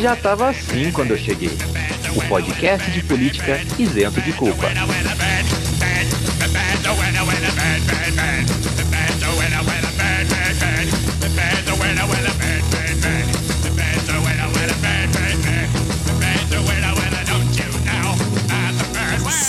Já 0.00 0.16
tava 0.16 0.48
assim 0.50 0.90
quando 0.90 1.12
eu 1.12 1.18
cheguei. 1.18 1.56
O 2.16 2.20
podcast 2.28 2.90
de 2.90 3.02
política 3.04 3.60
isento 3.78 4.20
de 4.20 4.32
culpa. 4.32 4.66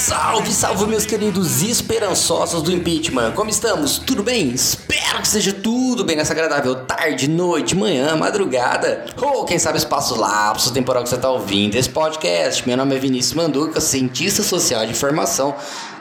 Salve, 0.06 0.54
salve, 0.54 0.86
meus 0.86 1.06
queridos 1.06 1.62
esperançosos 1.64 2.62
do 2.62 2.72
impeachment. 2.72 3.32
Como 3.32 3.50
estamos? 3.50 3.98
Tudo 3.98 4.22
bem? 4.22 4.56
Espero 5.14 5.22
que 5.22 5.28
seja 5.28 5.54
tudo 5.54 6.04
bem 6.04 6.16
nessa 6.16 6.34
agradável 6.34 6.74
tarde, 6.74 7.30
noite, 7.30 7.76
manhã, 7.76 8.16
madrugada. 8.16 9.06
Ou 9.22 9.46
quem 9.46 9.60
sabe 9.60 9.78
espaço 9.78 10.20
lapso 10.20 10.74
temporal 10.74 11.04
que 11.04 11.10
você 11.10 11.18
está 11.18 11.30
ouvindo 11.30 11.76
esse 11.76 11.88
podcast. 11.88 12.68
Meu 12.68 12.76
nome 12.76 12.96
é 12.96 12.98
Vinícius 13.00 13.36
Manduca, 13.36 13.80
cientista 13.80 14.42
social 14.42 14.84
de 14.88 14.92
informação 14.92 15.54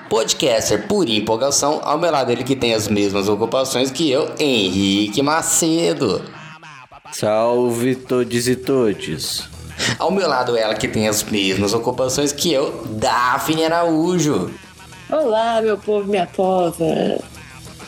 podcaster 0.09 0.87
por 0.89 1.06
empolgação, 1.06 1.80
ao 1.84 1.98
meu 1.98 2.11
lado 2.11 2.33
ele 2.33 2.43
que 2.43 2.56
tem 2.56 2.73
as 2.73 2.89
mesmas 2.89 3.29
ocupações 3.29 3.91
que 3.91 4.11
eu, 4.11 4.30
Henrique 4.39 5.20
Macedo. 5.20 6.25
Salve 7.12 7.95
todos 7.95 8.48
e 8.48 8.56
todes. 8.56 9.47
Ao 9.98 10.11
meu 10.11 10.27
lado 10.27 10.56
ela 10.56 10.75
que 10.75 10.89
tem 10.89 11.06
as 11.06 11.23
mesmas 11.23 11.75
ocupações 11.75 12.33
que 12.33 12.51
eu, 12.51 12.83
Daphne 12.92 13.67
Araújo. 13.67 14.51
Olá, 15.11 15.61
meu 15.61 15.77
povo, 15.77 16.09
minha 16.09 16.27
pova. 16.27 17.23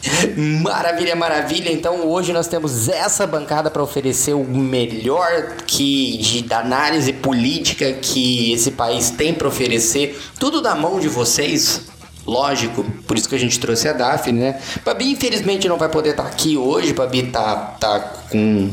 Maravilha, 0.62 1.16
maravilha. 1.16 1.70
Então 1.72 2.06
hoje 2.06 2.32
nós 2.32 2.46
temos 2.46 2.88
essa 2.88 3.26
bancada 3.26 3.70
para 3.70 3.82
oferecer 3.82 4.34
o 4.34 4.44
melhor 4.44 5.56
que 5.66 6.18
de 6.18 6.42
da 6.42 6.60
análise 6.60 7.12
política 7.12 7.92
que 7.92 8.52
esse 8.52 8.72
país 8.72 9.10
tem 9.10 9.32
para 9.32 9.48
oferecer, 9.48 10.18
tudo 10.38 10.60
da 10.60 10.74
mão 10.74 10.98
de 10.98 11.08
vocês. 11.08 11.92
Lógico, 12.26 12.84
por 13.06 13.18
isso 13.18 13.28
que 13.28 13.34
a 13.34 13.38
gente 13.38 13.60
trouxe 13.60 13.86
a 13.86 13.92
Daphne, 13.92 14.40
né? 14.40 14.60
Babi 14.82 15.10
infelizmente 15.10 15.68
não 15.68 15.76
vai 15.76 15.90
poder 15.90 16.10
estar 16.10 16.22
aqui 16.22 16.56
hoje, 16.56 16.94
Babi 16.94 17.24
tá, 17.24 17.54
tá 17.78 18.00
com 18.30 18.70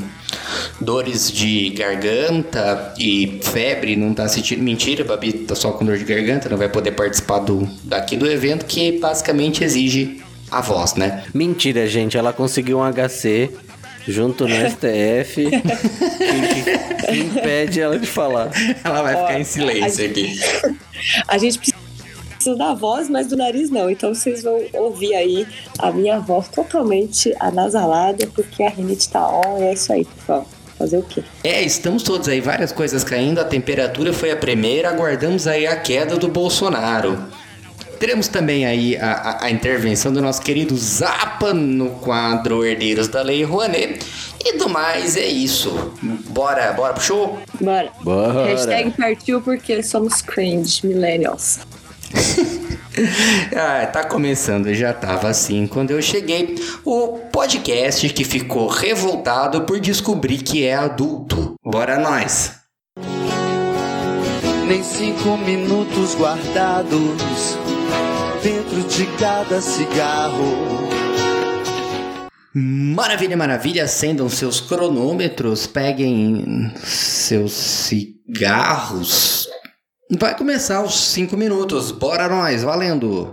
dores 0.79 1.29
de 1.29 1.69
garganta 1.71 2.93
e 2.97 3.41
febre, 3.43 3.97
não 3.97 4.13
tá 4.13 4.29
sentindo. 4.29 4.63
Mentira, 4.63 5.03
Babi 5.03 5.33
tá 5.33 5.53
só 5.53 5.71
com 5.73 5.83
dor 5.83 5.97
de 5.97 6.05
garganta, 6.05 6.47
não 6.47 6.57
vai 6.57 6.69
poder 6.69 6.91
participar 6.91 7.39
do, 7.39 7.67
daqui 7.83 8.15
do 8.15 8.25
evento, 8.25 8.65
que 8.65 8.93
basicamente 8.99 9.65
exige 9.65 10.21
a 10.51 10.61
voz, 10.61 10.95
né? 10.95 11.23
Mentira, 11.33 11.87
gente, 11.87 12.17
ela 12.17 12.33
conseguiu 12.33 12.79
um 12.79 12.83
HC 12.83 13.49
junto 14.07 14.47
no 14.47 14.53
STF 14.69 15.49
que, 15.49 17.07
que 17.07 17.17
impede 17.17 17.79
ela 17.79 17.97
de 17.97 18.05
falar. 18.05 18.51
Ela 18.83 19.01
vai 19.01 19.15
ficar 19.15 19.39
em 19.39 19.43
silêncio 19.45 20.05
aqui. 20.05 20.39
A 21.27 21.37
gente 21.37 21.57
precisa 21.57 22.55
da 22.57 22.73
voz, 22.73 23.09
mas 23.09 23.27
do 23.27 23.37
nariz 23.37 23.69
não. 23.69 23.89
Então 23.89 24.13
vocês 24.13 24.43
vão 24.43 24.59
ouvir 24.73 25.15
aí 25.15 25.47
a 25.79 25.91
minha 25.91 26.19
voz 26.19 26.49
totalmente 26.49 27.33
anasalada, 27.39 28.27
porque 28.27 28.63
a 28.63 28.69
rinite 28.69 29.09
tá 29.09 29.27
on 29.27 29.59
e 29.59 29.63
é 29.63 29.73
isso 29.73 29.93
aí, 29.93 30.05
pessoal. 30.05 30.45
Fazer 30.77 30.97
o 30.97 31.03
quê? 31.03 31.23
É, 31.43 31.61
estamos 31.61 32.01
todos 32.01 32.27
aí, 32.27 32.41
várias 32.41 32.71
coisas 32.71 33.03
caindo, 33.03 33.39
a 33.39 33.43
temperatura 33.43 34.11
foi 34.11 34.31
a 34.31 34.35
primeira, 34.35 34.89
aguardamos 34.89 35.45
aí 35.45 35.67
a 35.67 35.75
queda 35.75 36.17
do 36.17 36.27
Bolsonaro. 36.27 37.23
Teremos 38.01 38.27
também 38.27 38.65
aí 38.65 38.97
a, 38.97 39.11
a, 39.11 39.45
a, 39.45 39.51
intervenção 39.51 40.11
do 40.11 40.19
nosso 40.19 40.41
querido 40.41 40.75
Zapa 40.75 41.53
no 41.53 41.91
quadro 41.99 42.65
Herdeiros 42.65 43.07
da 43.07 43.21
Lei 43.21 43.43
Rouanet. 43.43 44.03
E 44.43 44.57
do 44.57 44.67
mais 44.67 45.15
é 45.15 45.27
isso. 45.27 45.93
Bora, 46.29 46.73
bora 46.73 46.93
pro 46.93 47.03
show? 47.03 47.39
Bora. 47.59 47.91
Bora. 48.01 48.45
Hashtag 48.47 48.89
partiu 48.97 49.39
porque 49.39 49.83
somos 49.83 50.19
cringe 50.19 50.83
millennials. 50.83 51.59
ah, 53.55 53.85
tá 53.85 54.03
começando, 54.03 54.73
já 54.73 54.93
tava 54.93 55.29
assim 55.29 55.67
quando 55.67 55.91
eu 55.91 56.01
cheguei. 56.01 56.55
O 56.83 57.19
podcast 57.31 58.09
que 58.09 58.23
ficou 58.23 58.67
revoltado 58.67 59.61
por 59.61 59.79
descobrir 59.79 60.39
que 60.39 60.65
é 60.65 60.73
adulto. 60.73 61.53
Bora 61.63 61.99
nós! 61.99 62.53
Nem 64.67 64.81
cinco 64.81 65.37
minutos 65.37 66.15
guardados 66.15 67.60
dentro 68.43 68.83
de 68.83 69.05
cada 69.17 69.61
cigarro. 69.61 70.89
Maravilha, 72.53 73.37
maravilha! 73.37 73.85
Acendam 73.85 74.29
seus 74.29 74.59
cronômetros, 74.59 75.67
peguem 75.67 76.73
seus 76.83 77.53
cigarros 77.53 79.47
Vai 80.19 80.35
começar 80.35 80.81
os 80.83 80.93
5 81.13 81.37
minutos. 81.37 81.89
Bora 81.89 82.27
nós, 82.27 82.63
valendo! 82.63 83.31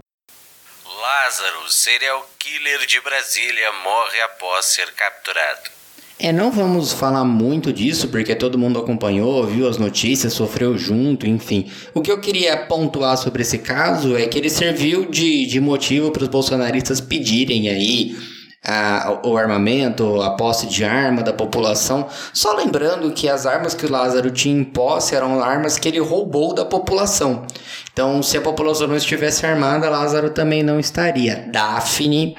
Lázaro, 0.85 1.69
serial 1.69 2.31
killer 2.39 2.87
de 2.87 3.01
Brasília, 3.01 3.73
morre 3.73 4.21
após 4.21 4.67
ser 4.67 4.93
capturado. 4.93 5.78
É, 6.21 6.33
não 6.33 6.51
vamos 6.51 6.93
falar 6.93 7.25
muito 7.25 7.73
disso 7.73 8.09
porque 8.09 8.35
todo 8.35 8.59
mundo 8.59 8.81
acompanhou, 8.81 9.47
viu 9.47 9.69
as 9.69 9.79
notícias, 9.79 10.33
sofreu 10.33 10.77
junto, 10.77 11.29
enfim. 11.29 11.71
O 11.95 12.01
que 12.01 12.11
eu 12.11 12.21
queria 12.21 12.57
pontuar 12.57 13.17
sobre 13.17 13.43
esse 13.43 13.59
caso 13.59 14.17
é 14.17 14.27
que 14.27 14.37
ele 14.37 14.51
serviu 14.51 15.09
de, 15.09 15.47
de 15.47 15.61
motivo 15.61 16.11
para 16.11 16.25
os 16.25 16.29
bolsonaristas 16.29 17.01
pedirem 17.01 17.69
aí 17.69 18.17
a, 18.65 19.21
o 19.25 19.37
armamento, 19.37 20.21
a 20.21 20.31
posse 20.31 20.67
de 20.67 20.85
arma 20.85 21.23
da 21.23 21.33
população. 21.33 22.09
Só 22.33 22.53
lembrando 22.55 23.13
que 23.13 23.29
as 23.29 23.47
armas 23.47 23.73
que 23.73 23.87
o 23.87 23.91
Lázaro 23.91 24.31
tinha 24.33 24.59
em 24.59 24.65
posse 24.65 25.15
eram 25.15 25.41
armas 25.41 25.79
que 25.79 25.87
ele 25.87 26.01
roubou 26.01 26.53
da 26.53 26.65
população. 26.65 27.47
Então, 27.93 28.23
se 28.25 28.37
a 28.37 28.41
população 28.41 28.89
não 28.89 28.97
estivesse 28.97 29.47
armada, 29.47 29.89
Lázaro 29.89 30.31
também 30.31 30.65
não 30.65 30.81
estaria. 30.81 31.49
Daphne. 31.53 32.37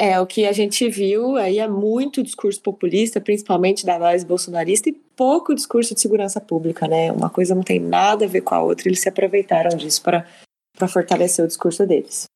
É, 0.00 0.20
o 0.20 0.26
que 0.26 0.46
a 0.46 0.52
gente 0.52 0.88
viu 0.88 1.36
aí 1.36 1.58
é 1.58 1.66
muito 1.66 2.22
discurso 2.22 2.62
populista, 2.62 3.20
principalmente 3.20 3.84
da 3.84 3.98
base 3.98 4.24
bolsonarista, 4.24 4.88
e 4.88 4.92
pouco 4.92 5.54
discurso 5.54 5.92
de 5.92 6.00
segurança 6.00 6.40
pública, 6.40 6.86
né? 6.86 7.10
Uma 7.10 7.28
coisa 7.28 7.52
não 7.52 7.64
tem 7.64 7.80
nada 7.80 8.24
a 8.24 8.28
ver 8.28 8.42
com 8.42 8.54
a 8.54 8.62
outra, 8.62 8.88
eles 8.88 9.00
se 9.00 9.08
aproveitaram 9.08 9.76
disso 9.76 10.00
para 10.02 10.88
fortalecer 10.88 11.44
o 11.44 11.48
discurso 11.48 11.84
deles 11.84 12.28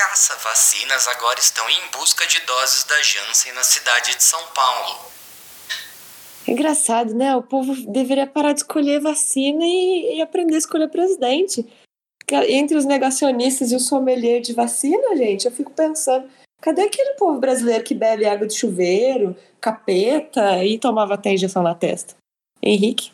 caça-vacinas 0.00 1.06
agora 1.08 1.38
estão 1.38 1.68
em 1.68 1.90
busca 1.92 2.26
de 2.26 2.40
doses 2.40 2.84
da 2.84 3.00
Janssen 3.02 3.52
na 3.52 3.62
cidade 3.62 4.16
de 4.16 4.22
São 4.22 4.40
Paulo. 4.54 4.98
É 6.48 6.52
engraçado, 6.52 7.14
né? 7.14 7.36
O 7.36 7.42
povo 7.42 7.74
deveria 7.92 8.26
parar 8.26 8.52
de 8.52 8.60
escolher 8.60 8.98
vacina 9.00 9.62
e, 9.62 10.16
e 10.16 10.22
aprender 10.22 10.54
a 10.54 10.58
escolher 10.58 10.88
presidente. 10.88 11.64
Entre 12.32 12.76
os 12.76 12.84
negacionistas 12.84 13.72
e 13.72 13.76
o 13.76 13.80
sommelier 13.80 14.40
de 14.40 14.52
vacina, 14.52 15.16
gente, 15.16 15.46
eu 15.46 15.52
fico 15.52 15.72
pensando, 15.72 16.26
cadê 16.60 16.82
aquele 16.82 17.14
povo 17.14 17.38
brasileiro 17.38 17.84
que 17.84 17.94
bebe 17.94 18.24
água 18.24 18.46
de 18.46 18.54
chuveiro, 18.54 19.36
capeta 19.60 20.64
e 20.64 20.78
tomava 20.78 21.14
até 21.14 21.32
injeção 21.32 21.62
na 21.62 21.74
testa? 21.74 22.14
Henrique? 22.62 23.10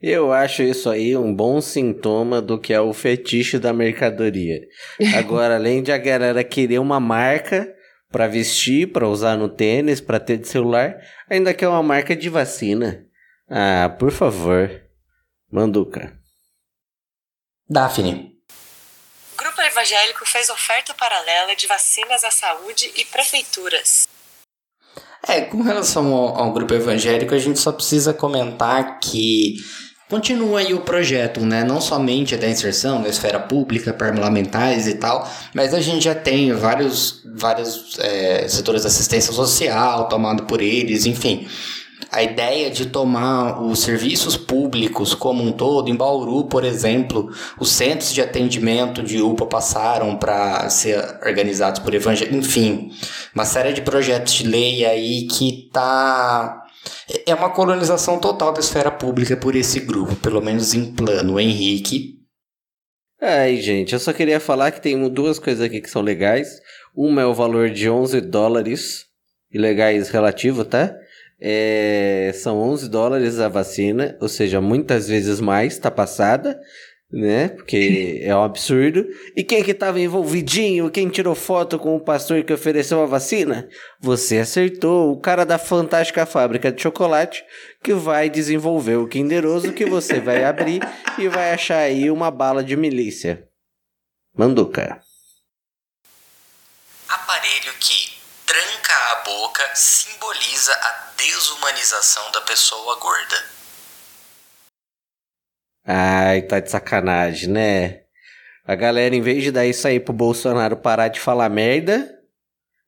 Eu 0.00 0.32
acho 0.32 0.62
isso 0.62 0.88
aí 0.88 1.16
um 1.16 1.34
bom 1.34 1.60
sintoma 1.60 2.40
do 2.40 2.58
que 2.58 2.72
é 2.72 2.80
o 2.80 2.92
fetiche 2.92 3.58
da 3.58 3.72
mercadoria. 3.72 4.60
Agora, 5.16 5.56
além 5.56 5.82
de 5.82 5.90
a 5.90 5.98
galera 5.98 6.44
querer 6.44 6.78
uma 6.78 7.00
marca 7.00 7.74
para 8.10 8.26
vestir, 8.26 8.92
para 8.92 9.08
usar 9.08 9.36
no 9.36 9.48
tênis, 9.48 10.00
para 10.00 10.20
ter 10.20 10.38
de 10.38 10.48
celular, 10.48 10.96
ainda 11.28 11.52
quer 11.52 11.68
uma 11.68 11.82
marca 11.82 12.14
de 12.14 12.28
vacina. 12.28 13.04
Ah, 13.48 13.94
por 13.98 14.10
favor. 14.10 14.70
Manduca. 15.50 16.17
Daphne. 17.68 18.32
Grupo 19.36 19.60
evangélico 19.60 20.24
fez 20.26 20.48
oferta 20.48 20.94
paralela 20.94 21.54
de 21.54 21.66
vacinas 21.66 22.24
à 22.24 22.30
saúde 22.30 22.90
e 22.96 23.04
prefeituras. 23.04 24.08
É, 25.26 25.42
com 25.42 25.62
relação 25.62 26.12
ao, 26.14 26.36
ao, 26.36 26.52
grupo 26.52 26.74
evangélico, 26.74 27.34
a 27.34 27.38
gente 27.38 27.58
só 27.58 27.72
precisa 27.72 28.14
comentar 28.14 28.98
que 29.00 29.56
Continua 30.08 30.60
aí 30.60 30.72
o 30.72 30.80
projeto, 30.80 31.40
né? 31.40 31.62
Não 31.62 31.82
somente 31.82 32.34
da 32.34 32.48
inserção 32.48 32.98
na 32.98 33.08
esfera 33.08 33.38
pública, 33.38 33.92
parlamentares 33.92 34.86
e 34.86 34.94
tal, 34.94 35.30
mas 35.52 35.74
a 35.74 35.82
gente 35.82 36.02
já 36.02 36.14
tem 36.14 36.50
vários, 36.54 37.22
vários 37.34 37.98
é, 37.98 38.48
setores 38.48 38.82
de 38.82 38.86
assistência 38.86 39.34
social 39.34 40.08
tomado 40.08 40.44
por 40.44 40.62
eles, 40.62 41.04
enfim. 41.04 41.46
A 42.10 42.22
ideia 42.22 42.70
de 42.70 42.86
tomar 42.86 43.62
os 43.62 43.80
serviços 43.80 44.36
públicos 44.36 45.14
como 45.14 45.42
um 45.42 45.52
todo, 45.52 45.90
em 45.90 45.96
Bauru, 45.96 46.44
por 46.44 46.64
exemplo, 46.64 47.30
os 47.60 47.70
centros 47.70 48.12
de 48.12 48.22
atendimento 48.22 49.02
de 49.02 49.20
UPA 49.20 49.46
passaram 49.46 50.16
para 50.16 50.68
ser 50.70 50.98
organizados 51.24 51.80
por 51.80 51.94
evangélicos, 51.94 52.46
enfim, 52.46 52.90
uma 53.34 53.44
série 53.44 53.72
de 53.72 53.82
projetos 53.82 54.32
de 54.32 54.46
lei 54.46 54.86
aí 54.86 55.26
que 55.26 55.68
tá 55.72 56.64
é 57.26 57.34
uma 57.34 57.50
colonização 57.50 58.18
total 58.18 58.52
da 58.52 58.60
esfera 58.60 58.90
pública 58.90 59.36
por 59.36 59.54
esse 59.54 59.80
grupo, 59.80 60.16
pelo 60.16 60.40
menos 60.40 60.74
em 60.74 60.92
plano. 60.92 61.38
Henrique. 61.38 62.18
Aí, 63.20 63.60
gente, 63.60 63.92
eu 63.92 63.98
só 63.98 64.12
queria 64.12 64.38
falar 64.38 64.70
que 64.70 64.80
tem 64.80 65.08
duas 65.08 65.38
coisas 65.38 65.64
aqui 65.64 65.80
que 65.80 65.90
são 65.90 66.02
legais. 66.02 66.60
Uma 66.94 67.22
é 67.22 67.26
o 67.26 67.34
valor 67.34 67.70
de 67.70 67.90
11 67.90 68.20
dólares, 68.20 69.06
ilegais 69.50 70.08
relativo, 70.08 70.64
tá? 70.64 70.94
É, 71.40 72.32
são 72.34 72.58
11 72.58 72.88
dólares 72.88 73.38
a 73.38 73.48
vacina, 73.48 74.16
ou 74.20 74.28
seja, 74.28 74.60
muitas 74.60 75.08
vezes 75.08 75.40
mais, 75.40 75.78
tá 75.78 75.90
passada, 75.90 76.58
né? 77.10 77.48
Porque 77.48 78.20
é 78.22 78.34
um 78.34 78.42
absurdo. 78.42 79.06
E 79.36 79.42
quem 79.42 79.62
que 79.62 79.72
tava 79.72 80.00
envolvidinho, 80.00 80.90
quem 80.90 81.08
tirou 81.08 81.34
foto 81.34 81.78
com 81.78 81.96
o 81.96 82.00
pastor 82.00 82.42
que 82.42 82.52
ofereceu 82.52 83.02
a 83.02 83.06
vacina? 83.06 83.68
Você 84.00 84.38
acertou, 84.38 85.12
o 85.12 85.20
cara 85.20 85.44
da 85.44 85.58
fantástica 85.58 86.26
fábrica 86.26 86.70
de 86.70 86.82
chocolate 86.82 87.44
que 87.82 87.94
vai 87.94 88.28
desenvolver 88.28 88.96
o 88.96 89.08
Kinderoso 89.08 89.72
que 89.72 89.86
você 89.86 90.20
vai 90.20 90.44
abrir 90.44 90.80
e 91.18 91.28
vai 91.28 91.52
achar 91.52 91.78
aí 91.78 92.10
uma 92.10 92.30
bala 92.30 92.62
de 92.62 92.76
milícia. 92.76 93.48
Manduca. 94.36 95.00
Aparelho 97.08 97.67
boca 99.28 99.62
simboliza 99.74 100.72
a 100.72 101.12
desumanização 101.18 102.32
da 102.32 102.40
pessoa 102.40 102.98
gorda. 102.98 103.44
Ai, 105.84 106.42
tá 106.42 106.60
de 106.60 106.70
sacanagem, 106.70 107.50
né? 107.50 108.00
A 108.64 108.74
galera, 108.74 109.14
em 109.14 109.20
vez 109.20 109.42
de 109.42 109.50
dar 109.50 109.66
isso 109.66 109.86
aí 109.86 110.00
pro 110.00 110.14
Bolsonaro 110.14 110.78
parar 110.78 111.08
de 111.08 111.20
falar 111.20 111.50
merda, 111.50 112.10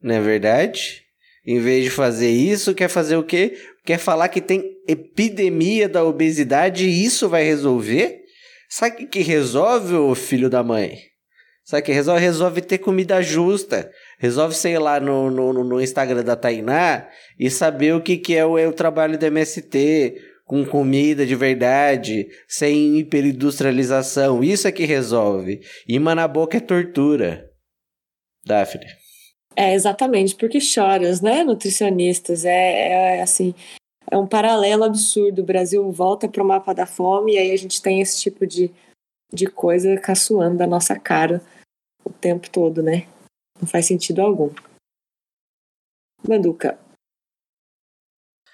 não 0.03 0.15
é 0.15 0.21
verdade? 0.21 1.03
Em 1.47 1.61
vez 1.61 1.85
de 1.85 1.91
fazer 1.91 2.31
isso, 2.31 2.75
quer 2.75 2.89
fazer 2.89 3.17
o 3.17 3.25
quê? 3.25 3.59
Quer 3.85 3.99
falar 3.99 4.29
que 4.29 4.41
tem 4.41 4.63
epidemia 4.89 5.89
da 5.89 6.05
obesidade 6.05 6.87
e 6.87 7.05
isso 7.05 7.29
vai 7.29 7.45
resolver? 7.45 8.23
Sabe 8.69 9.05
o 9.05 9.09
que, 9.09 9.21
resolve, 9.21 9.95
ô 9.95 10.15
filho 10.15 10.49
da 10.49 10.63
mãe? 10.63 10.99
Sabe 11.65 11.83
o 11.83 11.85
que 11.85 11.93
resolve? 11.93 12.21
Resolve 12.23 12.63
ter 12.63 12.79
comida 12.79 13.21
justa. 13.21 13.91
Resolve, 14.21 14.55
sei 14.55 14.79
lá, 14.79 15.01
no, 15.01 15.31
no, 15.31 15.65
no 15.65 15.81
Instagram 15.81 16.23
da 16.23 16.37
Tainá 16.37 17.09
e 17.39 17.51
saber 17.51 17.95
o 17.95 18.03
que, 18.03 18.19
que 18.19 18.37
é 18.37 18.45
o, 18.45 18.59
é 18.59 18.69
o 18.69 18.73
trabalho 18.73 19.19
do 19.19 19.25
MST, 19.25 20.15
com 20.45 20.63
comida 20.67 21.25
de 21.25 21.35
verdade, 21.35 22.29
sem 22.47 22.99
hiperindustrialização. 22.99 24.45
Isso 24.45 24.69
é 24.69 24.73
que 24.73 24.85
resolve. 24.85 25.61
Imã 25.89 26.15
na 26.15 26.29
boca 26.29 26.59
é 26.59 26.61
tortura. 26.61 27.51
Daphne. 28.45 28.85
É, 29.57 29.73
exatamente, 29.73 30.37
porque 30.37 30.61
choras, 30.61 31.23
né, 31.23 31.43
nutricionistas? 31.43 32.45
É, 32.45 33.17
é 33.17 33.23
assim, 33.23 33.55
é 34.11 34.19
um 34.19 34.27
paralelo 34.27 34.85
absurdo. 34.85 35.41
O 35.41 35.47
Brasil 35.47 35.91
volta 35.91 36.29
para 36.29 36.43
o 36.43 36.47
mapa 36.47 36.75
da 36.75 36.85
fome 36.85 37.37
e 37.37 37.39
aí 37.39 37.53
a 37.53 37.57
gente 37.57 37.81
tem 37.81 38.03
esse 38.03 38.21
tipo 38.21 38.47
de, 38.47 38.71
de 39.33 39.47
coisa 39.47 39.97
caçoando 39.97 40.59
da 40.59 40.67
nossa 40.67 40.99
cara 40.99 41.41
o 42.05 42.11
tempo 42.11 42.51
todo, 42.51 42.83
né? 42.83 43.07
Não 43.61 43.69
faz 43.69 43.87
sentido 43.87 44.21
algum. 44.23 44.51
Manduca. 46.27 46.79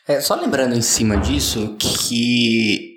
É, 0.08 0.20
só 0.20 0.34
lembrando 0.34 0.74
em 0.74 0.82
cima 0.82 1.16
disso 1.16 1.76
que 1.78 2.96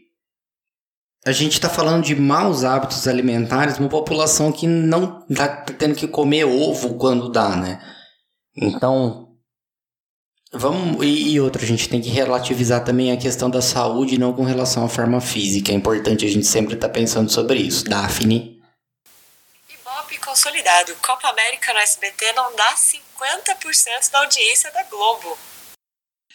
a 1.26 1.32
gente 1.32 1.54
está 1.54 1.70
falando 1.70 2.04
de 2.04 2.16
maus 2.16 2.64
hábitos 2.64 3.08
alimentares, 3.08 3.78
uma 3.78 3.90
população 3.90 4.52
que 4.52 4.68
não 4.68 5.26
está 5.30 5.48
tendo 5.48 5.96
que 5.96 6.08
comer 6.08 6.46
ovo 6.46 6.96
quando 6.96 7.30
dá, 7.32 7.56
né? 7.56 7.82
Então, 8.56 9.36
vamos. 10.54 11.04
E, 11.04 11.34
e 11.34 11.40
outra, 11.40 11.64
a 11.64 11.66
gente 11.66 11.90
tem 11.90 12.00
que 12.00 12.10
relativizar 12.10 12.84
também 12.84 13.12
a 13.12 13.18
questão 13.18 13.50
da 13.50 13.62
saúde, 13.62 14.20
não 14.20 14.34
com 14.34 14.44
relação 14.44 14.86
à 14.86 14.90
forma 14.90 15.20
física. 15.20 15.72
É 15.72 15.76
importante 15.76 16.26
a 16.26 16.30
gente 16.30 16.46
sempre 16.46 16.76
estar 16.76 16.88
tá 16.88 16.94
pensando 16.94 17.30
sobre 17.30 17.60
isso. 17.60 17.86
Daphne. 17.86 18.59
Consolidado. 20.30 20.94
Copa 21.02 21.28
América 21.28 21.74
no 21.74 21.80
SBT 21.80 22.34
não 22.34 22.56
dá 22.56 22.76
50% 22.76 24.12
da 24.12 24.20
audiência 24.20 24.72
da 24.72 24.84
Globo. 24.84 25.36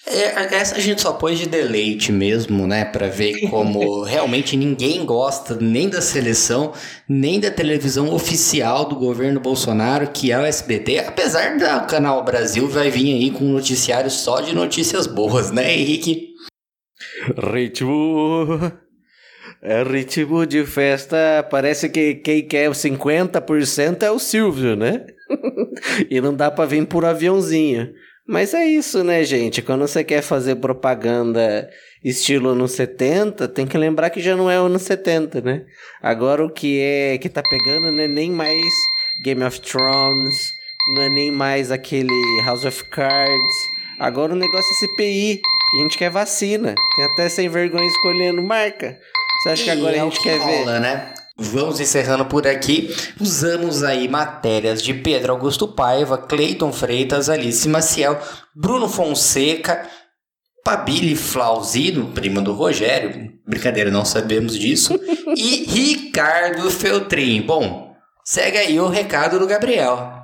É, 0.04 0.56
essa 0.56 0.74
a 0.74 0.80
gente 0.80 1.00
só 1.00 1.12
pôs 1.12 1.38
de 1.38 1.46
deleite 1.46 2.10
mesmo, 2.10 2.66
né? 2.66 2.84
Pra 2.84 3.06
ver 3.06 3.46
como 3.48 4.02
realmente 4.02 4.56
ninguém 4.56 5.06
gosta 5.06 5.54
nem 5.54 5.88
da 5.88 6.02
seleção, 6.02 6.74
nem 7.08 7.38
da 7.38 7.52
televisão 7.52 8.12
oficial 8.12 8.84
do 8.84 8.96
governo 8.96 9.38
Bolsonaro, 9.38 10.10
que 10.10 10.32
é 10.32 10.38
o 10.38 10.44
SBT. 10.44 10.98
Apesar 10.98 11.56
do 11.56 11.86
Canal 11.86 12.24
Brasil 12.24 12.68
vai 12.68 12.90
vir 12.90 13.14
aí 13.14 13.30
com 13.30 13.44
um 13.44 13.52
noticiário 13.52 14.10
só 14.10 14.40
de 14.40 14.52
notícias 14.52 15.06
boas, 15.06 15.52
né, 15.52 15.72
Henrique? 15.72 16.34
Ritmo. 17.38 18.72
É 19.64 19.82
ritmo 19.82 20.44
de 20.44 20.66
festa. 20.66 21.42
Parece 21.50 21.88
que 21.88 22.16
quem 22.16 22.46
quer 22.46 22.68
50% 22.68 24.02
é 24.02 24.10
o 24.10 24.18
Silvio, 24.18 24.76
né? 24.76 25.06
e 26.10 26.20
não 26.20 26.34
dá 26.34 26.50
pra 26.50 26.66
vir 26.66 26.86
por 26.86 27.06
aviãozinho. 27.06 27.90
Mas 28.28 28.52
é 28.52 28.66
isso, 28.66 29.02
né, 29.02 29.24
gente? 29.24 29.62
Quando 29.62 29.88
você 29.88 30.04
quer 30.04 30.20
fazer 30.20 30.56
propaganda 30.56 31.70
estilo 32.04 32.50
anos 32.50 32.72
70, 32.72 33.48
tem 33.48 33.66
que 33.66 33.78
lembrar 33.78 34.10
que 34.10 34.20
já 34.20 34.36
não 34.36 34.50
é 34.50 34.56
anos 34.56 34.82
70, 34.82 35.40
né? 35.40 35.64
Agora 36.02 36.44
o 36.44 36.50
que 36.50 36.80
é 36.80 37.16
que 37.16 37.30
tá 37.30 37.42
pegando 37.42 37.90
não 37.90 38.02
é 38.02 38.08
nem 38.08 38.30
mais 38.30 38.62
Game 39.24 39.42
of 39.42 39.62
Thrones, 39.62 40.34
não 40.94 41.02
é 41.02 41.08
nem 41.08 41.30
mais 41.30 41.70
aquele 41.70 42.12
House 42.44 42.66
of 42.66 42.84
Cards. 42.90 43.54
Agora 43.98 44.34
o 44.34 44.36
negócio 44.36 44.70
é 44.70 44.86
CPI, 44.86 45.40
a 45.78 45.82
gente 45.82 45.96
quer 45.96 46.10
vacina. 46.10 46.74
Tem 46.96 47.04
até 47.06 47.30
sem 47.30 47.48
vergonha 47.48 47.86
escolhendo 47.86 48.42
marca. 48.42 48.98
Você 49.44 49.50
acha 49.50 49.64
que 49.64 49.70
agora 49.70 49.94
E 49.94 49.98
é 49.98 50.00
a 50.00 50.04
gente 50.04 50.16
que 50.16 50.22
quer 50.22 50.38
rola, 50.38 50.72
ver? 50.72 50.80
né? 50.80 51.12
Vamos 51.36 51.78
encerrando 51.78 52.24
por 52.24 52.46
aqui. 52.46 52.94
Usamos 53.20 53.82
aí 53.82 54.08
matérias 54.08 54.82
de 54.82 54.94
Pedro 54.94 55.32
Augusto 55.32 55.68
Paiva, 55.68 56.16
Cleiton 56.16 56.72
Freitas, 56.72 57.28
Alice 57.28 57.68
Maciel, 57.68 58.18
Bruno 58.56 58.88
Fonseca, 58.88 59.86
Pabili 60.64 61.14
Flauzino, 61.14 62.06
prima 62.12 62.40
do 62.40 62.54
Rogério, 62.54 63.32
brincadeira, 63.46 63.90
não 63.90 64.02
sabemos 64.02 64.58
disso, 64.58 64.98
e 65.36 65.64
Ricardo 65.68 66.70
Feltrin. 66.70 67.42
Bom, 67.42 67.94
segue 68.24 68.56
aí 68.56 68.80
o 68.80 68.88
recado 68.88 69.38
do 69.38 69.46
Gabriel. 69.46 70.23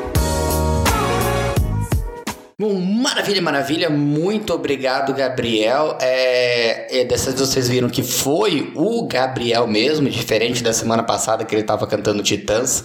Bom, 2.61 2.79
maravilha, 2.79 3.41
maravilha. 3.41 3.89
Muito 3.89 4.53
obrigado, 4.53 5.15
Gabriel. 5.15 5.97
É, 5.99 6.99
é, 6.99 7.05
dessa 7.05 7.31
vez 7.31 7.39
vocês 7.39 7.67
viram 7.67 7.89
que 7.89 8.03
foi 8.03 8.71
o 8.75 9.07
Gabriel 9.07 9.65
mesmo, 9.65 10.07
diferente 10.07 10.61
da 10.61 10.71
semana 10.71 11.01
passada 11.01 11.43
que 11.43 11.55
ele 11.55 11.63
estava 11.63 11.87
cantando 11.87 12.21
Titãs. 12.21 12.83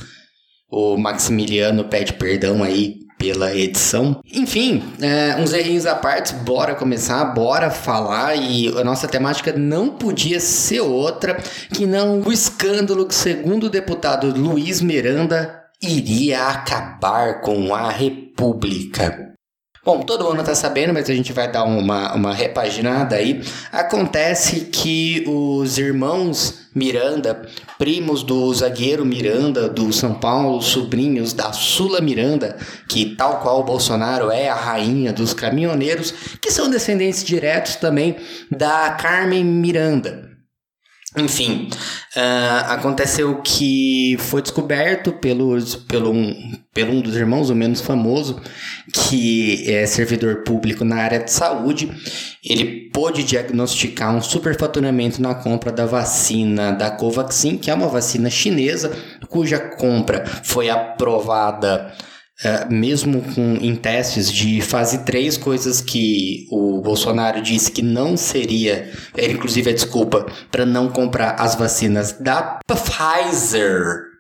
O 0.71 0.97
Maximiliano 0.97 1.85
pede 1.85 2.15
perdão 2.15 2.63
aí 2.63 3.01
pela 3.19 3.55
edição. 3.55 4.19
Enfim, 4.33 4.83
é, 4.99 5.37
uns 5.39 5.53
errinhos 5.53 5.85
à 5.85 5.95
parte, 5.95 6.33
bora 6.33 6.75
começar, 6.75 7.23
bora 7.35 7.69
falar. 7.69 8.35
E 8.35 8.69
a 8.69 8.83
nossa 8.83 9.07
temática 9.07 9.53
não 9.53 9.91
podia 9.91 10.41
ser 10.41 10.81
outra 10.81 11.35
que 11.75 11.85
não 11.85 12.23
o 12.23 12.33
escândalo 12.33 13.05
que, 13.05 13.15
segundo 13.15 13.65
o 13.65 13.71
deputado 13.71 14.33
Luiz 14.35 14.81
Miranda, 14.81 15.65
iria 15.83 16.47
acabar 16.47 17.43
com 17.43 17.75
a 17.75 17.91
República. 17.91 19.36
Bom, 19.87 20.01
todo 20.01 20.25
mundo 20.25 20.43
tá 20.43 20.53
sabendo, 20.53 20.93
mas 20.93 21.09
a 21.09 21.15
gente 21.15 21.33
vai 21.33 21.49
dar 21.49 21.63
uma, 21.63 22.13
uma 22.13 22.35
repaginada 22.35 23.15
aí. 23.15 23.41
Acontece 23.71 24.63
que 24.63 25.25
os 25.29 25.79
irmãos 25.79 26.67
Miranda, 26.75 27.41
primos 27.79 28.25
do 28.25 28.53
zagueiro 28.53 29.07
Miranda 29.07 29.69
do 29.69 29.93
São 29.93 30.15
Paulo, 30.15 30.61
sobrinhos 30.61 31.33
da 31.33 31.53
Sula 31.53 32.01
Miranda, 32.01 32.57
que 32.89 33.15
tal 33.15 33.39
qual 33.39 33.61
o 33.61 33.65
Bolsonaro 33.65 34.29
é 34.29 34.49
a 34.49 34.57
rainha 34.57 35.13
dos 35.13 35.33
caminhoneiros, 35.33 36.13
que 36.43 36.51
são 36.51 36.69
descendentes 36.69 37.23
diretos 37.23 37.77
também 37.77 38.17
da 38.51 38.91
Carmen 38.91 39.45
Miranda. 39.45 40.36
Enfim, 41.19 41.71
ah, 42.15 42.75
aconteceu 42.75 43.41
que 43.41 44.19
foi 44.19 44.43
descoberto 44.43 45.15
pelos, 45.15 45.75
pelo, 45.75 46.11
um, 46.11 46.59
pelo 46.75 46.93
um 46.93 47.01
dos 47.01 47.17
irmãos, 47.17 47.49
o 47.49 47.55
menos 47.55 47.81
famoso, 47.81 48.39
que 48.93 49.65
é 49.67 49.87
servidor 49.87 50.43
público 50.45 50.85
na 50.85 50.97
área 50.97 51.19
de 51.19 51.31
saúde. 51.33 51.91
Ele 52.45 52.91
pôde 52.91 53.25
diagnosticar 53.25 54.15
um 54.15 54.21
superfaturamento 54.21 55.23
na 55.23 55.35
compra 55.35 55.73
da 55.73 55.87
vacina 55.87 56.73
da 56.73 56.91
Covaxin, 56.91 57.57
que 57.57 57.71
é 57.71 57.75
uma 57.75 57.89
vacina 57.89 58.29
chinesa, 58.29 58.95
cuja 59.31 59.59
compra 59.59 60.23
foi 60.45 60.69
aprovada 60.69 61.95
é, 62.45 62.67
mesmo 62.67 63.23
com, 63.35 63.57
em 63.61 63.75
testes 63.75 64.31
de 64.31 64.61
fase 64.61 65.05
3, 65.05 65.39
coisas 65.39 65.81
que 65.81 66.47
o 66.51 66.81
Bolsonaro 66.83 67.41
disse 67.41 67.73
que 67.73 67.83
não 67.83 68.17
seria, 68.17 68.93
era 69.17 69.33
inclusive 69.33 69.71
a 69.71 69.75
desculpa 69.75 70.27
para 70.51 70.67
não 70.67 70.89
comprar 70.89 71.37
as 71.41 71.55
vacinas 71.55 72.13
da 72.13 72.61
Pfizer. 72.67 74.17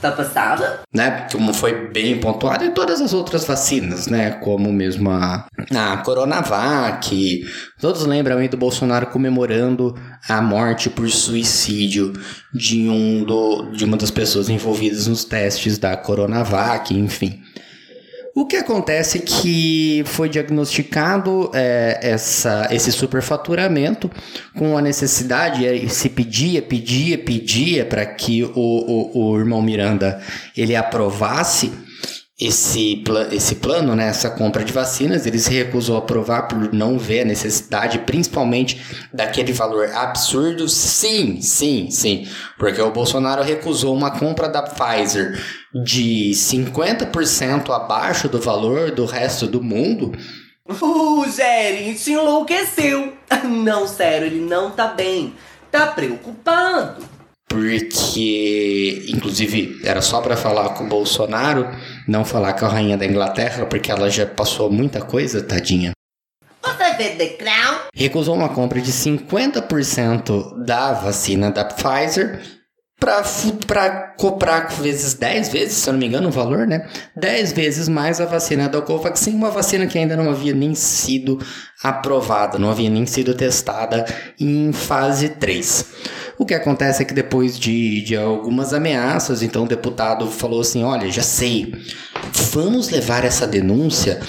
Tá 0.00 0.12
passada? 0.12 0.80
Né, 0.94 1.26
como 1.32 1.54
foi 1.54 1.88
bem 1.88 2.20
pontuado, 2.20 2.64
e 2.64 2.70
todas 2.70 3.00
as 3.00 3.14
outras 3.14 3.46
vacinas, 3.46 4.06
né, 4.06 4.32
como 4.32 4.70
mesmo 4.70 5.10
a, 5.10 5.46
a 5.74 5.96
Coronavac. 5.98 7.42
Todos 7.80 8.04
lembram 8.04 8.36
aí 8.36 8.48
do 8.48 8.58
Bolsonaro 8.58 9.06
comemorando 9.06 9.94
a 10.28 10.42
morte 10.42 10.90
por 10.90 11.08
suicídio 11.08 12.12
de, 12.52 12.88
um 12.90 13.24
do, 13.24 13.70
de 13.70 13.86
uma 13.86 13.96
das 13.96 14.10
pessoas 14.10 14.50
envolvidas 14.50 15.06
nos 15.06 15.24
testes 15.24 15.78
da 15.78 15.96
Coronavac, 15.96 16.94
enfim. 16.94 17.42
O 18.38 18.44
que 18.44 18.56
acontece 18.56 19.16
é 19.16 19.20
que 19.22 20.02
foi 20.04 20.28
diagnosticado 20.28 21.50
é, 21.54 21.98
essa, 22.02 22.68
esse 22.70 22.92
superfaturamento 22.92 24.10
com 24.54 24.76
a 24.76 24.82
necessidade, 24.82 25.88
se 25.88 26.10
pedia, 26.10 26.60
pedia, 26.60 27.16
pedia 27.16 27.86
para 27.86 28.04
que 28.04 28.44
o, 28.44 28.50
o, 28.54 29.30
o 29.32 29.38
irmão 29.38 29.62
Miranda 29.62 30.20
ele 30.54 30.76
aprovasse 30.76 31.72
esse, 32.38 33.02
esse 33.32 33.54
plano, 33.54 33.96
né, 33.96 34.08
essa 34.08 34.28
compra 34.28 34.62
de 34.62 34.70
vacinas, 34.70 35.24
ele 35.24 35.38
se 35.38 35.50
recusou 35.50 35.96
a 35.96 36.00
aprovar 36.00 36.42
por 36.42 36.70
não 36.70 36.98
ver 36.98 37.22
a 37.22 37.24
necessidade, 37.24 38.00
principalmente 38.00 38.78
daquele 39.10 39.54
valor 39.54 39.90
absurdo. 39.94 40.68
Sim, 40.68 41.40
sim, 41.40 41.90
sim, 41.90 42.28
porque 42.58 42.80
o 42.80 42.90
Bolsonaro 42.90 43.42
recusou 43.42 43.94
uma 43.96 44.10
compra 44.10 44.50
da 44.50 44.62
Pfizer 44.62 45.42
de 45.82 46.32
50% 46.34 47.70
abaixo 47.70 48.28
do 48.28 48.38
valor 48.38 48.90
do 48.90 49.06
resto 49.06 49.46
do 49.46 49.62
mundo. 49.62 50.12
O 50.68 51.24
Zerinho 51.30 51.96
se 51.96 52.12
enlouqueceu. 52.12 53.14
Não, 53.48 53.86
sério, 53.86 54.26
ele 54.26 54.40
não 54.40 54.70
tá 54.72 54.88
bem. 54.88 55.32
Tá 55.70 55.86
preocupado. 55.86 57.04
Porque, 57.48 59.06
inclusive, 59.08 59.80
era 59.84 60.02
só 60.02 60.20
para 60.20 60.36
falar 60.36 60.70
com 60.70 60.84
o 60.84 60.88
Bolsonaro, 60.88 61.68
não 62.06 62.24
falar 62.24 62.54
com 62.54 62.66
a 62.66 62.68
rainha 62.68 62.96
da 62.96 63.06
Inglaterra, 63.06 63.66
porque 63.66 63.90
ela 63.90 64.08
já 64.10 64.26
passou 64.26 64.70
muita 64.70 65.00
coisa, 65.00 65.42
tadinha. 65.42 65.92
Você 66.62 66.94
vê 66.94 67.10
The 67.10 67.28
Crown? 67.36 67.78
Recusou 67.94 68.34
uma 68.34 68.48
compra 68.48 68.80
de 68.80 68.92
50% 68.92 70.64
da 70.64 70.92
vacina 70.92 71.50
da 71.50 71.64
Pfizer 71.64 72.40
para 72.98 74.14
comprar 74.16 74.68
vezes 74.80 75.14
10 75.14 75.50
vezes, 75.50 75.74
se 75.74 75.88
eu 75.88 75.92
não 75.92 76.00
me 76.00 76.06
engano, 76.06 76.28
o 76.28 76.32
valor, 76.32 76.66
né? 76.66 76.88
10 77.14 77.52
vezes 77.52 77.88
mais 77.88 78.20
a 78.20 78.24
vacina 78.24 78.68
da 78.68 78.80
Covaxin, 78.80 79.34
uma 79.34 79.50
vacina 79.50 79.86
que 79.86 79.98
ainda 79.98 80.16
não 80.16 80.30
havia 80.30 80.54
nem 80.54 80.74
sido 80.74 81.38
aprovada, 81.82 82.58
não 82.58 82.70
havia 82.70 82.88
nem 82.88 83.04
sido 83.04 83.34
testada 83.34 84.06
em 84.40 84.72
fase 84.72 85.28
3. 85.28 85.84
O 86.38 86.44
que 86.44 86.54
acontece 86.54 87.02
é 87.02 87.04
que 87.04 87.14
depois 87.14 87.58
de, 87.58 88.02
de 88.02 88.16
algumas 88.16 88.72
ameaças, 88.72 89.42
então 89.42 89.64
o 89.64 89.68
deputado 89.68 90.26
falou 90.30 90.60
assim: 90.60 90.82
olha, 90.84 91.10
já 91.10 91.22
sei, 91.22 91.74
vamos 92.52 92.90
levar 92.90 93.24
essa 93.24 93.46
denúncia 93.46 94.20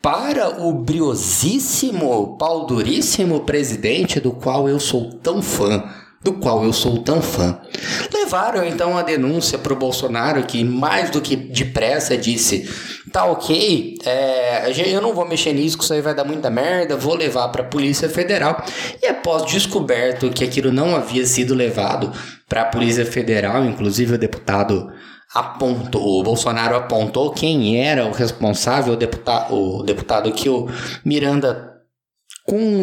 para 0.00 0.62
o 0.62 0.72
briosíssimo, 0.72 2.36
palduríssimo 2.38 3.40
presidente 3.40 4.20
do 4.20 4.32
qual 4.32 4.68
eu 4.68 4.78
sou 4.78 5.10
tão 5.18 5.42
fã 5.42 5.82
do 6.22 6.32
qual 6.32 6.64
eu 6.64 6.72
sou 6.72 6.98
tão 6.98 7.22
fã. 7.22 7.60
Levaram 8.12 8.64
então 8.64 8.98
a 8.98 9.02
denúncia 9.02 9.58
para 9.58 9.72
o 9.72 9.76
Bolsonaro, 9.76 10.42
que 10.44 10.64
mais 10.64 11.10
do 11.10 11.20
que 11.20 11.36
depressa 11.36 12.16
disse: 12.16 12.68
tá 13.12 13.24
ok, 13.24 13.98
é, 14.04 14.70
eu 14.92 15.00
não 15.00 15.14
vou 15.14 15.26
mexer 15.26 15.52
nisso, 15.52 15.78
que 15.78 15.84
isso 15.84 15.92
aí 15.92 16.00
vai 16.00 16.14
dar 16.14 16.24
muita 16.24 16.50
merda, 16.50 16.96
vou 16.96 17.14
levar 17.14 17.48
para 17.48 17.62
a 17.62 17.66
Polícia 17.66 18.08
Federal. 18.08 18.64
E 19.00 19.06
após 19.06 19.46
descoberto 19.46 20.30
que 20.30 20.44
aquilo 20.44 20.72
não 20.72 20.96
havia 20.96 21.24
sido 21.24 21.54
levado 21.54 22.12
para 22.48 22.62
a 22.62 22.66
Polícia 22.66 23.06
Federal, 23.06 23.64
inclusive 23.64 24.14
o 24.14 24.18
deputado 24.18 24.92
apontou, 25.34 26.20
o 26.20 26.22
Bolsonaro 26.22 26.74
apontou 26.74 27.30
quem 27.30 27.84
era 27.84 28.06
o 28.06 28.12
responsável, 28.12 28.94
o 28.94 28.96
deputado, 28.96 29.54
o 29.54 29.82
deputado 29.82 30.32
que 30.32 30.48
o 30.48 30.68
Miranda 31.04 31.74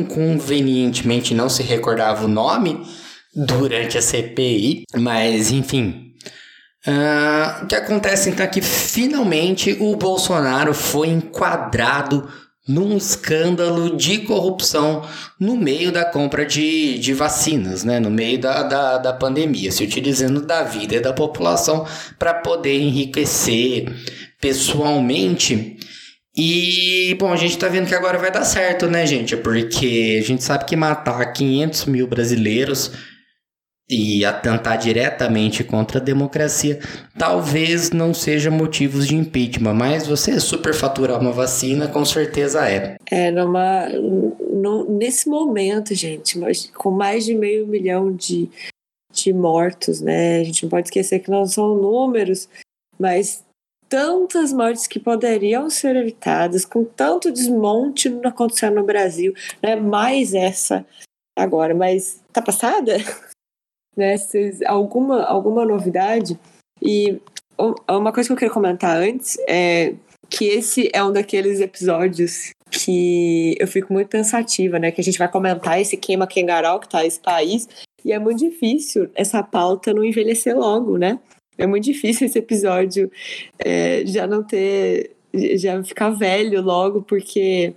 convenientemente 0.07 1.33
não 1.33 1.49
se 1.49 1.63
recordava 1.63 2.25
o 2.25 2.27
nome 2.27 2.85
durante 3.35 3.97
a 3.97 4.01
CPI, 4.01 4.85
mas 4.95 5.51
enfim. 5.51 6.13
Uh, 6.87 7.63
o 7.63 7.67
que 7.67 7.75
acontece 7.75 8.29
então 8.29 8.45
é 8.45 8.47
que 8.47 8.61
finalmente 8.61 9.75
o 9.79 9.95
Bolsonaro 9.95 10.73
foi 10.73 11.07
enquadrado 11.07 12.29
num 12.67 12.97
escândalo 12.97 13.95
de 13.95 14.19
corrupção 14.19 15.03
no 15.39 15.55
meio 15.55 15.91
da 15.91 16.03
compra 16.05 16.45
de, 16.45 16.97
de 16.97 17.13
vacinas, 17.13 17.83
né? 17.83 17.99
no 17.99 18.09
meio 18.09 18.39
da, 18.39 18.63
da, 18.63 18.97
da 18.97 19.13
pandemia, 19.13 19.71
se 19.71 19.83
utilizando 19.83 20.41
da 20.41 20.63
vida 20.63 20.99
da 20.99 21.13
população 21.13 21.85
para 22.17 22.33
poder 22.33 22.79
enriquecer 22.79 23.85
pessoalmente. 24.41 25.77
E, 26.35 27.15
bom, 27.19 27.31
a 27.31 27.37
gente 27.37 27.57
tá 27.57 27.67
vendo 27.67 27.87
que 27.87 27.95
agora 27.95 28.17
vai 28.17 28.31
dar 28.31 28.43
certo, 28.43 28.87
né, 28.87 29.05
gente? 29.05 29.37
Porque 29.37 30.19
a 30.21 30.27
gente 30.27 30.43
sabe 30.43 30.65
que 30.65 30.75
matar 30.75 31.23
500 31.31 31.85
mil 31.85 32.07
brasileiros 32.07 32.91
e 33.89 34.25
atentar 34.25 34.77
diretamente 34.79 35.63
contra 35.63 35.99
a 35.99 36.03
democracia, 36.03 36.79
talvez 37.17 37.91
não 37.91 38.13
seja 38.13 38.49
motivos 38.49 39.07
de 39.07 39.15
impeachment, 39.15 39.75
mas 39.75 40.07
você 40.07 40.39
superfaturar 40.39 41.19
uma 41.21 41.31
vacina 41.31 41.87
com 41.87 42.03
certeza 42.03 42.67
é. 42.67 42.97
É, 43.11 43.29
numa, 43.29 43.87
no, 43.89 44.97
nesse 44.97 45.29
momento, 45.29 45.93
gente, 45.93 46.39
com 46.73 46.89
mais 46.89 47.25
de 47.25 47.35
meio 47.35 47.67
milhão 47.67 48.11
de, 48.11 48.49
de 49.13 49.31
mortos, 49.31 50.01
né? 50.01 50.39
A 50.39 50.43
gente 50.43 50.63
não 50.63 50.69
pode 50.69 50.87
esquecer 50.87 51.19
que 51.19 51.29
não 51.29 51.45
são 51.45 51.75
números, 51.75 52.49
mas 52.99 53.45
tantas 53.87 54.51
mortes 54.51 54.87
que 54.87 54.99
poderiam 54.99 55.69
ser 55.69 55.95
evitadas, 55.95 56.65
com 56.65 56.83
tanto 56.83 57.31
desmonte 57.31 58.09
acontecendo 58.23 58.77
no 58.77 58.83
Brasil, 58.83 59.31
né? 59.61 59.75
Mais 59.75 60.33
essa 60.33 60.83
agora, 61.37 61.75
mas 61.75 62.19
tá 62.33 62.41
passada? 62.41 62.97
Né? 63.95 64.17
Se, 64.17 64.59
alguma, 64.65 65.23
alguma 65.23 65.65
novidade. 65.65 66.39
E 66.81 67.19
uma 67.89 68.11
coisa 68.11 68.27
que 68.27 68.33
eu 68.33 68.37
queria 68.37 68.53
comentar 68.53 68.97
antes 68.97 69.37
é 69.47 69.93
que 70.29 70.45
esse 70.45 70.89
é 70.93 71.03
um 71.03 71.11
daqueles 71.11 71.59
episódios 71.59 72.51
que 72.69 73.55
eu 73.59 73.67
fico 73.67 73.93
muito 73.93 74.09
pensativa, 74.09 74.79
né? 74.79 74.91
Que 74.91 75.01
a 75.01 75.03
gente 75.03 75.19
vai 75.19 75.31
comentar 75.31 75.79
esse 75.79 75.95
queima 75.95 76.27
Kengarau 76.27 76.79
que 76.79 76.89
tá 76.89 77.05
esse 77.05 77.19
país. 77.19 77.67
E 78.03 78.11
é 78.11 78.19
muito 78.19 78.39
difícil 78.39 79.09
essa 79.15 79.41
pauta 79.41 79.93
não 79.93 80.03
envelhecer 80.03 80.57
logo, 80.57 80.97
né? 80.97 81.19
É 81.57 81.65
muito 81.65 81.85
difícil 81.85 82.27
esse 82.27 82.37
episódio 82.37 83.09
é, 83.59 84.05
já 84.05 84.27
não 84.27 84.43
ter. 84.43 85.11
já 85.55 85.81
ficar 85.83 86.09
velho 86.09 86.61
logo, 86.61 87.01
porque 87.01 87.73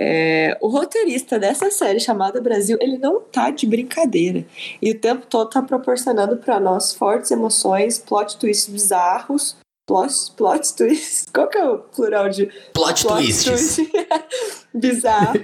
é, 0.00 0.56
o 0.60 0.68
roteirista 0.68 1.40
dessa 1.40 1.72
série 1.72 1.98
chamada 1.98 2.40
Brasil, 2.40 2.78
ele 2.80 2.96
não 2.98 3.20
tá 3.20 3.50
de 3.50 3.66
brincadeira. 3.66 4.46
E 4.80 4.92
o 4.92 4.98
tempo 4.98 5.26
todo 5.26 5.50
tá 5.50 5.60
proporcionando 5.60 6.36
para 6.36 6.60
nós 6.60 6.94
fortes 6.94 7.32
emoções, 7.32 7.98
plot 7.98 8.38
twists 8.38 8.68
bizarros. 8.72 9.56
Plot, 9.88 10.12
plot 10.36 10.76
twists. 10.76 11.26
Qual 11.34 11.48
que 11.48 11.58
é 11.58 11.64
o 11.64 11.78
plural 11.78 12.28
de. 12.28 12.46
Plot, 12.72 13.04
plot 13.04 13.04
twists. 13.04 13.76
Twist 13.76 13.92
bizarro. 14.72 15.40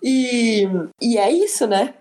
e, 0.00 0.68
e 1.00 1.18
é 1.18 1.32
isso, 1.32 1.66
né? 1.66 1.94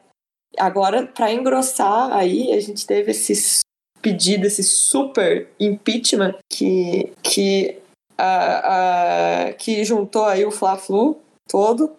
Agora, 0.60 1.08
para 1.08 1.32
engrossar 1.34 2.14
aí, 2.14 2.52
a 2.54 2.60
gente 2.60 2.86
teve 2.86 3.12
esse 3.12 3.62
pedido, 4.02 4.46
esse 4.46 4.64
super 4.64 5.48
impeachment 5.60 6.36
que, 6.52 7.14
que, 7.24 7.80
a, 8.18 9.48
a, 9.48 9.54
que 9.54 9.84
juntou 9.86 10.26
aí 10.26 10.46
o 10.46 10.52
Fla-Flu 10.52 11.18
todo 11.52 11.92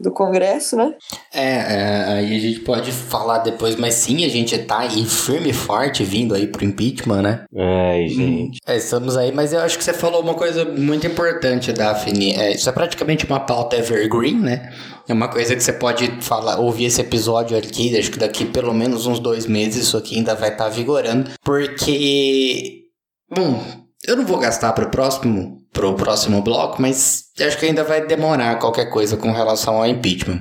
do 0.00 0.12
Congresso, 0.12 0.76
né? 0.76 0.94
É, 1.34 1.42
é, 1.42 2.04
aí 2.04 2.36
a 2.36 2.38
gente 2.38 2.60
pode 2.60 2.92
falar 2.92 3.38
depois, 3.38 3.74
mas 3.74 3.94
sim, 3.94 4.24
a 4.24 4.28
gente 4.28 4.56
tá 4.58 4.80
aí 4.80 5.04
firme 5.04 5.50
e 5.50 5.52
forte 5.52 6.04
vindo 6.04 6.34
aí 6.34 6.46
pro 6.46 6.64
impeachment, 6.64 7.22
né? 7.22 7.44
Ai, 7.56 8.06
gente. 8.08 8.60
É, 8.66 8.76
estamos 8.76 9.16
aí, 9.16 9.32
mas 9.32 9.52
eu 9.52 9.60
acho 9.60 9.76
que 9.76 9.82
você 9.82 9.92
falou 9.92 10.22
uma 10.22 10.34
coisa 10.34 10.64
muito 10.64 11.06
importante, 11.06 11.72
Daphne. 11.72 12.34
É, 12.34 12.52
isso 12.52 12.68
é 12.68 12.72
praticamente 12.72 13.26
uma 13.26 13.40
pauta 13.40 13.76
evergreen, 13.76 14.38
né? 14.38 14.72
É 15.08 15.12
uma 15.12 15.28
coisa 15.28 15.56
que 15.56 15.62
você 15.62 15.72
pode 15.72 16.06
falar, 16.20 16.60
ouvir 16.60 16.84
esse 16.84 17.00
episódio 17.00 17.56
aqui, 17.56 17.96
acho 17.98 18.10
que 18.10 18.18
daqui 18.18 18.44
pelo 18.44 18.72
menos 18.72 19.06
uns 19.06 19.18
dois 19.18 19.46
meses 19.46 19.88
isso 19.88 19.96
aqui 19.96 20.16
ainda 20.16 20.34
vai 20.34 20.50
estar 20.50 20.64
tá 20.64 20.70
vigorando, 20.70 21.30
porque. 21.42 22.84
Bom, 23.30 23.87
eu 24.08 24.16
não 24.16 24.24
vou 24.24 24.38
gastar 24.38 24.72
para 24.72 24.86
o 24.86 24.90
próximo, 24.90 25.58
pro 25.70 25.94
próximo 25.94 26.40
bloco, 26.40 26.80
mas 26.80 27.24
acho 27.38 27.58
que 27.58 27.66
ainda 27.66 27.84
vai 27.84 28.06
demorar 28.06 28.58
qualquer 28.58 28.86
coisa 28.86 29.18
com 29.18 29.32
relação 29.32 29.76
ao 29.76 29.86
impeachment. 29.86 30.40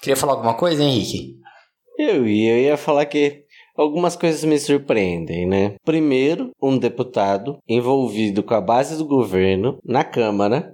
Queria 0.00 0.16
falar 0.16 0.32
alguma 0.32 0.54
coisa, 0.54 0.82
Henrique? 0.82 1.34
Eu 1.98 2.26
ia, 2.26 2.52
eu 2.54 2.58
ia 2.62 2.76
falar 2.78 3.04
que 3.04 3.42
algumas 3.76 4.16
coisas 4.16 4.42
me 4.44 4.58
surpreendem, 4.58 5.46
né? 5.46 5.74
Primeiro, 5.84 6.50
um 6.62 6.78
deputado 6.78 7.58
envolvido 7.68 8.42
com 8.42 8.54
a 8.54 8.60
base 8.60 8.96
do 8.96 9.04
governo 9.04 9.78
na 9.84 10.02
Câmara 10.02 10.72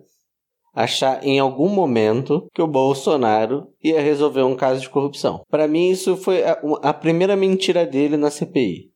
achar 0.73 1.25
em 1.25 1.41
algum 1.41 1.69
momento 1.69 2.47
que 2.55 2.63
o 2.63 2.67
Bolsonaro 2.69 3.67
ia 3.83 4.01
resolver 4.01 4.43
um 4.43 4.55
caso 4.55 4.81
de 4.81 4.89
corrupção. 4.89 5.43
Para 5.51 5.67
mim, 5.67 5.91
isso 5.91 6.17
foi 6.17 6.45
a, 6.45 6.57
a, 6.81 6.95
primeira 6.95 7.35
mentira 7.35 7.85
dele 7.85 8.17
na 8.17 8.31
CPI. 8.31 8.89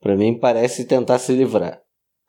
Para 0.00 0.16
mim, 0.16 0.36
parece 0.36 0.84
tentar 0.84 1.20
se 1.20 1.32
livrar. 1.32 1.83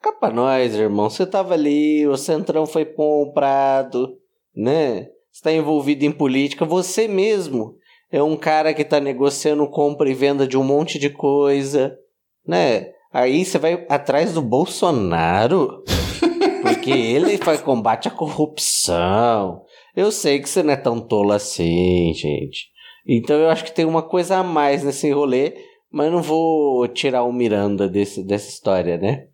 Cá 0.06 0.12
pra 0.12 0.30
nós, 0.30 0.72
irmão. 0.76 1.10
Você 1.10 1.26
tava 1.26 1.54
ali, 1.54 2.06
o 2.06 2.16
Centrão 2.16 2.64
foi 2.64 2.84
comprado, 2.84 4.16
né? 4.54 5.08
Está 5.32 5.52
envolvido 5.52 6.04
em 6.04 6.12
política. 6.12 6.64
Você 6.64 7.08
mesmo 7.08 7.74
é 8.12 8.22
um 8.22 8.36
cara 8.36 8.72
que 8.72 8.82
está 8.82 9.00
negociando 9.00 9.68
compra 9.68 10.08
e 10.08 10.14
venda 10.14 10.46
de 10.46 10.56
um 10.56 10.62
monte 10.62 10.96
de 10.96 11.10
coisa, 11.10 11.98
né? 12.46 12.92
Aí 13.12 13.44
você 13.44 13.58
vai 13.58 13.84
atrás 13.88 14.32
do 14.32 14.40
Bolsonaro. 14.40 15.82
Porque 16.62 16.92
ele 16.92 17.36
faz 17.38 17.60
combate 17.60 18.06
à 18.06 18.10
corrupção. 18.12 19.64
Eu 19.96 20.12
sei 20.12 20.38
que 20.38 20.48
você 20.48 20.62
não 20.62 20.74
é 20.74 20.76
tão 20.76 21.00
tolo 21.00 21.32
assim, 21.32 22.14
gente. 22.14 22.68
Então 23.04 23.34
eu 23.40 23.48
acho 23.48 23.64
que 23.64 23.74
tem 23.74 23.84
uma 23.84 24.02
coisa 24.02 24.36
a 24.36 24.44
mais 24.44 24.84
nesse 24.84 25.10
rolê, 25.10 25.54
mas 25.90 26.12
não 26.12 26.22
vou 26.22 26.86
tirar 26.86 27.24
o 27.24 27.32
Miranda 27.32 27.88
desse, 27.88 28.22
dessa 28.22 28.48
história, 28.48 28.98
né? 28.98 29.26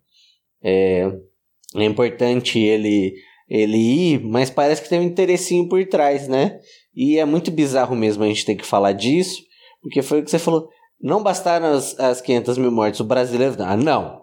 É, 0.63 1.11
é 1.75 1.83
importante 1.83 2.59
ele, 2.59 3.13
ele 3.49 3.77
ir, 3.77 4.23
mas 4.23 4.49
parece 4.49 4.81
que 4.81 4.89
tem 4.89 4.99
um 4.99 5.03
interessinho 5.03 5.67
por 5.67 5.85
trás, 5.85 6.27
né? 6.27 6.59
E 6.95 7.17
é 7.17 7.25
muito 7.25 7.51
bizarro 7.51 7.95
mesmo 7.95 8.23
a 8.23 8.27
gente 8.27 8.45
ter 8.45 8.55
que 8.55 8.65
falar 8.65 8.93
disso, 8.93 9.41
porque 9.81 10.01
foi 10.01 10.19
o 10.19 10.23
que 10.23 10.31
você 10.31 10.39
falou. 10.39 10.69
Não 11.01 11.21
bastaram 11.21 11.73
as, 11.73 11.99
as 11.99 12.21
500 12.21 12.57
mil 12.57 12.71
mortes, 12.71 12.99
o 12.99 13.03
brasileiro. 13.03 13.55
Ah, 13.59 13.75
não. 13.75 14.21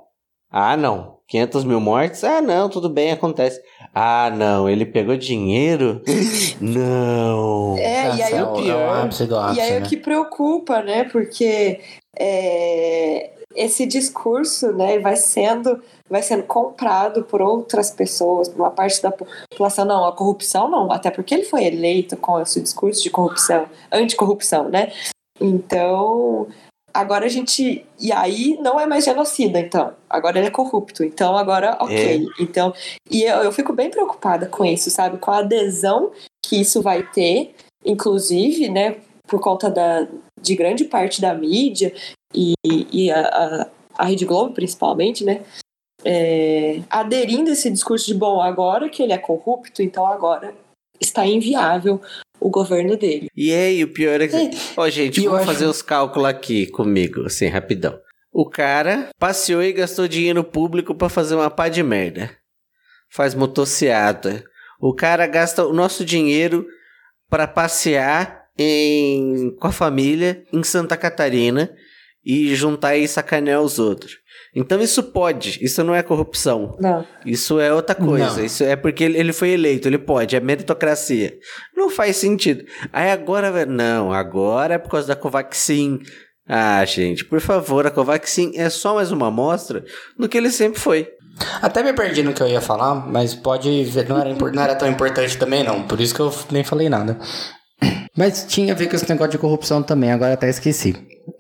Ah, 0.51 0.77
não. 0.77 1.19
500 1.29 1.65
mil 1.65 1.81
mortes? 1.81 2.25
Ah, 2.25 2.43
não, 2.43 2.69
tudo 2.69 2.89
bem, 2.89 3.13
acontece. 3.13 3.61
Ah, 3.95 4.33
não, 4.35 4.69
ele 4.69 4.85
pegou 4.85 5.17
dinheiro? 5.17 6.03
não. 6.61 7.77
É, 7.79 8.17
e 8.17 8.23
aí, 8.23 8.33
é 8.35 8.43
o, 8.43 8.53
pior, 8.55 8.81
é 8.81 8.87
o 8.87 9.05
ápice 9.05 9.27
do 9.27 9.39
ápice, 9.39 9.59
e 9.59 9.63
aí 9.63 9.79
né? 9.79 9.87
o 9.87 9.89
que 9.89 9.97
preocupa, 9.97 10.83
né? 10.83 11.05
Porque 11.05 11.79
é, 12.19 13.31
esse 13.55 13.85
discurso, 13.87 14.73
né, 14.73 14.99
vai 14.99 15.17
sendo 15.17 15.83
vai 16.09 16.23
sendo 16.23 16.43
comprado 16.43 17.23
por 17.23 17.41
outras 17.41 17.91
pessoas, 17.93 18.49
por 18.49 18.61
uma 18.61 18.71
parte 18.71 19.01
da 19.01 19.13
população. 19.13 19.85
Não, 19.85 20.05
a 20.05 20.13
corrupção 20.13 20.69
não, 20.69 20.91
até 20.91 21.09
porque 21.09 21.33
ele 21.33 21.45
foi 21.45 21.65
eleito 21.65 22.17
com 22.17 22.41
esse 22.41 22.61
discurso 22.61 23.01
de 23.03 23.11
corrupção, 23.11 23.67
anticorrupção, 23.93 24.69
né? 24.69 24.93
Então, 25.41 26.49
Agora 26.93 27.27
a 27.27 27.29
gente. 27.29 27.87
E 27.99 28.13
aí 28.13 28.59
não 28.61 28.79
é 28.79 28.87
mais 28.87 29.05
genocida, 29.05 29.59
então. 29.61 29.93
Agora 30.09 30.39
ele 30.39 30.49
é 30.49 30.51
corrupto. 30.51 31.05
Então 31.05 31.37
agora, 31.37 31.77
ok. 31.81 31.97
É. 31.97 32.43
Então. 32.43 32.75
E 33.09 33.23
eu, 33.23 33.39
eu 33.39 33.53
fico 33.53 33.73
bem 33.73 33.91
preocupada 33.91 34.47
com 34.47 34.65
isso, 34.65 34.91
sabe? 34.91 35.19
Com 35.19 35.31
a 35.31 35.39
adesão 35.39 36.11
que 36.45 36.61
isso 36.61 36.83
vai 36.83 37.03
ter, 37.03 37.55
inclusive, 37.85 38.69
né? 38.69 38.97
Por 39.27 39.41
conta 39.41 39.71
da, 39.71 40.07
de 40.41 40.57
grande 40.57 40.85
parte 40.85 41.21
da 41.21 41.33
mídia 41.33 41.93
e, 42.35 42.55
e 42.65 43.11
a, 43.11 43.21
a, 43.21 43.67
a 43.99 44.05
Rede 44.05 44.25
Globo, 44.25 44.55
principalmente, 44.55 45.25
né? 45.25 45.43
É, 46.05 46.81
aderindo 46.89 47.51
a 47.51 47.53
esse 47.53 47.71
discurso 47.71 48.07
de 48.07 48.15
bom, 48.15 48.41
agora 48.41 48.89
que 48.89 49.03
ele 49.03 49.13
é 49.13 49.19
corrupto, 49.19 49.83
então 49.83 50.07
agora 50.07 50.55
está 51.01 51.27
inviável 51.27 52.01
o 52.41 52.49
governo 52.49 52.97
dele. 52.97 53.29
E 53.37 53.53
aí, 53.53 53.85
o 53.85 53.93
pior 53.93 54.21
é 54.21 54.29
que. 54.29 54.37
Ó, 54.77 54.89
gente, 54.89 55.21
vamos 55.21 55.41
acho- 55.41 55.47
fazer 55.47 55.67
os 55.67 55.83
cálculos 55.83 56.29
aqui 56.29 56.67
comigo, 56.67 57.27
assim, 57.27 57.49
rapidão. 57.49 57.99
O 58.33 58.49
cara 58.49 59.09
passeou 59.19 59.63
e 59.63 59.73
gastou 59.73 60.07
dinheiro 60.07 60.43
público 60.45 60.95
pra 60.95 61.09
fazer 61.09 61.35
uma 61.35 61.51
pá 61.51 61.69
de 61.69 61.83
merda. 61.83 62.31
Faz 63.11 63.35
motociata. 63.35 64.45
O 64.81 64.95
cara 64.95 65.27
gasta 65.27 65.67
o 65.67 65.73
nosso 65.73 66.05
dinheiro 66.05 66.65
pra 67.29 67.47
passear 67.47 68.47
em... 68.57 69.55
com 69.61 69.67
a 69.67 69.73
família 69.73 70.45
em 70.53 70.63
Santa 70.63 70.97
Catarina 70.97 71.75
e 72.25 72.55
juntar 72.55 72.97
e 72.97 73.09
sacanear 73.09 73.61
os 73.61 73.79
outros. 73.79 74.19
Então 74.55 74.81
isso 74.81 75.03
pode, 75.05 75.59
isso 75.65 75.83
não 75.85 75.95
é 75.95 76.03
corrupção. 76.03 76.77
Não. 76.81 77.07
Isso 77.25 77.61
é 77.61 77.73
outra 77.73 77.95
coisa. 77.95 78.39
Não. 78.39 78.45
Isso 78.45 78.65
é 78.65 78.75
porque 78.75 79.05
ele 79.05 79.33
foi 79.33 79.51
eleito, 79.51 79.89
ele 79.89 79.99
pode, 79.99 80.35
é 80.35 80.41
meritocracia. 80.41 81.35
Não 81.77 81.89
faz 81.89 82.17
sentido. 82.17 82.65
Aí 82.93 83.11
agora, 83.11 83.65
não, 83.65 84.13
agora 84.13 84.75
é 84.75 84.79
por 84.79 84.91
causa 84.91 85.09
da 85.09 85.17
Covaxin. 85.17 86.01
Ah, 86.49 86.85
gente, 86.85 87.25
por 87.25 87.41
favor, 87.41 87.87
a 87.87 87.91
Covaxin 87.91 88.53
é 88.57 88.69
só 88.69 88.97
mais 88.97 89.13
uma 89.13 89.29
amostra 89.29 89.85
do 90.19 90.29
que 90.29 90.37
ele 90.37 90.51
sempre 90.51 90.81
foi. 90.81 91.09
Até 91.63 91.83
me 91.83 91.93
perdi 91.93 92.23
no 92.23 92.35
que 92.35 92.43
eu 92.43 92.49
ia 92.49 92.61
falar, 92.61 92.95
mas 92.95 93.35
pode 93.35 93.85
ver, 93.85 94.09
não 94.09 94.19
era, 94.19 94.35
não 94.35 94.63
era 94.63 94.75
tão 94.75 94.89
importante 94.89 95.39
também, 95.39 95.63
não. 95.63 95.85
Por 95.85 96.01
isso 96.01 96.15
que 96.15 96.21
eu 96.21 96.35
nem 96.51 96.65
falei 96.65 96.89
nada. 96.89 97.19
Mas 98.17 98.45
tinha 98.49 98.73
a 98.73 98.77
ver 98.77 98.89
com 98.89 98.97
esse 98.97 99.09
negócio 99.09 99.33
de 99.33 99.39
corrupção 99.39 99.83
também, 99.83 100.11
agora 100.11 100.35
até 100.35 100.49
esqueci. 100.49 100.95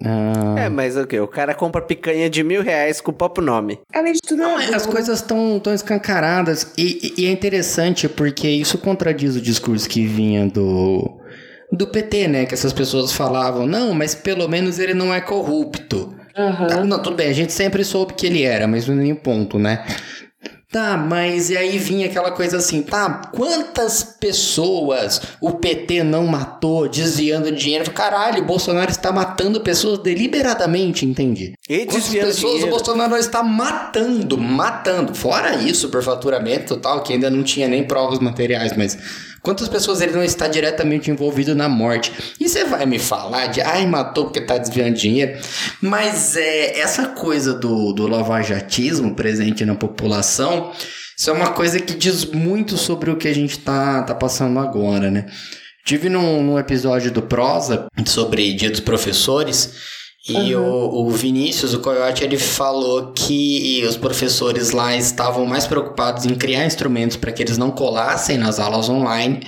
Ah, 0.04 0.54
É, 0.58 0.68
mas 0.68 0.96
o 0.96 1.06
quê? 1.06 1.20
O 1.20 1.26
cara 1.28 1.54
compra 1.54 1.82
picanha 1.82 2.30
de 2.30 2.42
mil 2.42 2.62
reais 2.62 3.00
com 3.00 3.10
o 3.10 3.14
próprio 3.14 3.44
nome. 3.44 3.80
Além 3.92 4.12
de 4.12 4.20
tudo, 4.20 4.42
Não, 4.42 4.58
é 4.58 4.74
as 4.74 4.86
coisas 4.86 5.18
estão 5.20 5.58
tão 5.58 5.74
escancaradas 5.74 6.72
e, 6.78 7.14
e 7.18 7.26
é 7.26 7.30
interessante 7.30 8.08
porque 8.08 8.48
isso 8.48 8.78
contradiz 8.78 9.36
o 9.36 9.40
discurso 9.40 9.88
que 9.88 10.06
vinha 10.06 10.46
do 10.46 11.18
do 11.72 11.86
PT, 11.86 12.28
né? 12.28 12.46
Que 12.46 12.54
essas 12.54 12.72
pessoas 12.72 13.12
falavam, 13.12 13.66
não, 13.66 13.94
mas 13.94 14.14
pelo 14.14 14.48
menos 14.48 14.78
ele 14.78 14.94
não 14.94 15.14
é 15.14 15.20
corrupto. 15.20 16.14
Tá, 16.34 16.84
não, 16.84 17.02
tudo 17.02 17.16
bem, 17.16 17.28
a 17.28 17.32
gente 17.32 17.52
sempre 17.52 17.84
soube 17.84 18.14
que 18.14 18.26
ele 18.26 18.42
era, 18.42 18.66
mas 18.66 18.88
não 18.88 18.94
nem 18.94 19.14
ponto, 19.14 19.58
né? 19.58 19.84
Tá, 20.72 20.96
mas 20.96 21.50
e 21.50 21.56
aí 21.56 21.78
vinha 21.78 22.06
aquela 22.06 22.30
coisa 22.30 22.58
assim, 22.58 22.80
tá, 22.80 23.22
quantas 23.34 24.04
pessoas 24.04 25.20
o 25.40 25.50
PT 25.54 26.04
não 26.04 26.28
matou 26.28 26.88
desviando 26.88 27.50
dinheiro? 27.50 27.90
Caralho, 27.90 28.44
o 28.44 28.46
Bolsonaro 28.46 28.88
está 28.88 29.10
matando 29.10 29.60
pessoas 29.62 29.98
deliberadamente, 29.98 31.04
entende? 31.04 31.54
E 31.68 31.78
Quantas 31.78 31.94
desviando 32.04 32.26
pessoas 32.28 32.52
dinheiro. 32.52 32.68
o 32.68 32.70
Bolsonaro 32.70 33.16
está 33.16 33.42
matando, 33.42 34.38
matando. 34.38 35.12
Fora 35.12 35.56
isso, 35.56 35.88
por 35.88 36.04
faturamento 36.04 36.74
e 36.74 36.78
tal, 36.78 37.02
que 37.02 37.14
ainda 37.14 37.28
não 37.28 37.42
tinha 37.42 37.66
nem 37.66 37.82
provas 37.82 38.20
materiais, 38.20 38.72
mas 38.76 38.96
quantas 39.42 39.68
pessoas 39.68 40.00
ele 40.00 40.12
não 40.12 40.22
está 40.22 40.48
diretamente 40.48 41.10
envolvido 41.10 41.54
na 41.54 41.68
morte? 41.68 42.12
E 42.38 42.48
você 42.48 42.64
vai 42.64 42.86
me 42.86 42.98
falar 42.98 43.46
de, 43.46 43.60
ai, 43.60 43.86
matou 43.86 44.24
porque 44.24 44.40
tá 44.40 44.58
desviando 44.58 44.96
dinheiro. 44.96 45.38
Mas 45.80 46.36
é 46.36 46.80
essa 46.80 47.08
coisa 47.08 47.54
do, 47.54 47.92
do 47.92 48.06
lavajatismo 48.06 49.14
presente 49.14 49.64
na 49.64 49.74
população, 49.74 50.72
isso 51.16 51.28
é 51.28 51.32
uma 51.32 51.52
coisa 51.52 51.78
que 51.78 51.94
diz 51.94 52.24
muito 52.24 52.78
sobre 52.78 53.10
o 53.10 53.16
que 53.16 53.28
a 53.28 53.34
gente 53.34 53.58
tá, 53.58 54.02
tá 54.02 54.14
passando 54.14 54.58
agora, 54.58 55.10
né? 55.10 55.26
Tive 55.84 56.08
num, 56.08 56.42
num 56.42 56.58
episódio 56.58 57.10
do 57.10 57.20
Prosa 57.20 57.86
sobre 58.06 58.54
Dia 58.54 58.70
dos 58.70 58.80
Professores 58.80 59.99
e 60.28 60.54
o, 60.54 60.62
o 61.06 61.10
Vinícius, 61.10 61.72
o 61.72 61.80
Coyote, 61.80 62.22
ele 62.22 62.36
falou 62.38 63.12
que 63.12 63.82
os 63.88 63.96
professores 63.96 64.70
lá 64.70 64.94
estavam 64.94 65.46
mais 65.46 65.66
preocupados 65.66 66.26
em 66.26 66.34
criar 66.34 66.66
instrumentos 66.66 67.16
para 67.16 67.32
que 67.32 67.42
eles 67.42 67.56
não 67.56 67.70
colassem 67.70 68.36
nas 68.36 68.58
aulas 68.58 68.88
online 68.88 69.40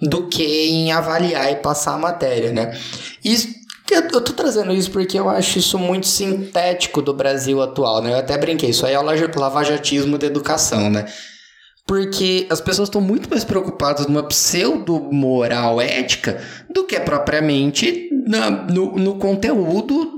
do 0.00 0.26
que 0.28 0.42
em 0.70 0.92
avaliar 0.92 1.52
e 1.52 1.56
passar 1.56 1.94
a 1.94 1.98
matéria, 1.98 2.52
né? 2.52 2.76
Isso, 3.24 3.48
eu, 3.90 4.00
eu 4.12 4.20
tô 4.22 4.32
trazendo 4.32 4.72
isso 4.72 4.90
porque 4.90 5.18
eu 5.18 5.28
acho 5.28 5.58
isso 5.58 5.78
muito 5.78 6.06
sintético 6.06 7.02
do 7.02 7.12
Brasil 7.12 7.60
atual, 7.62 8.02
né? 8.02 8.12
Eu 8.12 8.18
até 8.18 8.36
brinquei, 8.38 8.70
isso 8.70 8.86
aí 8.86 8.94
é 8.94 8.98
o 8.98 9.02
lava- 9.02 9.30
lavajatismo 9.36 10.16
da 10.18 10.26
educação, 10.26 10.88
né? 10.90 11.04
Porque 11.86 12.46
as 12.48 12.62
pessoas 12.62 12.88
estão 12.88 13.00
muito 13.02 13.28
mais 13.28 13.44
preocupadas 13.44 14.06
numa 14.06 14.22
pseudo-moral 14.22 15.80
ética 15.80 16.40
do 16.74 16.84
que 16.84 16.98
propriamente 17.00 18.08
na- 18.26 18.50
no, 18.50 18.96
no 18.96 19.16
conteúdo 19.16 20.13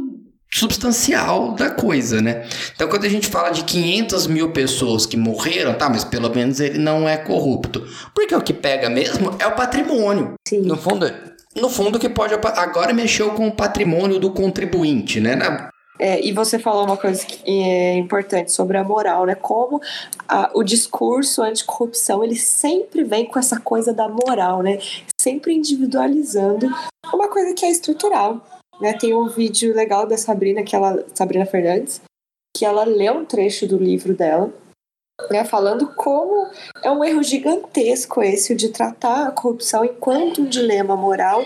substancial 0.53 1.53
da 1.53 1.71
coisa, 1.71 2.21
né? 2.21 2.47
Então, 2.75 2.89
quando 2.89 3.05
a 3.05 3.09
gente 3.09 3.29
fala 3.29 3.51
de 3.51 3.65
500 3.65 4.27
mil 4.27 4.51
pessoas 4.53 5.07
que 5.07 5.17
morreram, 5.17 5.75
tá, 5.75 5.89
mas 5.89 6.05
pelo 6.05 6.31
menos 6.35 6.61
ele 6.61 6.79
não 6.79 7.09
é 7.09 7.17
corrupto. 7.17 7.87
Porque 8.15 8.35
o 8.35 8.41
que 8.41 8.53
pega 8.53 8.89
mesmo 8.89 9.35
é 9.39 9.47
o 9.47 9.55
patrimônio. 9.55 10.35
Sim. 10.49 10.61
No 10.61 10.77
fundo, 10.77 11.13
no 11.55 11.69
fundo, 11.69 11.99
que 11.99 12.09
pode 12.09 12.35
agora 12.35 12.93
mexeu 12.93 13.31
com 13.31 13.49
o 13.49 13.53
patrimônio 13.53 14.19
do 14.19 14.31
contribuinte, 14.31 15.21
né? 15.21 15.35
Na- 15.37 15.71
É, 15.99 16.21
e 16.23 16.31
você 16.31 16.59
falou 16.59 16.85
uma 16.85 16.97
coisa 16.99 17.25
que 17.25 17.41
é 17.51 17.95
importante 17.97 18.53
sobre 18.53 18.77
a 18.77 18.85
moral, 18.85 19.25
né? 19.25 19.35
Como 19.35 19.81
a- 20.29 20.51
o 20.55 20.63
discurso 20.63 21.43
anticorrupção 21.43 22.23
ele 22.23 22.37
sempre 22.37 23.03
vem 23.03 23.25
com 23.25 23.39
essa 23.39 23.59
coisa 23.59 23.95
da 23.95 24.07
moral, 24.07 24.63
né? 24.63 24.79
Sempre 25.19 25.55
individualizando 25.55 26.69
uma 27.13 27.29
coisa 27.29 27.55
que 27.55 27.65
é 27.65 27.71
estrutural. 27.71 28.45
Né? 28.81 28.93
Tem 28.95 29.15
um 29.15 29.29
vídeo 29.29 29.75
legal 29.75 30.07
da 30.07 30.17
Sabrina, 30.17 30.63
que 30.63 30.75
ela, 30.77 31.05
Sabrina 31.15 31.47
Fernandes, 31.47 32.01
que 32.57 32.65
ela 32.65 32.85
lê 32.85 33.11
um 33.11 33.25
trecho 33.25 33.67
do 33.67 33.77
livro 33.79 34.15
dela, 34.15 34.53
né? 35.31 35.45
Falando 35.45 35.95
como 35.95 36.51
é 36.83 36.91
um 36.91 37.03
erro 37.05 37.23
gigantesco 37.23 38.23
esse 38.23 38.55
de 38.55 38.69
tratar 38.71 39.29
a 39.29 39.31
corrupção 39.31 39.85
enquanto 39.85 40.43
um 40.43 40.47
dilema 40.47 40.97
moral 40.97 41.43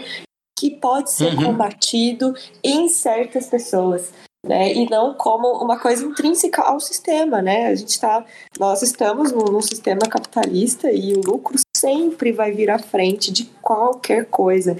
que 0.59 0.71
pode 0.71 1.11
ser 1.11 1.35
Uhum. 1.35 1.45
combatido 1.47 2.35
em 2.63 2.89
certas 2.89 3.47
pessoas. 3.47 4.13
né? 4.47 4.73
E 4.73 4.89
não 4.89 5.13
como 5.15 5.49
uma 5.63 5.79
coisa 5.79 6.03
intrínseca 6.05 6.63
ao 6.63 6.81
sistema, 6.81 7.43
né? 7.43 7.67
A 7.67 7.75
gente 7.75 8.01
tá, 8.01 8.25
nós 8.59 8.81
estamos 8.81 9.33
num, 9.33 9.45
num 9.45 9.61
sistema 9.61 10.01
capitalista 10.09 10.91
e 10.91 11.13
o 11.13 11.21
lucro 11.21 11.57
sempre 11.77 12.33
vai 12.33 12.51
vir 12.51 12.71
à 12.71 12.79
frente 12.79 13.31
de 13.31 13.45
qualquer 13.61 14.25
coisa. 14.27 14.77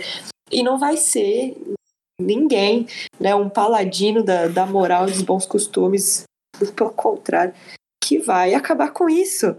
E 0.51 0.63
não 0.63 0.79
vai 0.79 0.97
ser 0.97 1.55
ninguém, 2.21 2.87
né, 3.19 3.35
um 3.35 3.49
paladino 3.49 4.23
da, 4.23 4.47
da 4.49 4.67
moral 4.67 5.09
e 5.09 5.13
dos 5.13 5.23
bons 5.23 5.47
costumes, 5.47 6.25
pelo 6.77 6.91
contrário, 6.91 7.55
que 8.03 8.19
vai 8.19 8.55
acabar 8.55 8.93
com 8.93 9.09
isso. 9.09 9.57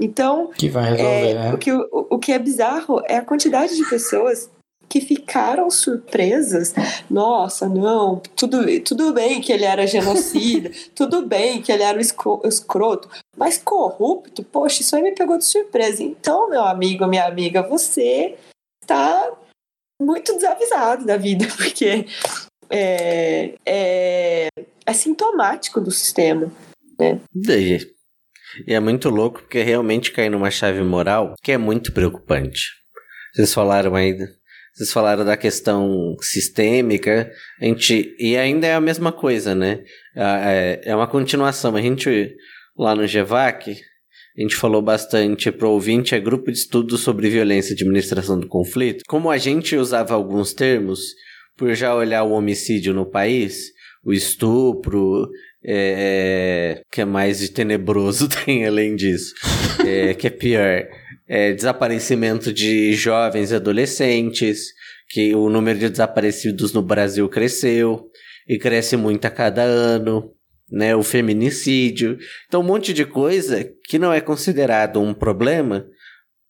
Então, 0.00 0.50
que 0.56 0.68
vai 0.68 0.90
resolver, 0.90 1.30
é, 1.30 1.34
né? 1.34 1.54
o, 1.54 1.58
que, 1.58 1.72
o, 1.72 1.88
o 1.90 2.18
que 2.18 2.32
é 2.32 2.38
bizarro 2.38 3.02
é 3.06 3.16
a 3.16 3.24
quantidade 3.24 3.76
de 3.76 3.88
pessoas 3.88 4.48
que 4.88 5.00
ficaram 5.00 5.70
surpresas. 5.70 6.74
Nossa, 7.10 7.68
não, 7.68 8.22
tudo, 8.34 8.64
tudo 8.80 9.12
bem 9.12 9.40
que 9.40 9.52
ele 9.52 9.64
era 9.64 9.86
genocida, 9.86 10.70
tudo 10.94 11.26
bem 11.26 11.60
que 11.60 11.70
ele 11.70 11.82
era 11.82 11.98
o 11.98 12.48
escroto, 12.48 13.08
mas 13.36 13.58
corrupto, 13.58 14.42
poxa, 14.42 14.82
isso 14.82 14.96
aí 14.96 15.02
me 15.02 15.12
pegou 15.12 15.36
de 15.36 15.44
surpresa. 15.44 16.02
Então, 16.02 16.48
meu 16.48 16.62
amigo, 16.62 17.06
minha 17.06 17.26
amiga, 17.26 17.62
você 17.62 18.36
está 18.82 19.30
muito 20.00 20.34
desavisado 20.34 21.04
da 21.04 21.16
vida, 21.16 21.46
porque 21.56 22.06
é, 22.70 23.54
é, 23.66 24.48
é 24.86 24.92
sintomático 24.92 25.80
do 25.80 25.90
sistema. 25.90 26.50
Né? 26.98 27.20
E 28.66 28.74
é 28.74 28.80
muito 28.80 29.08
louco 29.10 29.40
porque 29.40 29.62
realmente 29.62 30.10
cai 30.12 30.28
numa 30.28 30.50
chave 30.50 30.82
moral 30.82 31.34
que 31.42 31.52
é 31.52 31.58
muito 31.58 31.92
preocupante. 31.92 32.60
Vocês 33.34 33.52
falaram 33.52 33.94
aí, 33.94 34.16
vocês 34.74 34.90
falaram 34.92 35.24
da 35.24 35.36
questão 35.36 36.16
sistêmica, 36.20 37.30
a 37.60 37.64
gente, 37.64 38.16
e 38.18 38.36
ainda 38.36 38.66
é 38.66 38.74
a 38.74 38.80
mesma 38.80 39.12
coisa, 39.12 39.54
né? 39.54 39.84
É, 40.16 40.80
é 40.84 40.96
uma 40.96 41.06
continuação. 41.06 41.76
A 41.76 41.80
gente, 41.80 42.34
lá 42.76 42.94
no 42.94 43.06
GEVAC, 43.06 43.76
a 44.38 44.42
gente 44.42 44.54
falou 44.54 44.80
bastante 44.80 45.50
pro 45.50 45.70
ouvinte, 45.70 46.14
é 46.14 46.20
grupo 46.20 46.52
de 46.52 46.58
estudo 46.58 46.96
sobre 46.96 47.28
violência 47.28 47.72
e 47.72 47.74
administração 47.74 48.38
do 48.38 48.46
conflito. 48.46 49.02
Como 49.08 49.30
a 49.30 49.36
gente 49.36 49.74
usava 49.74 50.14
alguns 50.14 50.54
termos, 50.54 51.00
por 51.56 51.74
já 51.74 51.92
olhar 51.92 52.22
o 52.22 52.30
homicídio 52.30 52.94
no 52.94 53.04
país, 53.04 53.72
o 54.04 54.12
estupro, 54.12 55.28
é, 55.64 56.82
que 56.88 57.00
é 57.00 57.04
mais 57.04 57.40
de 57.40 57.50
tenebroso 57.50 58.28
tem 58.44 58.64
além 58.64 58.94
disso, 58.94 59.34
é, 59.84 60.14
que 60.14 60.28
é 60.28 60.30
pior, 60.30 60.86
é, 61.26 61.52
desaparecimento 61.52 62.52
de 62.52 62.92
jovens 62.92 63.50
e 63.50 63.56
adolescentes, 63.56 64.68
que 65.08 65.34
o 65.34 65.50
número 65.50 65.80
de 65.80 65.88
desaparecidos 65.88 66.72
no 66.72 66.82
Brasil 66.82 67.28
cresceu 67.28 68.08
e 68.48 68.56
cresce 68.56 68.96
muito 68.96 69.24
a 69.24 69.30
cada 69.30 69.62
ano 69.62 70.32
né, 70.70 70.94
o 70.94 71.02
feminicídio. 71.02 72.18
Então, 72.46 72.60
um 72.60 72.64
monte 72.64 72.92
de 72.92 73.04
coisa 73.04 73.68
que 73.84 73.98
não 73.98 74.12
é 74.12 74.20
considerado 74.20 75.00
um 75.00 75.14
problema 75.14 75.86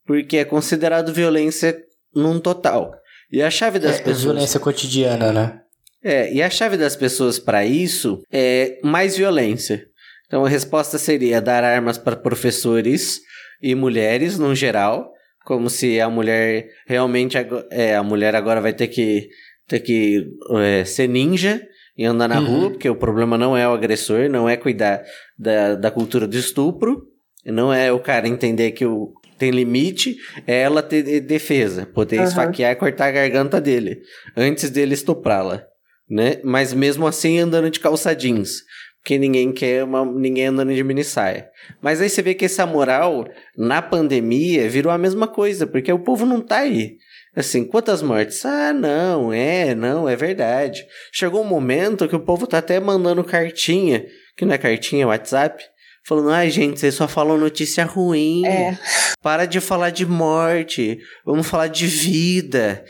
porque 0.06 0.38
é 0.38 0.44
considerado 0.44 1.12
violência 1.12 1.78
num 2.14 2.40
total. 2.40 2.94
E 3.30 3.42
a 3.42 3.50
chave 3.50 3.78
das 3.78 3.96
é, 3.96 3.98
pessoas. 3.98 4.22
Violência 4.22 4.58
cotidiana, 4.58 5.32
né? 5.32 5.60
É, 6.02 6.32
e 6.32 6.42
a 6.42 6.48
chave 6.48 6.76
das 6.76 6.96
pessoas 6.96 7.38
para 7.38 7.64
isso 7.64 8.22
é 8.32 8.78
mais 8.82 9.16
violência. 9.16 9.84
Então 10.26 10.44
a 10.44 10.48
resposta 10.48 10.96
seria 10.96 11.40
dar 11.40 11.64
armas 11.64 11.98
para 11.98 12.16
professores 12.16 13.20
e 13.60 13.74
mulheres 13.74 14.38
no 14.38 14.54
geral, 14.54 15.12
como 15.44 15.68
se 15.68 16.00
a 16.00 16.08
mulher 16.08 16.68
realmente 16.86 17.36
é, 17.70 17.96
a 17.96 18.02
mulher 18.02 18.34
agora 18.34 18.60
vai 18.60 18.72
ter 18.72 18.88
que 18.88 19.28
ter 19.66 19.80
que 19.80 20.26
é, 20.52 20.84
ser 20.84 21.08
ninja 21.08 21.60
e 21.98 22.04
andar 22.04 22.28
na 22.28 22.38
uhum. 22.38 22.46
rua, 22.46 22.70
porque 22.70 22.88
o 22.88 22.94
problema 22.94 23.36
não 23.36 23.56
é 23.56 23.68
o 23.68 23.72
agressor, 23.72 24.30
não 24.30 24.48
é 24.48 24.56
cuidar 24.56 25.02
da, 25.36 25.74
da 25.74 25.90
cultura 25.90 26.28
do 26.28 26.38
estupro, 26.38 27.02
não 27.44 27.74
é 27.74 27.90
o 27.90 27.98
cara 27.98 28.28
entender 28.28 28.70
que 28.70 28.86
o, 28.86 29.12
tem 29.36 29.50
limite, 29.50 30.16
é 30.46 30.62
ela 30.62 30.80
ter 30.80 31.20
defesa, 31.20 31.86
poder 31.86 32.20
uhum. 32.20 32.24
esfaquear 32.24 32.72
e 32.72 32.76
cortar 32.76 33.08
a 33.08 33.10
garganta 33.10 33.60
dele, 33.60 34.00
antes 34.36 34.70
dele 34.70 34.94
estuprá-la, 34.94 35.64
né? 36.08 36.38
Mas 36.44 36.72
mesmo 36.72 37.04
assim 37.04 37.40
andando 37.40 37.68
de 37.68 37.80
calça 37.80 38.14
jeans, 38.14 38.62
porque 39.02 39.18
ninguém 39.18 39.52
quer 39.52 39.82
uma, 39.82 40.04
ninguém 40.04 40.46
andando 40.46 40.72
de 40.72 40.84
mini 40.84 41.02
saia. 41.02 41.48
Mas 41.82 42.00
aí 42.00 42.08
você 42.08 42.22
vê 42.22 42.34
que 42.34 42.44
essa 42.44 42.66
moral, 42.66 43.26
na 43.56 43.82
pandemia, 43.82 44.68
virou 44.68 44.92
a 44.92 44.98
mesma 44.98 45.26
coisa, 45.26 45.66
porque 45.66 45.92
o 45.92 45.98
povo 45.98 46.24
não 46.26 46.40
tá 46.40 46.58
aí. 46.58 46.96
Assim, 47.36 47.64
quantas 47.64 48.02
mortes? 48.02 48.44
Ah, 48.44 48.72
não, 48.72 49.32
é, 49.32 49.74
não, 49.74 50.08
é 50.08 50.16
verdade. 50.16 50.84
Chegou 51.12 51.42
um 51.42 51.48
momento 51.48 52.08
que 52.08 52.16
o 52.16 52.24
povo 52.24 52.46
tá 52.46 52.58
até 52.58 52.80
mandando 52.80 53.22
cartinha, 53.22 54.04
que 54.36 54.44
não 54.44 54.54
é 54.54 54.58
cartinha, 54.58 55.04
é 55.04 55.06
WhatsApp, 55.06 55.62
falando, 56.04 56.30
ai 56.30 56.50
gente, 56.50 56.80
vocês 56.80 56.94
só 56.94 57.06
falam 57.06 57.36
notícia 57.36 57.84
ruim. 57.84 58.46
É. 58.46 58.78
Para 59.22 59.44
de 59.44 59.60
falar 59.60 59.90
de 59.90 60.06
morte, 60.06 60.98
vamos 61.24 61.46
falar 61.46 61.68
de 61.68 61.86
vida. 61.86 62.84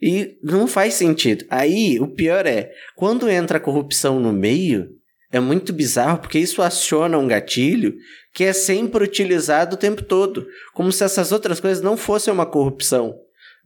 E 0.00 0.38
não 0.42 0.66
faz 0.66 0.94
sentido. 0.94 1.44
Aí, 1.50 1.98
o 2.00 2.08
pior 2.08 2.46
é, 2.46 2.70
quando 2.96 3.28
entra 3.28 3.58
a 3.58 3.60
corrupção 3.60 4.20
no 4.20 4.32
meio, 4.32 4.88
é 5.32 5.40
muito 5.40 5.72
bizarro, 5.72 6.18
porque 6.18 6.38
isso 6.38 6.62
aciona 6.62 7.18
um 7.18 7.28
gatilho 7.28 7.94
que 8.34 8.44
é 8.44 8.52
sempre 8.52 9.04
utilizado 9.04 9.74
o 9.74 9.78
tempo 9.78 10.02
todo, 10.02 10.46
como 10.74 10.90
se 10.92 11.04
essas 11.04 11.32
outras 11.32 11.60
coisas 11.60 11.82
não 11.82 11.96
fossem 11.96 12.32
uma 12.32 12.46
corrupção 12.46 13.14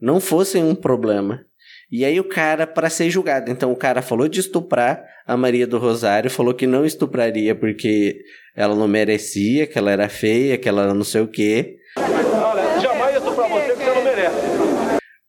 não 0.01 0.19
fossem 0.19 0.63
um 0.63 0.75
problema. 0.75 1.45
E 1.91 2.03
aí 2.03 2.19
o 2.19 2.23
cara, 2.23 2.65
para 2.65 2.89
ser 2.89 3.09
julgado, 3.09 3.51
então 3.51 3.71
o 3.71 3.75
cara 3.75 4.01
falou 4.01 4.27
de 4.27 4.39
estuprar 4.39 5.03
a 5.25 5.37
Maria 5.37 5.67
do 5.67 5.77
Rosário, 5.77 6.29
falou 6.29 6.53
que 6.53 6.65
não 6.65 6.85
estupraria 6.85 7.55
porque 7.55 8.17
ela 8.55 8.75
não 8.75 8.87
merecia, 8.87 9.67
que 9.67 9.77
ela 9.77 9.91
era 9.91 10.09
feia, 10.09 10.57
que 10.57 10.67
ela 10.67 10.83
era 10.83 10.93
não 10.93 11.03
sei 11.03 11.21
o 11.21 11.27
quê. 11.27 11.77
Olha, 11.97 12.79
jamais 12.79 13.15
estuprar 13.15 13.49
você 13.49 13.73
porque 13.73 13.83
você 13.83 13.93
não 13.93 14.03
merece. 14.03 14.35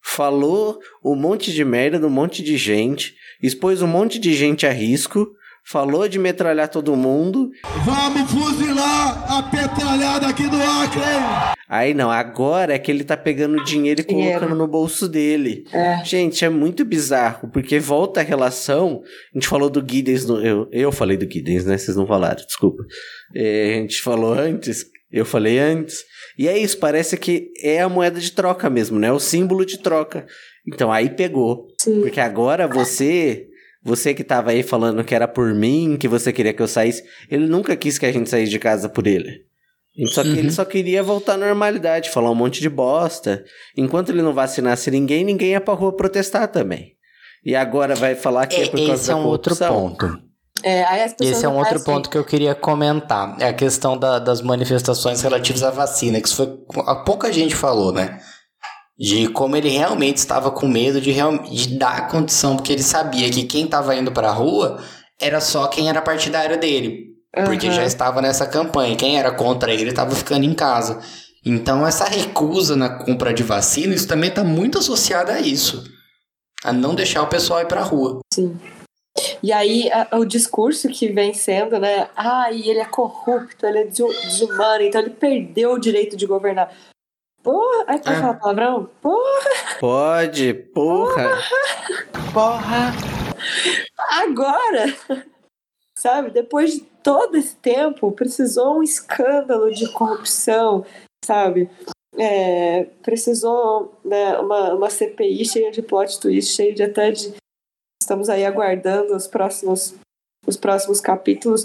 Falou 0.02 0.79
um 1.05 1.14
monte 1.14 1.52
de 1.52 1.64
merda 1.64 1.98
de 1.98 2.07
um 2.07 2.11
monte 2.11 2.42
de 2.42 2.57
gente, 2.57 3.14
expôs 3.42 3.83
um 3.83 3.87
monte 3.87 4.18
de 4.18 4.33
gente 4.33 4.66
a 4.66 4.72
risco, 4.72 5.29
falou 5.64 6.09
de 6.09 6.18
metralhar 6.18 6.68
todo 6.68 6.96
mundo. 6.96 7.50
Vamos 7.85 8.31
fuzilar 8.31 9.38
a 9.38 9.42
petralhada 9.42 10.29
aqui 10.29 10.48
do 10.48 10.57
Acre! 10.57 11.55
Aí 11.68 11.94
não, 11.94 12.11
agora 12.11 12.74
é 12.74 12.79
que 12.79 12.90
ele 12.90 13.02
tá 13.02 13.16
pegando 13.16 13.64
dinheiro 13.64 14.00
e 14.00 14.05
colocando 14.05 14.55
no 14.55 14.68
bolso 14.68 15.09
dele. 15.09 15.64
É. 15.72 16.05
Gente, 16.05 16.44
é 16.44 16.48
muito 16.48 16.85
bizarro, 16.85 17.50
porque 17.50 17.79
volta 17.81 18.20
a 18.20 18.24
relação. 18.24 19.02
A 19.35 19.38
gente 19.38 19.48
falou 19.48 19.68
do 19.68 19.81
Giddens, 19.81 20.26
no, 20.26 20.44
eu, 20.44 20.68
eu 20.70 20.92
falei 20.92 21.16
do 21.16 21.31
Giddens, 21.31 21.64
né? 21.64 21.76
Vocês 21.76 21.96
não 21.96 22.07
falaram, 22.07 22.44
desculpa. 22.44 22.85
É, 23.35 23.74
a 23.74 23.81
gente 23.81 24.00
falou 24.00 24.33
antes, 24.33 24.87
eu 25.11 25.24
falei 25.24 25.59
antes. 25.59 26.05
E 26.38 26.46
é 26.46 26.57
isso, 26.57 26.79
parece 26.79 27.16
que 27.16 27.50
é 27.62 27.81
a 27.81 27.88
moeda 27.88 28.20
de 28.20 28.31
troca 28.31 28.70
mesmo, 28.70 28.98
né? 28.98 29.11
O 29.11 29.18
símbolo 29.18 29.64
de 29.64 29.79
troca. 29.79 30.26
Então 30.66 30.92
aí 30.92 31.11
pegou. 31.11 31.68
Sim. 31.81 32.00
Porque 32.00 32.20
agora 32.20 32.68
você 32.68 33.46
você 33.83 34.12
que 34.12 34.24
tava 34.24 34.50
aí 34.50 34.64
falando 34.64 35.05
que 35.05 35.14
era 35.14 35.29
por 35.29 35.55
mim, 35.55 35.96
que 35.96 36.09
você 36.09 36.33
queria 36.33 36.52
que 36.52 36.61
eu 36.61 36.66
saísse, 36.66 37.05
ele 37.31 37.46
nunca 37.46 37.76
quis 37.76 37.98
que 37.98 38.05
a 38.05 38.11
gente 38.11 38.29
saísse 38.29 38.50
de 38.50 38.59
casa 38.59 38.88
por 38.88 39.07
ele. 39.07 39.45
Só 40.09 40.22
que 40.22 40.28
uhum. 40.28 40.37
ele 40.37 40.50
só 40.50 40.64
queria 40.64 41.02
voltar 41.02 41.35
à 41.35 41.37
normalidade, 41.38 42.11
falar 42.11 42.30
um 42.30 42.35
monte 42.35 42.61
de 42.61 42.68
bosta. 42.68 43.44
Enquanto 43.76 44.11
ele 44.11 44.20
não 44.20 44.35
vacinasse 44.35 44.90
ninguém, 44.90 45.24
ninguém 45.24 45.52
ia 45.52 45.61
pra 45.61 45.74
rua 45.74 45.96
protestar 45.96 46.48
também. 46.48 46.92
E 47.44 47.54
agora 47.54 47.94
vai 47.94 48.14
falar 48.14 48.46
que 48.46 48.56
é, 48.56 48.64
é 48.64 48.68
por 48.68 48.76
causa 48.78 48.94
Esse 48.94 49.11
é 49.11 49.14
um 49.14 49.24
outro 49.24 49.56
ponto. 49.56 50.20
É, 50.62 50.85
Esse 51.20 51.46
é 51.46 51.48
um 51.48 51.56
outro 51.56 51.82
ponto 51.82 52.11
que 52.11 52.18
eu 52.18 52.24
queria 52.24 52.54
comentar. 52.54 53.37
É 53.40 53.48
a 53.48 53.54
questão 53.54 53.96
da, 53.96 54.18
das 54.18 54.42
manifestações 54.42 55.22
relativas 55.22 55.62
à 55.62 55.70
vacina, 55.70 56.20
que 56.20 56.26
isso 56.26 56.37
foi. 56.37 56.46
Pouca 57.04 57.32
gente 57.32 57.54
falou, 57.54 57.92
né? 57.92 58.20
de 58.98 59.28
como 59.28 59.56
ele 59.56 59.68
realmente 59.68 60.16
estava 60.16 60.50
com 60.50 60.66
medo 60.66 61.00
de, 61.00 61.11
real, 61.11 61.37
de 61.38 61.76
dar 61.76 61.96
a 61.96 62.02
condição, 62.02 62.56
porque 62.56 62.72
ele 62.72 62.82
sabia 62.82 63.30
que 63.30 63.44
quem 63.44 63.66
estava 63.66 63.94
indo 63.94 64.11
para 64.11 64.28
a 64.28 64.32
rua 64.32 64.82
era 65.20 65.40
só 65.40 65.66
quem 65.66 65.88
era 65.88 66.00
partidário 66.00 66.59
dele, 66.59 67.15
uhum. 67.37 67.44
porque 67.44 67.70
já 67.70 67.85
estava 67.85 68.22
nessa 68.22 68.46
campanha. 68.46 68.96
Quem 68.96 69.18
era 69.18 69.31
contra 69.31 69.72
ele 69.72 69.90
estava 69.90 70.14
ficando 70.14 70.44
em 70.44 70.55
casa. 70.55 71.01
Então, 71.44 71.87
essa 71.87 72.05
recusa 72.05 72.75
na 72.75 72.88
compra 72.88 73.33
de 73.33 73.42
vacina, 73.42 73.94
isso 73.94 74.09
também 74.09 74.31
está 74.31 74.42
muito 74.42 74.79
associado 74.79 75.31
a 75.31 75.40
isso. 75.40 75.85
A 76.64 76.72
não 76.72 76.94
deixar 76.94 77.22
o 77.22 77.29
pessoal 77.29 77.61
ir 77.61 77.66
para 77.66 77.81
a 77.81 77.85
rua. 77.85 78.20
Sim. 78.33 78.59
E 79.42 79.53
aí, 79.53 79.90
a, 79.92 80.16
o 80.16 80.25
discurso 80.25 80.88
que 80.88 81.09
vem 81.09 81.33
sendo, 81.33 81.79
né? 81.79 82.09
Ah, 82.16 82.51
e 82.51 82.68
ele 82.68 82.81
é 82.81 82.85
corrupto, 82.85 83.64
ele 83.64 83.79
é 83.79 83.85
desumano, 83.85 84.83
então 84.83 85.01
ele 85.01 85.11
perdeu 85.11 85.72
o 85.72 85.81
direito 85.81 86.16
de 86.16 86.27
governar. 86.27 86.70
Porra! 87.42 87.85
Ai, 87.87 87.99
pode 87.99 88.16
ah. 88.16 88.20
falar 88.20 88.35
palavrão? 88.35 88.90
Porra! 89.01 89.51
Pode, 89.79 90.53
porra! 90.53 91.31
Porra! 92.33 92.92
Agora! 94.11 94.94
Sabe, 96.06 96.30
depois 96.30 96.74
de 96.74 96.80
todo 97.02 97.36
esse 97.36 97.56
tempo, 97.56 98.12
precisou 98.12 98.78
um 98.78 98.82
escândalo 98.82 99.72
de 99.72 99.90
corrupção, 99.90 100.86
sabe? 101.24 101.68
É, 102.16 102.84
precisou 103.02 103.92
né, 104.04 104.38
uma, 104.38 104.74
uma 104.74 104.88
CPI 104.88 105.44
cheia 105.44 105.72
de 105.72 105.82
plot 105.82 106.20
twist, 106.20 106.54
cheia 106.54 106.72
de 106.72 106.84
até 106.84 107.10
de. 107.10 107.34
Estamos 108.00 108.28
aí 108.28 108.44
aguardando 108.44 109.16
os 109.16 109.26
próximos 109.26 109.96
os 110.46 110.56
próximos 110.56 111.00
capítulos, 111.00 111.64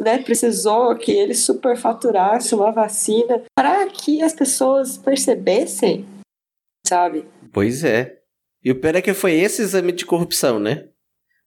né, 0.00 0.18
precisou 0.18 0.96
que 0.96 1.12
ele 1.12 1.32
superfaturasse 1.32 2.56
uma 2.56 2.72
vacina 2.72 3.44
para 3.56 3.86
que 3.86 4.20
as 4.20 4.32
pessoas 4.32 4.98
percebessem, 4.98 6.04
sabe? 6.84 7.24
Pois 7.52 7.84
é. 7.84 8.18
E 8.64 8.72
o 8.72 8.80
pior 8.80 8.96
é 8.96 9.00
que 9.00 9.14
foi 9.14 9.34
esse 9.34 9.62
exame 9.62 9.92
de 9.92 10.04
corrupção, 10.04 10.58
né? 10.58 10.88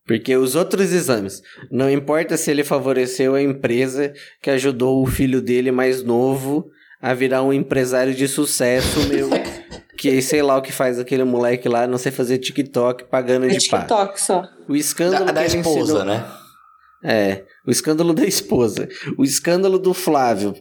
Porque 0.09 0.35
os 0.35 0.55
outros 0.55 0.91
exames, 0.91 1.39
não 1.69 1.87
importa 1.87 2.35
se 2.35 2.49
ele 2.49 2.63
favoreceu 2.63 3.35
a 3.35 3.41
empresa 3.43 4.11
que 4.41 4.49
ajudou 4.49 5.03
o 5.03 5.05
filho 5.05 5.39
dele 5.39 5.71
mais 5.71 6.01
novo 6.01 6.65
a 6.99 7.13
virar 7.13 7.43
um 7.43 7.53
empresário 7.53 8.15
de 8.15 8.27
sucesso, 8.27 9.01
meu. 9.07 9.29
que 9.99 10.19
sei 10.23 10.41
lá 10.41 10.57
o 10.57 10.63
que 10.63 10.71
faz 10.71 10.97
aquele 10.97 11.23
moleque 11.23 11.69
lá, 11.69 11.85
não 11.85 11.99
sei 11.99 12.11
fazer 12.11 12.39
TikTok 12.39 13.03
pagando 13.03 13.45
É 13.45 13.49
de 13.49 13.69
pá. 13.69 13.81
TikTok 13.81 14.19
só. 14.19 14.43
O 14.67 14.75
escândalo 14.75 15.25
Da, 15.25 15.31
da 15.31 15.45
esposa, 15.45 15.79
ensinou- 15.79 16.05
né? 16.05 16.25
É, 17.03 17.43
o 17.67 17.69
escândalo 17.69 18.11
da 18.11 18.25
esposa, 18.25 18.89
o 19.15 19.23
escândalo 19.23 19.77
do 19.77 19.93
Flávio, 19.93 20.55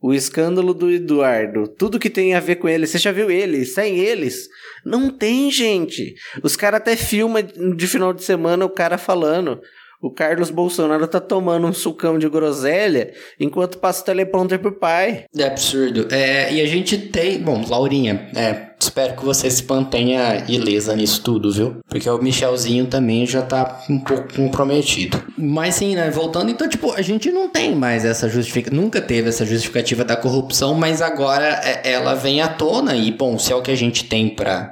o 0.00 0.14
escândalo 0.14 0.72
do 0.72 0.90
Eduardo, 0.90 1.66
tudo 1.66 1.98
que 1.98 2.08
tem 2.08 2.34
a 2.34 2.40
ver 2.40 2.56
com 2.56 2.68
ele. 2.68 2.86
Você 2.86 2.98
já 2.98 3.10
viu 3.10 3.30
eles? 3.30 3.74
Sem 3.74 3.98
eles? 3.98 4.48
Não 4.84 5.10
tem, 5.10 5.50
gente. 5.50 6.14
Os 6.42 6.54
caras 6.54 6.80
até 6.80 6.94
filmam 6.94 7.42
de 7.42 7.86
final 7.86 8.12
de 8.12 8.22
semana 8.22 8.64
o 8.64 8.70
cara 8.70 8.96
falando. 8.96 9.60
O 10.00 10.12
Carlos 10.12 10.50
Bolsonaro 10.50 11.08
tá 11.08 11.18
tomando 11.18 11.66
um 11.66 11.72
sucão 11.72 12.20
de 12.20 12.28
groselha 12.28 13.12
enquanto 13.38 13.78
passa 13.78 14.02
o 14.02 14.04
teleprompter 14.04 14.60
pro 14.60 14.78
pai. 14.78 15.24
É 15.36 15.44
absurdo. 15.44 16.06
É, 16.12 16.52
e 16.52 16.60
a 16.60 16.66
gente 16.66 16.96
tem. 16.96 17.40
Bom, 17.40 17.64
Laurinha, 17.68 18.30
é, 18.36 18.68
espero 18.80 19.16
que 19.16 19.24
você 19.24 19.50
se 19.50 19.66
mantenha 19.68 20.44
ilesa 20.48 20.94
nisso 20.94 21.20
tudo, 21.24 21.52
viu? 21.52 21.78
Porque 21.88 22.08
o 22.08 22.22
Michelzinho 22.22 22.86
também 22.86 23.26
já 23.26 23.42
tá 23.42 23.82
um 23.90 23.98
pouco 23.98 24.32
comprometido. 24.34 25.20
Mas 25.36 25.74
sim, 25.74 25.96
né? 25.96 26.08
Voltando, 26.12 26.48
então, 26.48 26.68
tipo, 26.68 26.92
a 26.92 27.02
gente 27.02 27.32
não 27.32 27.48
tem 27.48 27.74
mais 27.74 28.04
essa 28.04 28.28
justificativa. 28.28 28.80
Nunca 28.80 29.00
teve 29.00 29.28
essa 29.28 29.44
justificativa 29.44 30.04
da 30.04 30.16
corrupção, 30.16 30.74
mas 30.74 31.02
agora 31.02 31.60
é, 31.64 31.90
ela 31.90 32.14
vem 32.14 32.40
à 32.40 32.46
tona. 32.46 32.94
E, 32.94 33.10
bom, 33.10 33.36
se 33.36 33.52
é 33.52 33.56
o 33.56 33.62
que 33.62 33.72
a 33.72 33.76
gente 33.76 34.04
tem 34.04 34.28
pra, 34.28 34.70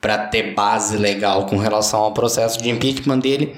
pra 0.00 0.16
ter 0.16 0.54
base 0.54 0.96
legal 0.96 1.44
com 1.44 1.58
relação 1.58 2.00
ao 2.00 2.14
processo 2.14 2.62
de 2.62 2.70
impeachment 2.70 3.18
dele, 3.18 3.54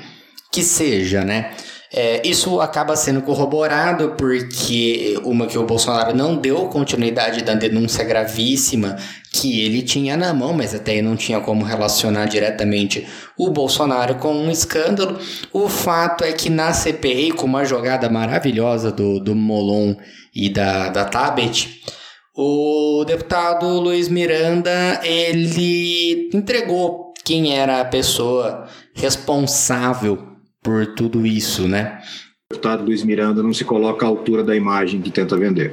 que 0.51 0.63
seja, 0.63 1.25
né? 1.25 1.53
É, 1.91 2.21
isso 2.29 2.61
acaba 2.61 2.95
sendo 2.97 3.23
corroborado 3.23 4.15
porque 4.19 5.19
uma 5.25 5.47
que 5.47 5.57
o 5.57 5.65
Bolsonaro 5.65 6.15
não 6.15 6.37
deu 6.37 6.67
continuidade 6.67 7.43
da 7.43 7.55
denúncia 7.55 8.05
gravíssima 8.05 8.97
que 9.33 9.63
ele 9.63 9.81
tinha 9.81 10.15
na 10.15 10.35
mão, 10.35 10.53
mas 10.53 10.75
até 10.75 10.93
aí 10.93 11.03
não 11.03 11.17
tinha 11.17 11.41
como 11.41 11.65
relacionar 11.65 12.27
diretamente 12.27 13.07
o 13.39 13.51
Bolsonaro 13.51 14.17
com 14.17 14.35
um 14.35 14.51
escândalo. 14.51 15.19
O 15.51 15.67
fato 15.67 16.25
é 16.25 16.33
que 16.33 16.51
na 16.51 16.75
CPI, 16.75 17.33
com 17.33 17.47
uma 17.47 17.65
jogada 17.65 18.11
maravilhosa 18.11 18.93
do, 18.93 19.19
do 19.19 19.35
Molon 19.35 19.95
e 20.35 20.51
da, 20.51 20.91
da 20.91 21.07
Tabet, 21.07 21.81
o 22.37 23.03
deputado 23.07 23.67
Luiz 23.81 24.09
Miranda, 24.09 25.01
ele 25.03 26.29
entregou 26.35 27.15
quem 27.25 27.57
era 27.57 27.81
a 27.81 27.85
pessoa 27.85 28.69
responsável 28.95 30.38
por 30.69 30.87
tudo 30.89 31.27
isso, 31.27 31.67
né? 31.67 31.99
O 32.51 32.55
deputado 32.55 32.85
Luiz 32.85 33.03
Miranda 33.03 33.43
não 33.43 33.55
se 33.55 33.65
coloca 33.65 34.05
à 34.05 34.09
altura 34.09 34.45
da 34.45 34.55
imagem 34.55 35.01
que 35.01 35.11
tenta 35.11 35.35
vender. 35.35 35.73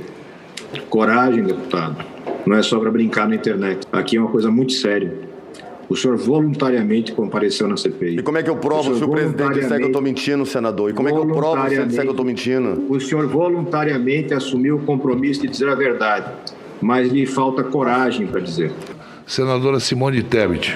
Coragem, 0.89 1.43
deputado. 1.43 1.97
Não 2.45 2.55
é 2.55 2.63
só 2.63 2.79
para 2.79 2.89
brincar 2.89 3.27
na 3.27 3.35
internet. 3.35 3.85
Aqui 3.91 4.15
é 4.15 4.21
uma 4.21 4.31
coisa 4.31 4.49
muito 4.49 4.71
séria. 4.71 5.13
O 5.89 5.97
senhor 5.97 6.15
voluntariamente 6.15 7.11
compareceu 7.11 7.67
na 7.67 7.75
CPI. 7.75 8.19
E 8.19 8.23
como 8.23 8.37
é 8.37 8.43
que 8.43 8.49
eu 8.49 8.55
provo 8.55 8.95
se 8.95 9.03
o 9.03 9.09
presidente 9.09 9.55
disser 9.55 9.79
que 9.79 9.85
eu 9.85 9.91
tô 9.91 9.99
mentindo, 9.99 10.45
senador? 10.45 10.89
E 10.89 10.93
como 10.93 11.09
é 11.09 11.11
que 11.11 11.17
eu 11.17 11.27
provo 11.27 11.67
se 11.67 11.75
ele 11.75 11.85
disser 11.87 12.03
que 12.03 12.09
eu 12.11 12.15
tô 12.15 12.23
mentindo? 12.23 12.85
O 12.87 12.97
senhor 12.97 13.27
voluntariamente 13.27 14.33
assumiu 14.33 14.77
o 14.77 14.79
compromisso 14.79 15.41
de 15.41 15.49
dizer 15.49 15.67
a 15.67 15.75
verdade, 15.75 16.31
mas 16.81 17.11
lhe 17.11 17.25
falta 17.25 17.63
coragem 17.63 18.27
para 18.27 18.39
dizer. 18.39 18.71
Senadora 19.27 19.77
Simone 19.81 20.23
Tebet. 20.23 20.73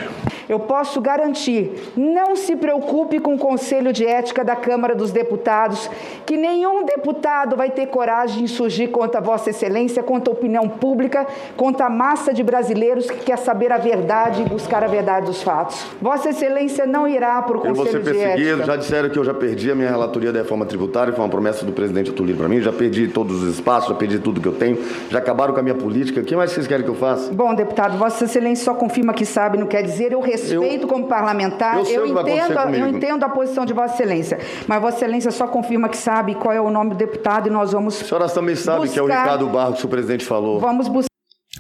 Eu 0.49 0.59
posso 0.59 0.99
garantir, 0.99 1.91
não 1.95 2.35
se 2.35 2.55
preocupe 2.55 3.19
com 3.19 3.35
o 3.35 3.38
Conselho 3.38 3.93
de 3.93 4.03
Ética 4.03 4.43
da 4.43 4.55
Câmara 4.55 4.95
dos 4.95 5.12
Deputados, 5.12 5.88
que 6.25 6.35
nenhum 6.35 6.83
deputado 6.83 7.55
vai 7.55 7.69
ter 7.69 7.85
coragem 7.85 8.45
de 8.45 8.49
surgir 8.49 8.88
contra 8.88 9.21
Vossa 9.21 9.51
Excelência, 9.51 10.01
contra 10.01 10.33
a 10.33 10.35
opinião 10.35 10.67
pública, 10.67 11.27
contra 11.55 11.85
a 11.85 11.89
massa 11.89 12.33
de 12.33 12.41
brasileiros 12.41 13.12
que 13.12 13.25
quer 13.25 13.38
saber 13.38 13.71
a 13.71 13.77
verdade 13.77 14.41
e 14.41 14.45
buscar 14.49 14.83
a 14.83 14.88
verdade 14.88 15.27
dos 15.27 15.43
fatos. 15.43 15.85
Vossa 16.01 16.31
Excelência 16.31 16.83
não 16.83 17.07
irá 17.07 17.39
para 17.43 17.55
o 17.55 17.67
Eu 17.67 17.75
vou 17.75 17.85
ser 17.85 17.99
Conselho 17.99 18.03
de 18.03 18.19
perseguido. 18.19 18.49
Ética. 18.49 18.65
Já 18.65 18.75
disseram 18.75 19.09
que 19.12 19.19
eu 19.19 19.23
já 19.23 19.35
perdi 19.35 19.69
a 19.69 19.75
minha 19.75 19.89
relatoria 19.91 20.33
da 20.33 20.39
reforma 20.39 20.65
tributária, 20.65 21.13
foi 21.13 21.23
uma 21.23 21.29
promessa 21.29 21.63
do 21.63 21.73
presidente 21.73 22.09
Atulino 22.09 22.39
para 22.39 22.49
mim. 22.49 22.59
Já 22.59 22.73
perdi 22.73 23.07
todos 23.07 23.43
os 23.43 23.53
espaços, 23.53 23.89
já 23.89 23.95
perdi 23.95 24.17
tudo 24.17 24.41
que 24.41 24.47
eu 24.47 24.55
tenho. 24.55 24.79
Já 25.12 25.19
acabaram 25.19 25.53
com 25.53 25.59
a 25.59 25.63
minha 25.63 25.75
política. 25.75 26.21
O 26.21 26.23
que 26.23 26.35
mais 26.35 26.51
vocês 26.51 26.65
querem 26.65 26.83
que 26.83 26.89
eu 26.89 26.95
faça? 26.95 27.31
Bom, 27.31 27.53
deputado, 27.53 27.99
Vossa 27.99 28.25
Excelência 28.25 28.65
só 28.65 28.73
confirma 28.73 29.13
que 29.13 29.27
sabe, 29.27 29.55
não 29.55 29.67
quer 29.67 29.83
dizer. 29.83 30.12
Eu 30.12 30.19
respeito 30.19 30.38
como 30.88 31.08
parlamentar, 31.08 31.78
eu 31.80 31.86
eu, 31.86 32.06
entendo, 32.08 32.75
eu 32.75 32.88
entendo 32.88 33.23
a 33.23 33.30
posição 33.30 33.65
de 33.65 33.73
Vossa 33.73 33.93
Excelência. 33.95 34.39
Mas 34.67 34.82
Vossa 34.82 34.97
Excelência 34.97 35.32
só 35.32 35.47
confirma 35.47 35.89
que 35.89 35.97
sabe 35.97 36.36
qual 36.36 36.54
é 36.54 36.62
o 36.62 36.69
nome 36.69 36.91
do 36.91 36.95
deputado 36.95 37.47
e 37.47 37.52
nós 37.52 37.71
vamos. 37.71 38.02
A 38.02 38.06
senhora 38.06 38.30
também 38.30 38.56
sabe 38.56 38.88
que 38.89 38.97
é 38.97 39.02
o 39.02 39.06
buscar- 39.06 39.23
Ricardo 39.23 39.47
Barros 39.47 39.80
que 39.80 39.86
o 39.86 39.89
presidente 39.89 40.25
falou. 40.25 40.60
Vamos 40.60 40.88
buscar. 40.88 41.10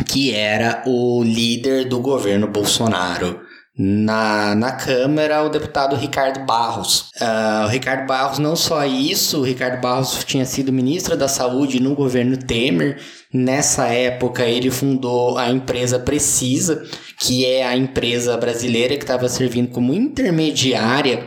que 0.05 0.33
era 0.33 0.81
o 0.87 1.21
líder 1.23 1.85
do 1.87 1.99
governo 1.99 2.47
Bolsonaro. 2.47 3.41
Na, 3.81 4.55
na 4.55 4.73
Câmara, 4.73 5.41
o 5.43 5.47
deputado 5.49 5.95
Ricardo 5.95 6.45
Barros. 6.45 7.09
Ah, 7.21 7.63
o 7.65 7.69
Ricardo 7.69 8.05
Barros, 8.07 8.37
não 8.37 8.53
só 8.53 8.83
isso, 8.85 9.39
o 9.39 9.43
Ricardo 9.43 9.79
Barros 9.79 10.21
tinha 10.25 10.45
sido 10.45 10.69
ministro 10.73 11.15
da 11.15 11.29
Saúde 11.29 11.81
no 11.81 11.95
governo 11.95 12.35
Temer. 12.35 12.97
Nessa 13.33 13.85
época, 13.87 14.43
ele 14.43 14.69
fundou 14.69 15.37
a 15.37 15.49
empresa 15.49 15.97
Precisa, 15.97 16.83
que 17.19 17.45
é 17.45 17.65
a 17.65 17.75
empresa 17.75 18.35
brasileira 18.37 18.95
que 18.95 19.03
estava 19.03 19.27
servindo 19.27 19.69
como 19.69 19.93
intermediária 19.93 21.25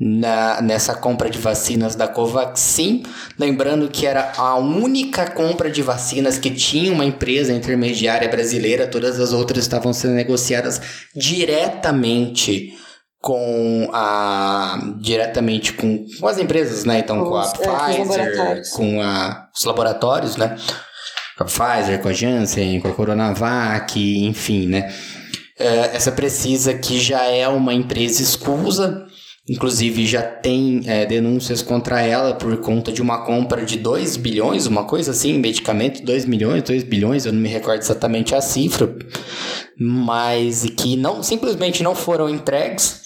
na, 0.00 0.60
nessa 0.62 0.94
compra 0.94 1.28
de 1.30 1.38
vacinas 1.38 1.94
da 1.94 2.08
Covaxin. 2.08 3.02
Lembrando 3.38 3.88
que 3.88 4.06
era 4.06 4.32
a 4.36 4.56
única 4.56 5.30
compra 5.30 5.70
de 5.70 5.82
vacinas 5.82 6.38
que 6.38 6.50
tinha 6.50 6.90
uma 6.92 7.04
empresa 7.04 7.52
intermediária 7.52 8.28
brasileira, 8.28 8.86
todas 8.86 9.20
as 9.20 9.32
outras 9.32 9.64
estavam 9.64 9.92
sendo 9.92 10.14
negociadas 10.14 10.80
diretamente 11.14 12.72
com 13.20 13.88
a 13.92 14.78
diretamente 15.00 15.72
com, 15.72 16.04
com 16.20 16.28
as 16.28 16.38
empresas, 16.38 16.84
né? 16.84 16.98
Então 16.98 17.24
com 17.24 17.36
a 17.36 17.42
Os- 17.42 17.52
é, 17.54 17.56
com 17.56 17.62
Pfizer, 18.04 18.62
com 18.76 19.00
a, 19.02 19.48
os 19.56 19.64
laboratórios, 19.64 20.36
né? 20.36 20.56
Com 21.38 21.44
a 21.44 21.46
Pfizer, 21.46 22.00
com 22.00 22.08
a 22.08 22.12
Janssen, 22.12 22.80
com 22.80 22.88
a 22.88 22.92
Coronavac, 22.92 23.98
enfim, 24.26 24.66
né? 24.66 24.92
É, 25.58 25.96
essa 25.96 26.10
precisa 26.10 26.74
que 26.74 26.98
já 26.98 27.22
é 27.24 27.46
uma 27.46 27.72
empresa 27.72 28.20
escusa, 28.20 29.06
inclusive 29.48 30.04
já 30.04 30.22
tem 30.22 30.82
é, 30.86 31.06
denúncias 31.06 31.62
contra 31.62 32.00
ela 32.00 32.34
por 32.34 32.56
conta 32.58 32.90
de 32.90 33.00
uma 33.00 33.24
compra 33.24 33.64
de 33.64 33.78
2 33.78 34.16
bilhões, 34.16 34.66
uma 34.66 34.84
coisa 34.84 35.12
assim, 35.12 35.38
medicamento, 35.38 36.02
2 36.02 36.24
milhões, 36.24 36.62
2 36.62 36.82
bilhões, 36.82 37.24
eu 37.24 37.32
não 37.32 37.40
me 37.40 37.48
recordo 37.48 37.80
exatamente 37.80 38.34
a 38.34 38.40
cifra, 38.40 38.96
mas 39.78 40.64
que 40.76 40.96
não 40.96 41.22
simplesmente 41.22 41.82
não 41.82 41.94
foram 41.94 42.28
entregues. 42.28 43.04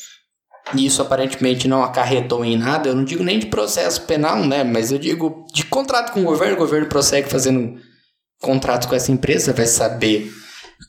E 0.75 0.85
isso 0.85 1.01
aparentemente 1.01 1.67
não 1.67 1.83
acarretou 1.83 2.45
em 2.45 2.55
nada. 2.55 2.91
Eu 2.91 2.95
não 2.95 3.03
digo 3.03 3.25
nem 3.25 3.39
de 3.39 3.47
processo 3.47 4.03
penal, 4.03 4.45
né? 4.45 4.63
Mas 4.63 4.93
eu 4.93 4.99
digo 4.99 5.47
de 5.51 5.65
contrato 5.65 6.13
com 6.13 6.21
o 6.21 6.25
governo. 6.25 6.57
O 6.57 6.59
governo 6.59 6.87
prossegue 6.89 7.27
fazendo 7.27 7.77
contrato 8.39 8.87
com 8.87 8.95
essa 8.95 9.11
empresa, 9.11 9.55
vai 9.55 9.65
saber 9.65 10.31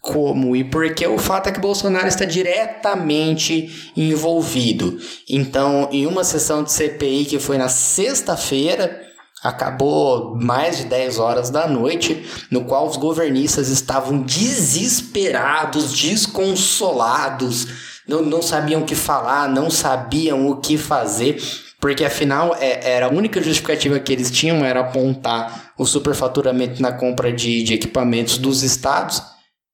como 0.02 0.56
e 0.56 0.64
por 0.64 0.94
que 0.94 1.06
o 1.08 1.18
fato 1.18 1.50
é 1.50 1.52
que 1.52 1.60
Bolsonaro 1.60 2.08
está 2.08 2.26
diretamente 2.26 3.92
envolvido. 3.96 5.00
Então, 5.28 5.90
em 5.92 6.06
uma 6.06 6.24
sessão 6.24 6.64
de 6.64 6.72
CPI 6.72 7.26
que 7.26 7.40
foi 7.40 7.58
na 7.58 7.70
sexta-feira, 7.70 9.02
acabou 9.44 10.36
mais 10.36 10.78
de 10.78 10.86
10 10.86 11.18
horas 11.18 11.50
da 11.50 11.68
noite, 11.68 12.26
no 12.52 12.66
qual 12.66 12.88
os 12.88 12.98
governistas 12.98 13.70
estavam 13.70 14.22
desesperados, 14.22 15.94
desconsolados, 15.94 17.68
não, 18.08 18.22
não 18.22 18.42
sabiam 18.42 18.82
o 18.82 18.86
que 18.86 18.96
falar, 18.96 19.48
não 19.50 19.70
sabiam 19.70 20.50
o 20.50 20.58
que 20.58 20.78
fazer. 20.78 21.42
Porque 21.80 22.04
afinal 22.04 22.56
é, 22.60 22.96
era 22.96 23.06
a 23.06 23.10
única 23.10 23.42
justificativa 23.42 24.00
que 24.00 24.12
eles 24.12 24.30
tinham 24.30 24.66
era 24.66 24.82
apontar 24.82 25.72
o 25.78 25.86
superfaturamento 25.86 26.82
na 26.82 26.92
compra 26.92 27.32
de, 27.32 27.64
de 27.64 27.74
equipamentos 27.74 28.38
dos 28.38 28.64
estados. 28.64 29.22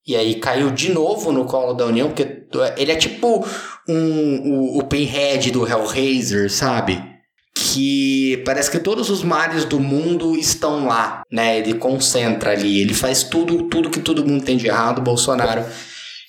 E 0.08 0.16
aí 0.16 0.36
caiu 0.36 0.70
de 0.70 0.92
novo 0.92 1.32
no 1.32 1.46
colo 1.46 1.74
da 1.74 1.86
União, 1.86 2.10
porque 2.10 2.44
ele 2.78 2.92
é 2.92 2.96
tipo 2.96 3.44
um, 3.90 4.52
o, 4.52 4.80
o 4.80 4.84
Pinhead 4.84 5.50
do 5.52 5.68
Hellraiser, 5.68 6.52
sabe? 6.52 7.04
Que 7.56 8.44
parece 8.46 8.70
que 8.70 8.78
todos 8.78 9.10
os 9.10 9.24
males 9.24 9.66
do 9.66 9.80
mundo 9.80 10.36
estão 10.36 10.86
lá, 10.86 11.24
né? 11.32 11.58
Ele 11.58 11.74
concentra 11.74 12.52
ali, 12.52 12.82
ele 12.82 12.94
faz 12.94 13.24
tudo, 13.24 13.64
tudo 13.64 13.90
que 13.90 14.00
todo 14.00 14.26
mundo 14.26 14.44
tem 14.44 14.58
de 14.58 14.68
errado, 14.68 15.02
Bolsonaro 15.02 15.66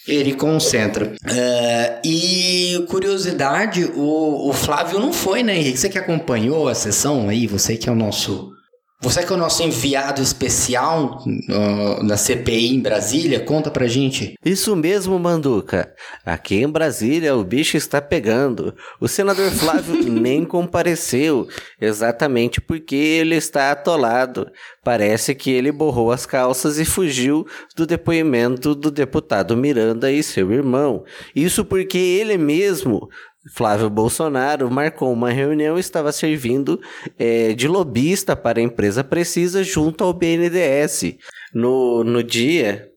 Ele 0.08 0.32
concentra. 0.34 1.14
É, 1.28 2.00
e 2.02 2.82
curiosidade, 2.88 3.84
o, 3.94 4.48
o 4.48 4.52
Flávio 4.54 5.00
não 5.00 5.12
foi, 5.12 5.42
né, 5.42 5.54
Henrique? 5.56 5.78
Você 5.78 5.88
que 5.90 5.98
acompanhou 5.98 6.68
a 6.68 6.74
sessão 6.74 7.28
aí, 7.28 7.46
você 7.46 7.76
que 7.76 7.88
é 7.88 7.92
o 7.92 7.96
nosso 7.96 8.55
você 9.00 9.22
que 9.22 9.30
é 9.30 9.36
o 9.36 9.38
nosso 9.38 9.62
enviado 9.62 10.22
especial 10.22 11.22
uh, 11.26 12.02
na 12.02 12.16
CPI 12.16 12.74
em 12.74 12.80
Brasília, 12.80 13.40
conta 13.40 13.70
pra 13.70 13.86
gente. 13.86 14.34
Isso 14.44 14.74
mesmo, 14.74 15.18
Manduca. 15.18 15.92
Aqui 16.24 16.56
em 16.56 16.68
Brasília 16.68 17.36
o 17.36 17.44
bicho 17.44 17.76
está 17.76 18.00
pegando. 18.00 18.74
O 18.98 19.06
senador 19.06 19.50
Flávio 19.50 20.02
nem 20.10 20.44
compareceu, 20.44 21.46
exatamente 21.78 22.60
porque 22.60 22.96
ele 22.96 23.34
está 23.34 23.70
atolado. 23.70 24.50
Parece 24.82 25.34
que 25.34 25.50
ele 25.50 25.70
borrou 25.70 26.10
as 26.10 26.24
calças 26.24 26.78
e 26.78 26.84
fugiu 26.84 27.46
do 27.76 27.86
depoimento 27.86 28.74
do 28.74 28.90
deputado 28.90 29.56
Miranda 29.56 30.10
e 30.10 30.22
seu 30.22 30.50
irmão. 30.50 31.04
Isso 31.34 31.64
porque 31.64 31.98
ele 31.98 32.38
mesmo 32.38 33.08
Flávio 33.52 33.88
Bolsonaro 33.88 34.70
marcou 34.70 35.12
uma 35.12 35.30
reunião 35.30 35.76
e 35.76 35.80
estava 35.80 36.10
servindo 36.10 36.80
é, 37.18 37.52
de 37.52 37.68
lobista 37.68 38.34
para 38.34 38.58
a 38.58 38.62
empresa 38.62 39.04
Precisa 39.04 39.62
junto 39.62 40.02
ao 40.02 40.12
BNDES. 40.12 41.16
No, 41.54 42.02
no 42.02 42.22
dia, 42.22 42.88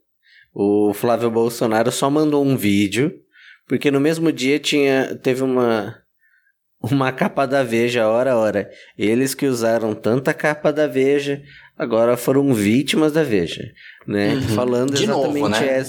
o 0.53 0.93
Flávio 0.93 1.29
Bolsonaro 1.29 1.91
só 1.91 2.09
mandou 2.09 2.43
um 2.43 2.57
vídeo, 2.57 3.13
porque 3.67 3.91
no 3.91 3.99
mesmo 3.99 4.31
dia 4.31 4.57
tinha, 4.57 5.15
teve 5.21 5.43
uma, 5.43 5.95
uma 6.81 7.12
capa 7.12 7.45
da 7.45 7.63
Veja, 7.63 8.07
hora 8.07 8.31
a 8.31 8.38
hora. 8.38 8.69
Eles 8.97 9.35
que 9.35 9.45
usaram 9.45 9.93
tanta 9.93 10.33
capa 10.33 10.73
da 10.73 10.88
Veja, 10.88 11.41
agora 11.77 12.17
foram 12.17 12.53
vítimas 12.53 13.12
da 13.12 13.23
Veja, 13.23 13.71
né? 14.07 14.33
Uhum. 14.33 14.41
Falando 14.55 14.93
De 14.93 15.03
exatamente 15.03 15.39
novo, 15.39 15.49
né? 15.49 15.83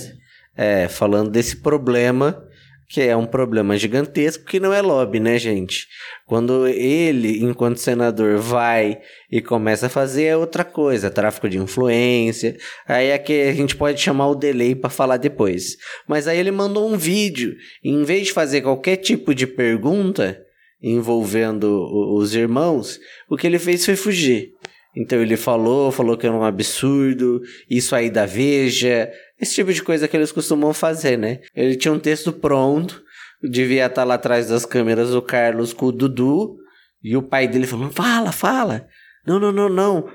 é, 0.55 0.89
falando 0.89 1.31
desse 1.31 1.57
problema 1.57 2.45
que 2.91 3.01
é 3.03 3.17
um 3.17 3.25
problema 3.25 3.79
gigantesco 3.79 4.45
que 4.45 4.59
não 4.59 4.75
é 4.75 4.83
lobby, 4.83 5.21
né, 5.21 5.39
gente? 5.39 5.87
Quando 6.27 6.67
ele, 6.67 7.41
enquanto 7.41 7.79
senador, 7.79 8.39
vai 8.39 9.01
e 9.31 9.41
começa 9.41 9.87
a 9.87 9.89
fazer 9.89 10.25
é 10.25 10.37
outra 10.37 10.65
coisa, 10.65 11.09
tráfico 11.09 11.49
de 11.49 11.57
influência. 11.57 12.57
Aí 12.89 13.11
é 13.11 13.19
que 13.19 13.43
a 13.43 13.53
gente 13.53 13.77
pode 13.77 14.01
chamar 14.01 14.27
o 14.27 14.35
delay 14.35 14.75
para 14.75 14.91
falar 14.91 15.19
depois. 15.19 15.77
Mas 16.09 16.27
aí 16.27 16.37
ele 16.37 16.51
mandou 16.51 16.91
um 16.93 16.99
vídeo, 16.99 17.55
em 17.85 18.03
vez 18.03 18.27
de 18.27 18.33
fazer 18.33 18.63
qualquer 18.63 18.97
tipo 18.97 19.33
de 19.37 19.47
pergunta 19.47 20.37
envolvendo 20.83 21.87
os 22.17 22.35
irmãos, 22.35 22.99
o 23.29 23.37
que 23.37 23.47
ele 23.47 23.59
fez 23.61 23.85
foi 23.85 23.95
fugir. 23.95 24.51
Então 24.97 25.21
ele 25.21 25.37
falou, 25.37 25.93
falou 25.93 26.17
que 26.17 26.27
era 26.27 26.35
um 26.35 26.43
absurdo, 26.43 27.41
isso 27.69 27.95
aí 27.95 28.11
da 28.11 28.27
Veja, 28.27 29.11
esse 29.41 29.55
tipo 29.55 29.73
de 29.73 29.83
coisa 29.83 30.09
que 30.09 30.17
eles 30.17 30.33
costumam 30.33 30.75
fazer, 30.75 31.17
né? 31.17 31.41
Ele 31.55 31.77
tinha 31.77 31.93
um 31.93 31.99
texto 31.99 32.33
pronto, 32.33 33.03
devia 33.43 33.87
estar 33.87 34.05
lá 34.05 34.15
atrás 34.15 34.49
das 34.49 34.67
câmeras 34.67 35.15
o 35.15 35.23
Carlos 35.23 35.73
com 35.73 35.87
o 35.87 35.93
Dudu, 35.93 36.57
e 37.03 37.17
o 37.17 37.23
pai 37.23 37.47
dele 37.47 37.67
falou: 37.67 37.91
fala, 37.91 38.33
fala. 38.33 38.87
Não, 39.27 39.39
não, 39.39 39.53
não, 39.53 39.69
não. 39.69 40.11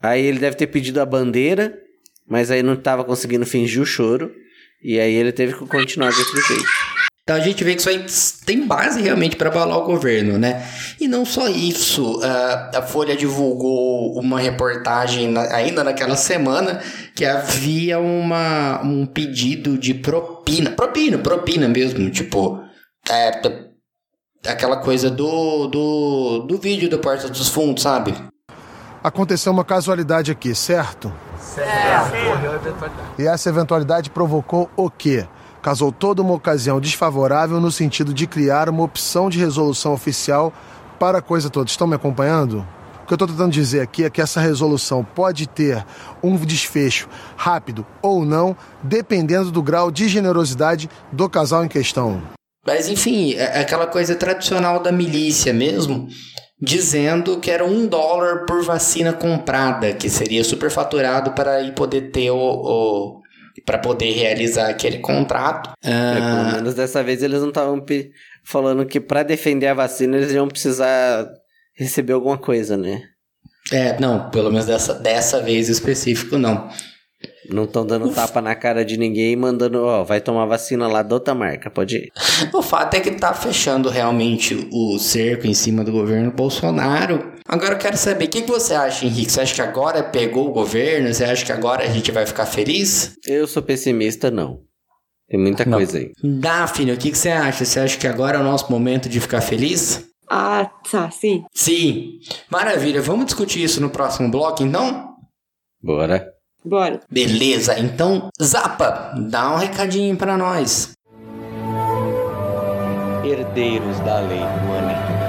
Aí 0.00 0.24
ele 0.24 0.38
deve 0.38 0.56
ter 0.56 0.68
pedido 0.68 1.00
a 1.00 1.06
bandeira, 1.06 1.76
mas 2.26 2.50
aí 2.50 2.62
não 2.62 2.74
estava 2.74 3.04
conseguindo 3.04 3.44
fingir 3.44 3.82
o 3.82 3.86
choro, 3.86 4.32
e 4.82 4.98
aí 4.98 5.12
ele 5.12 5.32
teve 5.32 5.54
que 5.54 5.66
continuar 5.66 6.10
desse 6.10 6.40
jeito. 6.40 6.89
Então 7.30 7.38
a 7.40 7.44
gente 7.44 7.62
vê 7.62 7.76
que 7.76 7.80
isso 7.80 7.88
aí 7.88 8.04
tem 8.44 8.66
base 8.66 9.00
realmente 9.00 9.36
para 9.36 9.48
abalar 9.48 9.78
o 9.78 9.84
governo, 9.84 10.36
né? 10.36 10.66
E 11.00 11.06
não 11.06 11.24
só 11.24 11.46
isso, 11.46 12.18
ah, 12.24 12.72
a 12.74 12.82
Folha 12.82 13.16
divulgou 13.16 14.18
uma 14.18 14.40
reportagem 14.40 15.30
na- 15.30 15.54
ainda 15.54 15.84
naquela 15.84 16.16
semana 16.16 16.80
que 17.14 17.24
havia 17.24 18.00
uma, 18.00 18.82
um 18.82 19.06
pedido 19.06 19.78
de 19.78 19.94
propina, 19.94 20.72
propina, 20.72 21.18
propina 21.18 21.68
mesmo, 21.68 22.10
tipo, 22.10 22.60
é, 23.08 23.40
aquela 24.48 24.78
coisa 24.78 25.08
do, 25.08 25.68
do, 25.68 26.38
do 26.48 26.58
vídeo 26.58 26.90
do 26.90 26.98
Porta 26.98 27.28
dos 27.28 27.48
Fundos, 27.48 27.84
sabe? 27.84 28.12
Aconteceu 29.04 29.52
uma 29.52 29.64
casualidade 29.64 30.32
aqui, 30.32 30.52
certo? 30.52 31.12
E 33.16 33.24
essa 33.24 33.48
eventualidade 33.48 34.10
provocou 34.10 34.68
o 34.76 34.90
quê? 34.90 35.28
Causou 35.62 35.92
toda 35.92 36.22
uma 36.22 36.34
ocasião 36.34 36.80
desfavorável 36.80 37.60
no 37.60 37.70
sentido 37.70 38.14
de 38.14 38.26
criar 38.26 38.68
uma 38.68 38.82
opção 38.82 39.28
de 39.28 39.38
resolução 39.38 39.92
oficial 39.92 40.52
para 40.98 41.18
a 41.18 41.22
coisa 41.22 41.50
toda. 41.50 41.68
Estão 41.68 41.86
me 41.86 41.94
acompanhando? 41.94 42.66
O 43.02 43.06
que 43.06 43.12
eu 43.12 43.16
estou 43.16 43.28
tentando 43.28 43.52
dizer 43.52 43.80
aqui 43.80 44.04
é 44.04 44.10
que 44.10 44.20
essa 44.20 44.40
resolução 44.40 45.04
pode 45.04 45.46
ter 45.46 45.84
um 46.22 46.36
desfecho 46.36 47.08
rápido 47.36 47.84
ou 48.00 48.24
não, 48.24 48.56
dependendo 48.82 49.50
do 49.50 49.62
grau 49.62 49.90
de 49.90 50.08
generosidade 50.08 50.88
do 51.10 51.28
casal 51.28 51.64
em 51.64 51.68
questão. 51.68 52.22
Mas 52.66 52.88
enfim, 52.88 53.34
é 53.34 53.60
aquela 53.60 53.86
coisa 53.86 54.14
tradicional 54.14 54.80
da 54.80 54.92
milícia 54.92 55.52
mesmo, 55.52 56.08
dizendo 56.60 57.38
que 57.38 57.50
era 57.50 57.64
um 57.64 57.86
dólar 57.86 58.44
por 58.46 58.62
vacina 58.62 59.12
comprada, 59.12 59.92
que 59.94 60.10
seria 60.10 60.44
superfaturado 60.44 61.32
para 61.32 61.52
aí 61.52 61.72
poder 61.72 62.12
ter 62.12 62.30
o. 62.30 62.36
o 62.36 63.19
para 63.64 63.78
poder 63.78 64.12
realizar 64.12 64.68
aquele 64.68 64.98
contrato. 64.98 65.72
É, 65.82 66.14
pelo 66.14 66.24
Ah, 66.24 66.52
menos 66.56 66.74
dessa 66.74 67.02
vez 67.02 67.22
eles 67.22 67.40
não 67.40 67.48
estavam 67.48 67.84
falando 68.44 68.86
que 68.86 69.00
para 69.00 69.22
defender 69.22 69.66
a 69.68 69.74
vacina 69.74 70.16
eles 70.16 70.32
iam 70.32 70.48
precisar 70.48 71.26
receber 71.74 72.12
alguma 72.12 72.38
coisa, 72.38 72.76
né? 72.76 73.02
é, 73.72 73.98
não, 74.00 74.30
pelo 74.30 74.50
menos 74.50 74.66
dessa, 74.66 74.94
dessa 74.94 75.40
vez 75.40 75.68
específico, 75.68 76.36
não. 76.36 76.68
Não 77.52 77.64
estão 77.64 77.84
dando 77.84 78.12
tapa 78.14 78.40
na 78.40 78.54
cara 78.54 78.84
de 78.84 78.96
ninguém 78.96 79.32
e 79.32 79.36
mandando, 79.36 79.82
ó, 79.82 80.04
vai 80.04 80.20
tomar 80.20 80.46
vacina 80.46 80.86
lá 80.86 81.02
da 81.02 81.14
outra 81.16 81.34
marca, 81.34 81.70
pode 81.70 81.96
ir. 81.96 82.12
O 82.54 82.62
fato 82.62 82.94
é 82.94 83.00
que 83.00 83.10
tá 83.10 83.34
fechando 83.34 83.88
realmente 83.88 84.68
o 84.72 84.98
cerco 84.98 85.46
em 85.46 85.54
cima 85.54 85.84
do 85.84 85.92
governo 85.92 86.30
Bolsonaro. 86.30 87.32
Agora 87.46 87.74
eu 87.74 87.78
quero 87.78 87.96
saber, 87.96 88.26
o 88.26 88.28
que, 88.28 88.42
que 88.42 88.50
você 88.50 88.74
acha, 88.74 89.04
Henrique? 89.04 89.32
Você 89.32 89.40
acha 89.40 89.54
que 89.54 89.62
agora 89.62 90.02
pegou 90.02 90.48
o 90.48 90.52
governo? 90.52 91.12
Você 91.12 91.24
acha 91.24 91.44
que 91.44 91.52
agora 91.52 91.84
a 91.84 91.88
gente 91.88 92.12
vai 92.12 92.24
ficar 92.24 92.46
feliz? 92.46 93.16
Eu 93.26 93.46
sou 93.46 93.62
pessimista, 93.62 94.30
não. 94.30 94.60
Tem 95.28 95.38
muita 95.38 95.64
coisa 95.64 95.98
aí. 95.98 96.12
Daphne, 96.22 96.92
o 96.92 96.96
que, 96.96 97.10
que 97.10 97.18
você 97.18 97.30
acha? 97.30 97.64
Você 97.64 97.80
acha 97.80 97.98
que 97.98 98.06
agora 98.06 98.38
é 98.38 98.40
o 98.40 98.44
nosso 98.44 98.70
momento 98.70 99.08
de 99.08 99.20
ficar 99.20 99.40
feliz? 99.40 100.04
Ah, 100.28 100.70
tá, 100.90 101.10
sim. 101.10 101.44
Sim. 101.52 102.18
Maravilha, 102.50 103.02
vamos 103.02 103.26
discutir 103.26 103.62
isso 103.62 103.80
no 103.80 103.90
próximo 103.90 104.30
bloco, 104.30 104.62
então? 104.62 105.14
Bora. 105.82 106.39
Bora. 106.64 107.00
Beleza, 107.10 107.78
então, 107.78 108.28
Zapa, 108.42 109.14
dá 109.30 109.54
um 109.54 109.56
recadinho 109.56 110.16
pra 110.16 110.36
nós. 110.36 110.92
Herdeiros 113.24 113.98
da 114.00 114.20
Lei 114.20 114.38
Rouanet. 114.38 115.20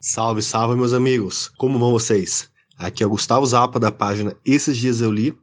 Salve, 0.00 0.42
salve, 0.42 0.76
meus 0.76 0.92
amigos! 0.92 1.50
Como 1.56 1.78
vão 1.78 1.90
vocês? 1.90 2.48
Aqui 2.78 3.02
é 3.02 3.06
o 3.06 3.10
Gustavo 3.10 3.44
Zappa, 3.46 3.80
da 3.80 3.90
página 3.90 4.36
Esses 4.44 4.76
Dias 4.76 5.00
Eu 5.00 5.10
Li, 5.10 5.36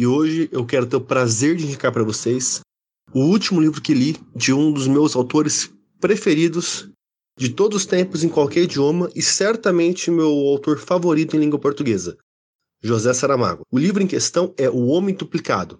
e 0.00 0.06
hoje 0.06 0.48
eu 0.50 0.64
quero 0.64 0.86
ter 0.86 0.96
o 0.96 1.00
prazer 1.02 1.56
de 1.56 1.66
indicar 1.66 1.92
para 1.92 2.02
vocês 2.02 2.60
o 3.12 3.20
último 3.20 3.60
livro 3.60 3.82
que 3.82 3.92
li 3.92 4.16
de 4.34 4.50
um 4.50 4.72
dos 4.72 4.88
meus 4.88 5.14
autores 5.14 5.70
preferidos 6.00 6.90
de 7.36 7.50
todos 7.50 7.82
os 7.82 7.86
tempos 7.86 8.24
em 8.24 8.28
qualquer 8.30 8.62
idioma 8.62 9.10
e 9.14 9.20
certamente 9.20 10.10
meu 10.10 10.30
autor 10.30 10.78
favorito 10.78 11.36
em 11.36 11.40
língua 11.40 11.58
portuguesa, 11.58 12.16
José 12.82 13.12
Saramago. 13.12 13.62
O 13.70 13.78
livro 13.78 14.02
em 14.02 14.06
questão 14.06 14.54
é 14.56 14.70
O 14.70 14.86
Homem 14.86 15.14
Duplicado, 15.14 15.78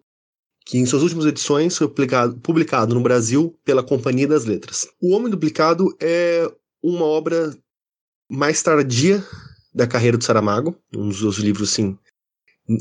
que 0.67 0.77
em 0.77 0.85
suas 0.85 1.03
últimas 1.03 1.25
edições 1.25 1.79
foi 1.79 1.89
publicado, 1.89 2.95
no 2.95 3.01
Brasil 3.01 3.59
pela 3.65 3.83
Companhia 3.83 4.29
das 4.29 4.45
Letras. 4.45 4.87
O 5.01 5.15
Homem 5.15 5.31
Duplicado 5.31 5.97
é 5.99 6.47
uma 6.83 7.07
obra 7.07 7.57
mais 8.31 8.63
tardia 8.63 9.25
da 9.75 9.87
carreira 9.87 10.19
do 10.19 10.25
Saramago, 10.25 10.77
um 10.95 11.09
dos 11.09 11.39
livros 11.39 11.71
assim 11.71 11.97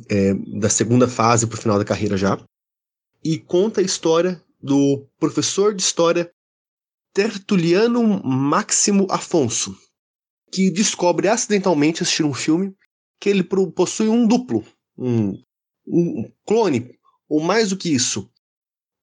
é, 0.09 0.33
da 0.59 0.69
segunda 0.69 1.07
fase 1.07 1.47
para 1.47 1.57
o 1.57 1.61
final 1.61 1.77
da 1.77 1.85
carreira 1.85 2.17
já, 2.17 2.39
e 3.23 3.37
conta 3.37 3.81
a 3.81 3.83
história 3.83 4.41
do 4.61 5.05
professor 5.19 5.73
de 5.73 5.81
história 5.81 6.31
Tertuliano 7.13 8.21
Máximo 8.23 9.07
Afonso, 9.09 9.77
que 10.51 10.69
descobre 10.69 11.27
acidentalmente 11.27 12.03
assistindo 12.03 12.29
um 12.29 12.33
filme 12.33 12.75
que 13.19 13.29
ele 13.29 13.43
possui 13.43 14.07
um 14.07 14.25
duplo, 14.25 14.63
um, 14.97 15.41
um 15.87 16.31
clone, 16.45 16.91
ou 17.27 17.41
mais 17.41 17.69
do 17.69 17.77
que 17.77 17.89
isso, 17.93 18.29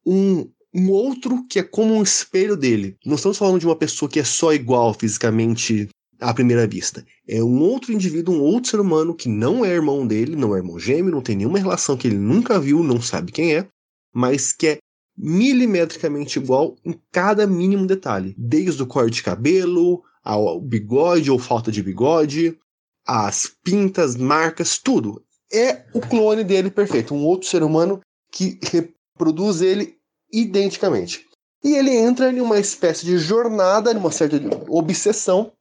um, 0.04 0.50
um 0.74 0.90
outro 0.90 1.46
que 1.46 1.58
é 1.58 1.62
como 1.62 1.94
um 1.94 2.02
espelho 2.02 2.56
dele. 2.56 2.96
Não 3.04 3.16
estamos 3.16 3.38
falando 3.38 3.60
de 3.60 3.66
uma 3.66 3.76
pessoa 3.76 4.08
que 4.08 4.20
é 4.20 4.24
só 4.24 4.52
igual 4.52 4.94
fisicamente 4.94 5.88
à 6.20 6.32
primeira 6.32 6.66
vista. 6.66 7.04
É 7.28 7.42
um 7.42 7.60
outro 7.60 7.92
indivíduo, 7.92 8.34
um 8.34 8.42
outro 8.42 8.70
ser 8.70 8.80
humano 8.80 9.14
que 9.14 9.28
não 9.28 9.64
é 9.64 9.70
irmão 9.70 10.06
dele, 10.06 10.36
não 10.36 10.54
é 10.54 10.58
irmão 10.58 10.78
gêmeo, 10.78 11.12
não 11.12 11.22
tem 11.22 11.36
nenhuma 11.36 11.58
relação 11.58 11.96
que 11.96 12.06
ele 12.06 12.16
nunca 12.16 12.58
viu, 12.58 12.82
não 12.82 13.00
sabe 13.00 13.32
quem 13.32 13.54
é, 13.54 13.68
mas 14.14 14.52
que 14.52 14.66
é 14.66 14.78
milimetricamente 15.16 16.38
igual 16.38 16.76
em 16.84 16.98
cada 17.10 17.46
mínimo 17.46 17.86
detalhe, 17.86 18.34
desde 18.36 18.82
o 18.82 18.86
corte 18.86 19.14
de 19.14 19.22
cabelo, 19.22 20.02
ao 20.22 20.60
bigode 20.60 21.30
ou 21.30 21.38
falta 21.38 21.70
de 21.70 21.82
bigode, 21.82 22.58
as 23.06 23.50
pintas, 23.62 24.16
marcas, 24.16 24.78
tudo. 24.78 25.22
É 25.52 25.84
o 25.94 26.00
clone 26.00 26.42
dele 26.42 26.70
perfeito, 26.70 27.14
um 27.14 27.24
outro 27.24 27.48
ser 27.48 27.62
humano 27.62 28.00
que 28.32 28.58
reproduz 28.62 29.62
ele 29.62 29.96
identicamente. 30.32 31.24
E 31.62 31.74
ele 31.74 31.90
entra 31.90 32.30
em 32.30 32.40
uma 32.40 32.58
espécie 32.58 33.06
de 33.06 33.16
jornada, 33.18 33.94
numa 33.94 34.10
certa 34.10 34.36
obsessão 34.68 35.52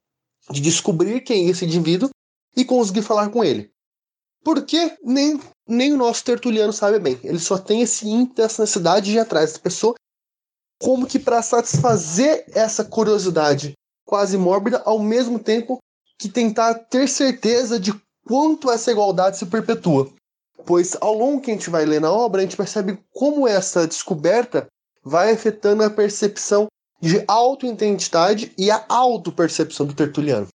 de 0.50 0.60
descobrir 0.60 1.20
quem 1.20 1.46
é 1.46 1.50
esse 1.50 1.64
indivíduo 1.64 2.10
e 2.56 2.64
conseguir 2.64 3.02
falar 3.02 3.28
com 3.30 3.44
ele. 3.44 3.70
Porque 4.44 4.96
nem, 5.02 5.40
nem 5.66 5.92
o 5.92 5.96
nosso 5.96 6.24
tertuliano 6.24 6.72
sabe 6.72 6.98
bem. 6.98 7.18
Ele 7.24 7.38
só 7.38 7.58
tem 7.58 7.82
esse 7.82 8.08
ímpeto, 8.08 8.42
essa 8.42 8.62
necessidade 8.62 9.06
de 9.06 9.16
ir 9.16 9.18
atrás 9.18 9.52
da 9.52 9.58
pessoa, 9.58 9.94
como 10.80 11.06
que 11.06 11.18
para 11.18 11.42
satisfazer 11.42 12.44
essa 12.54 12.84
curiosidade 12.84 13.72
quase 14.06 14.38
mórbida, 14.38 14.82
ao 14.84 15.00
mesmo 15.00 15.38
tempo 15.38 15.78
que 16.18 16.28
tentar 16.28 16.74
ter 16.74 17.08
certeza 17.08 17.78
de 17.78 17.92
quanto 18.24 18.70
essa 18.70 18.92
igualdade 18.92 19.36
se 19.36 19.46
perpetua. 19.46 20.10
Pois 20.64 20.96
ao 21.00 21.14
longo 21.14 21.40
que 21.40 21.50
a 21.50 21.54
gente 21.54 21.70
vai 21.70 21.84
ler 21.84 22.00
na 22.00 22.10
obra, 22.10 22.40
a 22.40 22.44
gente 22.44 22.56
percebe 22.56 22.98
como 23.12 23.46
essa 23.46 23.86
descoberta 23.86 24.66
vai 25.02 25.32
afetando 25.32 25.82
a 25.82 25.90
percepção 25.90 26.66
de 27.00 27.22
auto-identidade 27.26 28.52
e 28.56 28.70
a 28.70 28.84
auto-percepção 28.88 29.86
do 29.86 29.94
Tertuliano. 29.94 30.48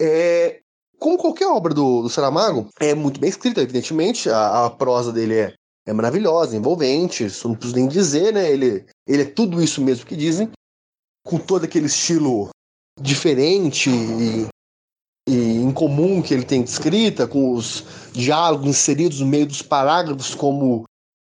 É, 0.00 0.60
como 0.98 1.18
qualquer 1.18 1.46
obra 1.46 1.74
do, 1.74 2.02
do 2.02 2.08
Saramago, 2.08 2.68
é 2.80 2.94
muito 2.94 3.20
bem 3.20 3.30
escrita, 3.30 3.60
evidentemente, 3.60 4.30
a, 4.30 4.66
a 4.66 4.70
prosa 4.70 5.12
dele 5.12 5.34
é, 5.34 5.54
é 5.86 5.92
maravilhosa, 5.92 6.56
envolvente, 6.56 7.24
isso 7.24 7.48
não 7.48 7.54
preciso 7.54 7.76
nem 7.76 7.88
dizer, 7.88 8.32
né? 8.32 8.50
Ele, 8.50 8.86
ele 9.06 9.22
é 9.22 9.26
tudo 9.26 9.62
isso 9.62 9.82
mesmo 9.82 10.06
que 10.06 10.16
dizem, 10.16 10.50
com 11.24 11.38
todo 11.38 11.64
aquele 11.64 11.86
estilo 11.86 12.50
diferente 13.00 13.90
e, 13.90 14.46
e 15.28 15.56
incomum 15.62 16.22
que 16.22 16.32
ele 16.32 16.44
tem 16.44 16.62
de 16.62 16.70
escrita, 16.70 17.26
com 17.26 17.52
os 17.52 17.84
diálogos 18.12 18.68
inseridos 18.68 19.20
no 19.20 19.26
meio 19.26 19.46
dos 19.46 19.62
parágrafos, 19.62 20.34
como 20.34 20.84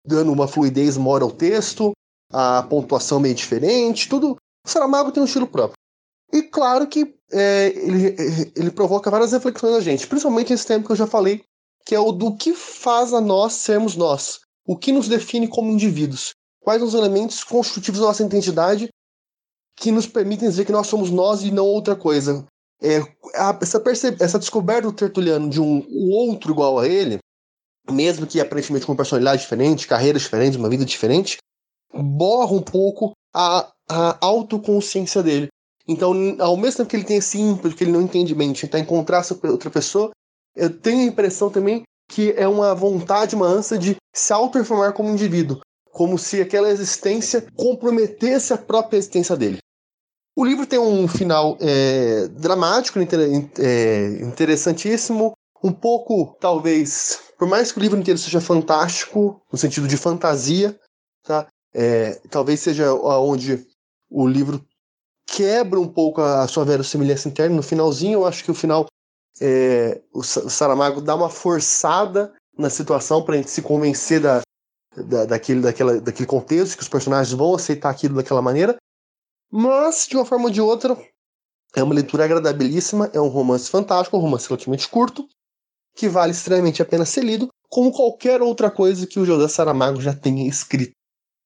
dando 0.06 0.32
uma 0.32 0.48
fluidez 0.48 0.98
maior 0.98 1.22
ao 1.22 1.32
texto, 1.32 1.94
a 2.34 2.64
pontuação 2.64 3.20
meio 3.20 3.36
diferente, 3.36 4.10
tudo. 4.10 4.36
O 4.66 4.70
Saramago 4.70 5.12
tem 5.12 5.22
um 5.22 5.26
estilo 5.26 5.48
próprio. 5.48 5.78
E 6.32 6.42
claro 6.42 6.88
que 6.88 7.16
é, 7.32 7.68
ele, 7.76 8.52
ele 8.56 8.72
provoca 8.72 9.12
várias 9.12 9.32
reflexões 9.32 9.74
na 9.74 9.82
gente, 9.82 10.08
principalmente 10.08 10.52
esse 10.52 10.66
tempo 10.66 10.86
que 10.86 10.92
eu 10.92 10.98
já 10.98 11.06
falei, 11.06 11.44
que 11.86 11.94
é 11.94 12.00
o 12.00 12.12
do 12.12 12.36
que 12.36 12.54
faz 12.54 13.14
a 13.14 13.22
nós 13.22 13.54
sermos 13.54 13.96
nós, 13.96 14.40
o 14.66 14.76
que 14.76 14.92
nos 14.92 15.08
define 15.08 15.48
como 15.48 15.72
indivíduos, 15.72 16.34
quais 16.60 16.82
os 16.82 16.94
elementos 16.94 17.44
constitutivos 17.44 18.00
da 18.00 18.08
nossa 18.08 18.24
identidade 18.24 18.90
que 19.76 19.92
nos 19.92 20.08
permitem 20.08 20.50
dizer 20.50 20.66
que 20.66 20.72
nós 20.72 20.88
somos 20.88 21.10
nós 21.12 21.44
e 21.44 21.52
não 21.52 21.66
outra 21.66 21.96
coisa. 21.96 22.46
É, 22.82 23.00
a, 23.36 23.58
essa, 23.62 23.82
essa 24.20 24.40
descoberta 24.40 24.84
do 24.88 24.94
Tertuliano 24.94 25.50
de 25.50 25.60
um, 25.60 25.86
um 25.90 26.12
outro 26.12 26.52
igual 26.52 26.80
a 26.80 26.88
ele, 26.88 27.18
mesmo 27.90 28.26
que 28.26 28.40
aparentemente 28.40 28.86
com 28.86 28.96
personalidade 28.96 29.42
diferente, 29.42 29.88
carreiras 29.88 30.22
diferentes, 30.24 30.58
uma 30.58 30.70
vida 30.70 30.86
diferente, 30.86 31.38
borra 31.94 32.54
um 32.54 32.62
pouco 32.62 33.12
a, 33.34 33.72
a 33.89 34.18
autoconsciência 34.26 35.22
dele. 35.22 35.48
Então, 35.88 36.14
ao 36.39 36.56
mesmo 36.56 36.78
tempo 36.78 36.89
que 36.89 36.96
ele 36.96 37.04
tem 37.04 37.18
esse 37.18 37.38
ímpeto, 37.38 37.76
que 37.76 37.84
ele 37.84 37.91
não 37.91 38.02
entende 38.02 38.34
bem, 38.34 38.54
tentar 38.54 38.80
encontrar 38.80 39.20
essa 39.20 39.38
outra 39.48 39.70
pessoa, 39.70 40.12
eu 40.56 40.70
tenho 40.80 41.02
a 41.02 41.06
impressão 41.06 41.50
também 41.50 41.84
que 42.10 42.32
é 42.38 42.48
uma 42.48 42.76
vontade, 42.76 43.36
uma 43.36 43.48
ânsia 43.48 43.78
de 43.78 43.96
se 44.14 44.32
auto-reformar 44.32 44.94
como 44.94 45.10
indivíduo, 45.10 45.60
como 45.91 46.18
se 46.18 46.41
aquela 46.41 46.70
existência 46.70 47.46
comprometesse 47.56 48.54
a 48.54 48.58
própria 48.58 48.98
existência 48.98 49.36
dele. 49.36 49.58
O 50.36 50.46
livro 50.46 50.66
tem 50.66 50.80
um 50.80 51.08
final 51.08 51.58
é, 51.62 52.28
dramático, 52.30 53.00
é, 53.00 54.08
interessantíssimo, 54.22 55.34
um 55.64 55.72
pouco, 55.72 56.36
talvez, 56.39 57.20
por 57.38 57.48
mais 57.48 57.72
que 57.72 57.80
o 57.80 57.82
livro 57.82 58.00
inteiro 58.00 58.20
seja 58.20 58.41
fantástico, 58.41 59.41
no 59.52 59.58
sentido 59.58 59.88
de 59.88 59.96
fantasia, 59.96 60.78
tá? 61.24 61.48
É, 61.74 62.16
talvez 62.30 62.60
seja 62.60 62.94
onde 62.94 63.66
o 64.10 64.28
livro 64.28 64.64
quebra 65.26 65.80
um 65.80 65.88
pouco 65.88 66.22
a 66.22 66.48
sua 66.48 66.66
verossimilhança 66.66 67.28
interna. 67.28 67.56
No 67.56 67.64
finalzinho, 67.64 68.20
eu 68.20 68.26
acho 68.26 68.44
que 68.44 68.52
o 68.52 68.56
final, 68.56 68.86
é, 69.42 70.02
o 70.14 70.22
Saramago 70.22 71.02
dá 71.02 71.16
uma 71.16 71.30
forçada 71.30 72.34
na 72.58 72.70
situação 72.70 73.24
para 73.24 73.36
a 73.36 73.38
gente 73.38 73.50
se 73.50 73.62
convencer 73.62 74.22
da, 74.22 74.42
da, 74.96 75.26
daquele, 75.26 75.62
daquela, 75.62 76.00
daquele 76.00 76.28
contexto, 76.28 76.78
que 76.78 76.84
os 76.84 76.90
personagens 76.90 77.34
vão 77.34 77.56
aceitar 77.56 77.90
aquilo 77.90 78.16
daquela 78.16 78.42
maneira. 78.42 78.78
Mas, 79.52 80.08
de 80.08 80.16
uma 80.16 80.26
forma 80.26 80.46
ou 80.46 80.52
de 80.52 80.62
outra, 80.62 80.98
é 81.76 81.82
uma 81.82 81.94
leitura 81.94 82.26
agradabilíssima, 82.26 83.10
é 83.14 83.20
um 83.20 83.28
romance 83.28 83.70
fantástico, 83.70 84.18
um 84.18 84.22
romance 84.22 84.48
relativamente 84.48 84.88
curto, 84.88 85.28
que 85.96 86.08
vale 86.08 86.32
extremamente 86.32 86.82
a 86.82 86.86
pena 86.86 87.06
ser 87.06 87.24
lido, 87.24 87.50
como 87.70 87.92
qualquer 87.92 88.42
outra 88.42 88.70
coisa 88.70 89.08
que 89.08 89.20
o 89.20 89.26
José 89.26 89.48
Saramago 89.48 90.02
já 90.02 90.16
tenha 90.16 90.48
escrito. 90.48 90.94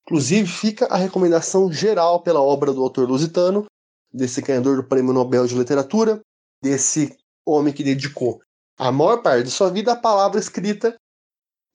Inclusive, 0.07 0.47
fica 0.47 0.85
a 0.85 0.95
recomendação 0.95 1.69
geral 1.69 2.21
pela 2.21 2.41
obra 2.41 2.71
do 2.71 2.81
autor 2.81 3.09
lusitano, 3.09 3.65
desse 4.09 4.41
ganhador 4.41 4.77
do 4.77 4.83
Prêmio 4.87 5.11
Nobel 5.11 5.45
de 5.45 5.53
Literatura, 5.53 6.21
desse 6.63 7.13
homem 7.45 7.73
que 7.73 7.83
dedicou 7.83 8.39
a 8.77 8.89
maior 8.89 9.21
parte 9.21 9.43
de 9.43 9.51
sua 9.51 9.69
vida 9.69 9.91
à 9.91 9.95
palavra 9.97 10.39
escrita 10.39 10.95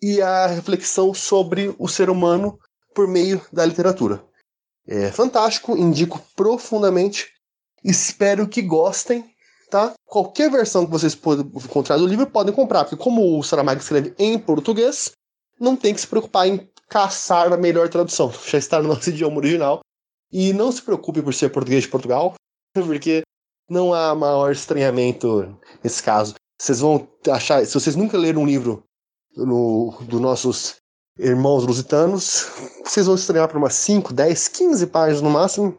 e 0.00 0.22
à 0.22 0.46
reflexão 0.46 1.12
sobre 1.12 1.74
o 1.78 1.86
ser 1.86 2.08
humano 2.08 2.58
por 2.94 3.06
meio 3.06 3.38
da 3.52 3.66
literatura. 3.66 4.24
É 4.86 5.12
fantástico, 5.12 5.76
indico 5.76 6.18
profundamente. 6.34 7.30
Espero 7.84 8.48
que 8.48 8.62
gostem, 8.62 9.30
tá? 9.70 9.92
Qualquer 10.06 10.50
versão 10.50 10.86
que 10.86 10.90
vocês 10.90 11.14
podem 11.14 11.44
encontrar 11.46 11.98
do 11.98 12.06
livro 12.06 12.26
podem 12.26 12.54
comprar, 12.54 12.84
porque 12.84 12.96
como 12.96 13.38
o 13.38 13.42
Saramago 13.42 13.80
escreve 13.80 14.14
em 14.18 14.38
português, 14.38 15.12
não 15.60 15.76
tem 15.76 15.92
que 15.92 16.00
se 16.00 16.06
preocupar 16.06 16.48
em 16.48 16.71
caçar 16.92 17.50
a 17.50 17.56
melhor 17.56 17.88
tradução. 17.88 18.30
Já 18.46 18.58
está 18.58 18.82
no 18.82 18.88
nosso 18.88 19.08
idioma 19.08 19.38
original. 19.38 19.80
E 20.30 20.52
não 20.52 20.70
se 20.70 20.82
preocupe 20.82 21.22
por 21.22 21.32
ser 21.32 21.50
português 21.50 21.84
de 21.84 21.90
Portugal, 21.90 22.34
porque 22.74 23.22
não 23.68 23.94
há 23.94 24.14
maior 24.14 24.52
estranhamento 24.52 25.58
nesse 25.82 26.02
caso. 26.02 26.34
Vocês 26.60 26.80
vão 26.80 27.08
achar, 27.30 27.64
se 27.64 27.74
vocês 27.74 27.96
nunca 27.96 28.16
leram 28.16 28.42
um 28.42 28.46
livro 28.46 28.84
no, 29.34 29.96
dos 30.02 30.20
nossos 30.20 30.76
irmãos 31.18 31.66
lusitanos, 31.66 32.46
vocês 32.84 33.06
vão 33.06 33.14
estranhar 33.14 33.48
por 33.48 33.56
umas 33.56 33.74
5, 33.74 34.12
10, 34.12 34.48
15 34.48 34.86
páginas 34.88 35.22
no 35.22 35.30
máximo. 35.30 35.78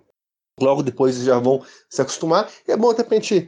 Logo 0.59 0.83
depois 0.83 1.15
já 1.17 1.39
vão 1.39 1.63
se 1.89 2.01
acostumar. 2.01 2.51
E 2.67 2.71
é 2.71 2.77
bom 2.77 2.93
pra 2.93 3.15
gente 3.15 3.47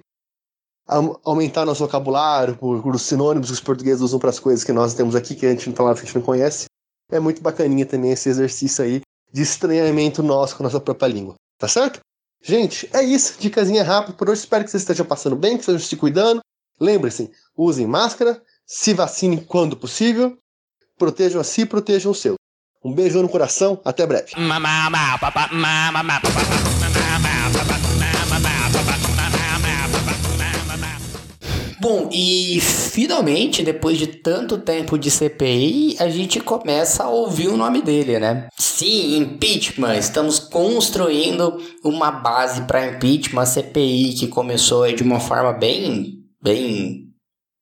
aumentar 1.24 1.66
nosso 1.66 1.84
vocabulário 1.84 2.56
por, 2.58 2.82
por 2.82 2.96
os 2.96 3.02
sinônimos 3.02 3.48
que 3.48 3.54
os 3.54 3.60
portugueses 3.60 4.02
usam 4.02 4.20
para 4.20 4.30
as 4.30 4.40
coisas 4.40 4.64
que 4.64 4.72
nós 4.72 4.94
temos 4.94 5.16
aqui, 5.16 5.36
que 5.36 5.46
a 5.46 5.50
gente 5.50 5.70
não 5.70 5.76
fala, 5.76 5.94
que 5.96 6.02
a 6.02 6.06
gente 6.06 6.16
não 6.16 6.22
conhece 6.22 6.66
é 7.12 7.20
muito 7.20 7.42
bacaninha 7.42 7.86
também 7.86 8.12
esse 8.12 8.30
exercício 8.30 8.84
aí 8.84 9.02
de 9.32 9.42
estranhamento 9.42 10.24
nosso 10.24 10.56
com 10.56 10.64
a 10.64 10.66
nossa 10.66 10.80
própria 10.80 11.08
língua. 11.08 11.36
Tá 11.58 11.68
certo? 11.68 12.00
Gente, 12.42 12.90
é 12.94 13.04
isso. 13.04 13.38
Dicasinha 13.40 13.84
rápida 13.84 14.16
por 14.16 14.30
hoje. 14.30 14.42
Espero 14.42 14.64
que 14.64 14.72
vocês 14.72 14.84
estejam 14.84 15.06
passando 15.06 15.36
bem, 15.36 15.56
que 15.56 15.62
estejam 15.62 15.82
se 15.82 15.96
cuidando. 15.96 16.42
Lembre-se, 16.80 17.32
usem 17.58 17.88
máscara, 17.88 18.42
se 18.66 18.94
vacinem 18.94 19.40
quando 19.40 19.78
possível, 19.78 20.38
protejam 20.98 21.40
a 21.40 21.44
si 21.44 21.66
protejam 21.66 22.12
o 22.12 22.16
seu. 22.16 22.36
Um 22.84 22.94
beijo 22.94 23.22
no 23.22 23.30
coração, 23.30 23.82
até 23.84 24.06
breve. 24.06 24.32
Bom, 31.88 32.10
e 32.12 32.60
finalmente, 32.60 33.62
depois 33.62 33.96
de 34.00 34.08
tanto 34.08 34.58
tempo 34.58 34.98
de 34.98 35.12
CPI, 35.12 35.98
a 36.00 36.10
gente 36.10 36.40
começa 36.40 37.04
a 37.04 37.10
ouvir 37.10 37.48
o 37.48 37.56
nome 37.56 37.80
dele, 37.80 38.20
né? 38.20 38.48
Sim, 38.58 39.18
impeachment. 39.18 39.96
Estamos 39.96 40.40
construindo 40.40 41.62
uma 41.84 42.10
base 42.10 42.64
para 42.64 42.88
impeachment, 42.88 43.44
a 43.44 43.46
CPI 43.46 44.16
que 44.16 44.28
começou 44.28 44.92
de 44.92 45.04
uma 45.04 45.20
forma 45.20 45.54
bem, 45.54 46.24
bem 46.42 47.04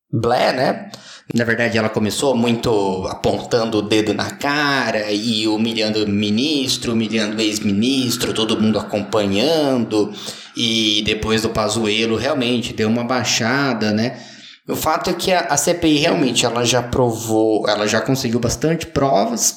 blé, 0.10 0.54
né? 0.54 0.90
Na 1.36 1.44
verdade, 1.44 1.78
ela 1.78 1.90
começou 1.90 2.34
muito 2.34 3.06
apontando 3.10 3.80
o 3.80 3.82
dedo 3.82 4.14
na 4.14 4.32
cara 4.32 5.12
e 5.12 5.46
humilhando 5.50 6.02
o 6.02 6.08
ministro, 6.08 6.94
humilhando 6.94 7.36
o 7.36 7.42
ex-ministro, 7.42 8.34
todo 8.34 8.62
mundo 8.62 8.80
acompanhando. 8.80 10.14
E 10.56 11.02
depois 11.06 11.42
do 11.42 11.50
Pazuello, 11.50 12.16
realmente 12.16 12.74
deu 12.74 12.88
uma 12.88 13.04
baixada, 13.04 13.92
né? 13.92 14.20
O 14.68 14.76
fato 14.76 15.10
é 15.10 15.14
que 15.14 15.32
a, 15.32 15.42
a 15.42 15.58
CPI 15.58 15.98
realmente 15.98 16.46
ela 16.46 16.64
já 16.64 16.82
provou, 16.82 17.68
ela 17.68 17.88
já 17.88 18.00
conseguiu 18.00 18.40
bastante 18.40 18.88
provas, 18.88 19.56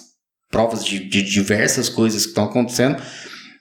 provas 0.50 0.84
de, 0.84 0.98
de 0.98 1.22
diversas 1.22 1.88
coisas 1.88 2.22
que 2.22 2.28
estão 2.30 2.44
acontecendo, 2.44 3.00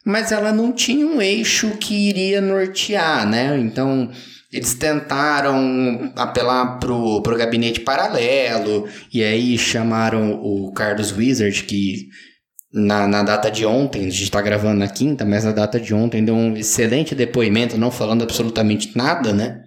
mas 0.05 0.31
ela 0.31 0.51
não 0.51 0.71
tinha 0.71 1.05
um 1.05 1.21
eixo 1.21 1.71
que 1.77 2.09
iria 2.09 2.41
nortear, 2.41 3.27
né? 3.27 3.57
Então 3.59 4.09
eles 4.51 4.73
tentaram 4.73 6.13
apelar 6.15 6.79
pro, 6.79 7.21
pro 7.21 7.37
gabinete 7.37 7.81
paralelo, 7.81 8.87
e 9.13 9.23
aí 9.23 9.57
chamaram 9.57 10.39
o 10.41 10.71
Carlos 10.71 11.11
Wizard, 11.11 11.63
que 11.63 12.07
na, 12.75 13.07
na 13.07 13.23
data 13.23 13.49
de 13.49 13.65
ontem, 13.65 14.01
a 14.01 14.09
gente 14.09 14.23
está 14.23 14.41
gravando 14.41 14.79
na 14.79 14.87
quinta, 14.89 15.23
mas 15.23 15.45
na 15.45 15.53
data 15.53 15.79
de 15.79 15.93
ontem 15.93 16.23
deu 16.23 16.35
um 16.35 16.57
excelente 16.57 17.15
depoimento, 17.15 17.77
não 17.77 17.89
falando 17.89 18.23
absolutamente 18.23 18.95
nada, 18.97 19.31
né? 19.31 19.63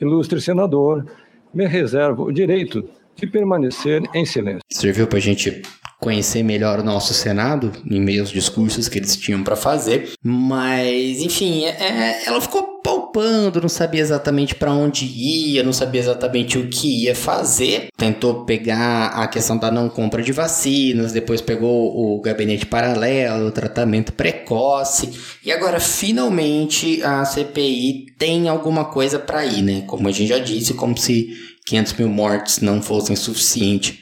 Ilustre 0.00 0.40
senador, 0.40 1.04
me 1.52 1.66
reservo 1.66 2.22
o 2.26 2.32
direito 2.32 2.88
de 3.16 3.26
permanecer 3.26 4.00
em 4.14 4.24
silêncio. 4.24 4.60
Serviu 4.70 5.08
para 5.08 5.18
a 5.18 5.20
gente 5.20 5.62
conhecer 6.00 6.44
melhor 6.44 6.78
o 6.78 6.84
nosso 6.84 7.12
Senado, 7.12 7.72
em 7.84 8.00
meio 8.00 8.20
aos 8.20 8.30
discursos 8.30 8.88
que 8.88 9.00
eles 9.00 9.16
tinham 9.16 9.42
para 9.42 9.56
fazer. 9.56 10.12
Mas, 10.22 11.20
enfim, 11.20 11.64
é, 11.64 12.24
ela 12.24 12.40
ficou 12.40 12.77
não 13.22 13.68
sabia 13.68 14.00
exatamente 14.00 14.54
para 14.54 14.72
onde 14.72 15.04
ia, 15.04 15.62
não 15.62 15.72
sabia 15.72 16.00
exatamente 16.00 16.58
o 16.58 16.68
que 16.68 17.04
ia 17.04 17.14
fazer. 17.14 17.88
Tentou 17.96 18.44
pegar 18.44 19.08
a 19.08 19.26
questão 19.26 19.56
da 19.56 19.70
não 19.70 19.88
compra 19.88 20.22
de 20.22 20.32
vacinas, 20.32 21.12
depois 21.12 21.40
pegou 21.40 22.16
o 22.16 22.20
gabinete 22.20 22.66
paralelo, 22.66 23.46
o 23.46 23.52
tratamento 23.52 24.12
precoce. 24.12 25.10
E 25.44 25.52
agora, 25.52 25.80
finalmente, 25.80 27.02
a 27.02 27.24
CPI 27.24 28.06
tem 28.18 28.48
alguma 28.48 28.86
coisa 28.86 29.18
para 29.18 29.44
ir, 29.44 29.62
né? 29.62 29.82
Como 29.86 30.08
a 30.08 30.12
gente 30.12 30.28
já 30.28 30.38
disse, 30.38 30.74
como 30.74 30.96
se 30.96 31.28
500 31.66 31.92
mil 31.94 32.08
mortes 32.08 32.60
não 32.60 32.80
fossem 32.82 33.14
suficiente 33.14 34.00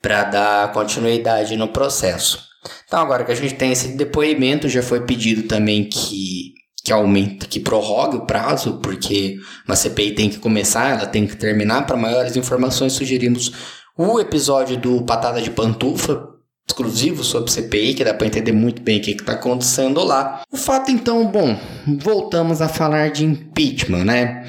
para 0.00 0.24
dar 0.24 0.72
continuidade 0.72 1.56
no 1.56 1.68
processo. 1.68 2.48
Então, 2.86 3.00
agora 3.00 3.24
que 3.24 3.32
a 3.32 3.34
gente 3.34 3.54
tem 3.54 3.72
esse 3.72 3.96
depoimento, 3.96 4.68
já 4.68 4.82
foi 4.82 5.04
pedido 5.04 5.44
também 5.44 5.84
que, 5.84 6.52
que 6.88 6.92
aumente, 6.92 7.46
que 7.46 7.60
prorrogue 7.60 8.16
o 8.16 8.24
prazo, 8.24 8.78
porque 8.82 9.36
uma 9.66 9.76
CPI 9.76 10.12
tem 10.12 10.30
que 10.30 10.38
começar, 10.38 10.88
ela 10.88 11.06
tem 11.06 11.26
que 11.26 11.36
terminar. 11.36 11.86
Para 11.86 11.98
maiores 11.98 12.34
informações, 12.34 12.94
sugerimos 12.94 13.52
o 13.94 14.18
episódio 14.18 14.78
do 14.78 15.02
Patada 15.02 15.42
de 15.42 15.50
Pantufa, 15.50 16.26
exclusivo 16.66 17.22
sobre 17.22 17.50
CPI, 17.50 17.92
que 17.92 18.04
dá 18.04 18.14
para 18.14 18.26
entender 18.26 18.52
muito 18.52 18.80
bem 18.80 19.00
o 19.00 19.02
que 19.02 19.10
está 19.10 19.32
acontecendo 19.32 20.02
lá. 20.02 20.42
O 20.50 20.56
fato, 20.56 20.90
então, 20.90 21.26
bom, 21.26 21.58
voltamos 21.98 22.62
a 22.62 22.68
falar 22.68 23.10
de 23.10 23.22
impeachment, 23.22 24.04
né? 24.04 24.46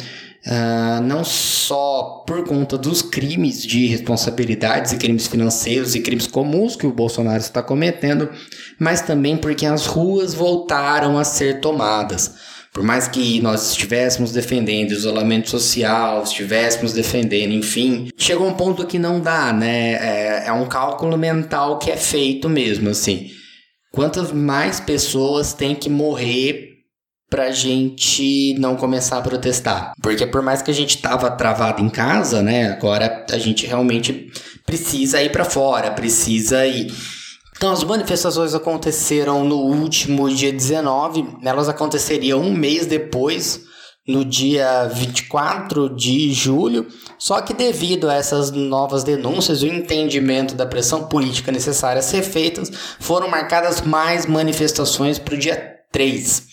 Uh, 0.49 0.99
não 1.03 1.23
só 1.23 2.23
por 2.25 2.43
conta 2.43 2.75
dos 2.75 3.03
crimes 3.03 3.61
de 3.61 3.85
responsabilidades 3.85 4.91
e 4.91 4.97
crimes 4.97 5.27
financeiros 5.27 5.93
e 5.93 5.99
crimes 5.99 6.25
comuns 6.25 6.75
que 6.75 6.87
o 6.87 6.91
Bolsonaro 6.91 7.37
está 7.37 7.61
cometendo, 7.61 8.27
mas 8.79 9.01
também 9.01 9.37
porque 9.37 9.67
as 9.67 9.85
ruas 9.85 10.33
voltaram 10.33 11.19
a 11.19 11.23
ser 11.23 11.59
tomadas. 11.59 12.33
Por 12.73 12.83
mais 12.83 13.07
que 13.07 13.39
nós 13.41 13.71
estivéssemos 13.71 14.31
defendendo 14.31 14.91
isolamento 14.91 15.49
social, 15.51 16.23
estivéssemos 16.23 16.93
defendendo, 16.93 17.53
enfim, 17.53 18.09
chegou 18.17 18.47
um 18.47 18.53
ponto 18.53 18.87
que 18.87 18.97
não 18.97 19.19
dá, 19.19 19.53
né? 19.53 19.93
É, 19.93 20.43
é 20.47 20.51
um 20.51 20.65
cálculo 20.65 21.15
mental 21.15 21.77
que 21.77 21.91
é 21.91 21.97
feito 21.97 22.49
mesmo, 22.49 22.89
assim. 22.89 23.29
Quantas 23.91 24.31
mais 24.31 24.79
pessoas 24.79 25.53
têm 25.53 25.75
que 25.75 25.89
morrer 25.89 26.68
pra 27.29 27.51
gente 27.51 28.55
não 28.57 28.75
começar 28.75 29.17
a 29.17 29.21
protestar. 29.21 29.93
Porque 30.01 30.25
por 30.25 30.41
mais 30.41 30.61
que 30.61 30.71
a 30.71 30.73
gente 30.73 30.97
tava 30.97 31.29
travado 31.31 31.81
em 31.83 31.89
casa, 31.89 32.41
né, 32.41 32.71
agora 32.71 33.25
a 33.29 33.37
gente 33.37 33.67
realmente 33.67 34.31
precisa 34.65 35.21
ir 35.21 35.31
para 35.31 35.45
fora, 35.45 35.91
precisa 35.91 36.65
ir. 36.65 36.91
Então, 37.55 37.73
as 37.73 37.83
manifestações 37.83 38.55
aconteceram 38.55 39.43
no 39.43 39.57
último 39.57 40.29
dia 40.29 40.51
19, 40.51 41.25
elas 41.43 41.67
aconteceriam 41.67 42.39
um 42.39 42.53
mês 42.53 42.85
depois, 42.85 43.67
no 44.07 44.25
dia 44.25 44.87
24 44.87 45.93
de 45.93 46.33
julho, 46.33 46.87
só 47.17 47.41
que 47.41 47.53
devido 47.53 48.09
a 48.09 48.15
essas 48.15 48.49
novas 48.49 49.03
denúncias 49.03 49.61
e 49.61 49.65
o 49.65 49.73
entendimento 49.73 50.55
da 50.55 50.65
pressão 50.65 51.03
política 51.03 51.51
necessária 51.51 51.99
a 51.99 52.01
ser 52.01 52.23
feitas, 52.23 52.71
foram 52.99 53.29
marcadas 53.29 53.81
mais 53.81 54.25
manifestações 54.25 55.19
para 55.19 55.35
o 55.35 55.37
dia 55.37 55.75
3. 55.91 56.47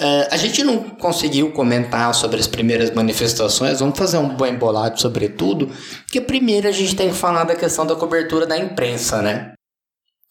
Uh, 0.00 0.26
a 0.32 0.36
gente 0.36 0.64
não 0.64 0.82
conseguiu 0.82 1.52
comentar 1.52 2.12
sobre 2.14 2.40
as 2.40 2.48
primeiras 2.48 2.90
manifestações, 2.90 3.78
vamos 3.78 3.96
fazer 3.96 4.18
um 4.18 4.28
bom 4.28 4.44
embolado 4.44 5.00
sobre 5.00 5.28
tudo, 5.28 5.70
porque 6.02 6.20
primeiro 6.20 6.66
a 6.66 6.72
gente 6.72 6.96
tem 6.96 7.10
que 7.10 7.14
falar 7.14 7.44
da 7.44 7.54
questão 7.54 7.86
da 7.86 7.94
cobertura 7.94 8.44
da 8.44 8.58
imprensa, 8.58 9.22
né? 9.22 9.52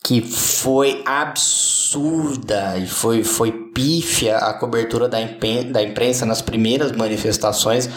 Que 0.04 0.22
foi 0.22 1.02
absurda 1.06 2.78
e 2.78 2.86
foi, 2.86 3.24
foi 3.24 3.54
pífia 3.74 4.36
a 4.36 4.54
cobertura 4.54 5.08
da, 5.08 5.20
da 5.72 5.82
imprensa 5.82 6.26
nas 6.26 6.42
primeiras 6.42 6.92
manifestações. 6.92 7.90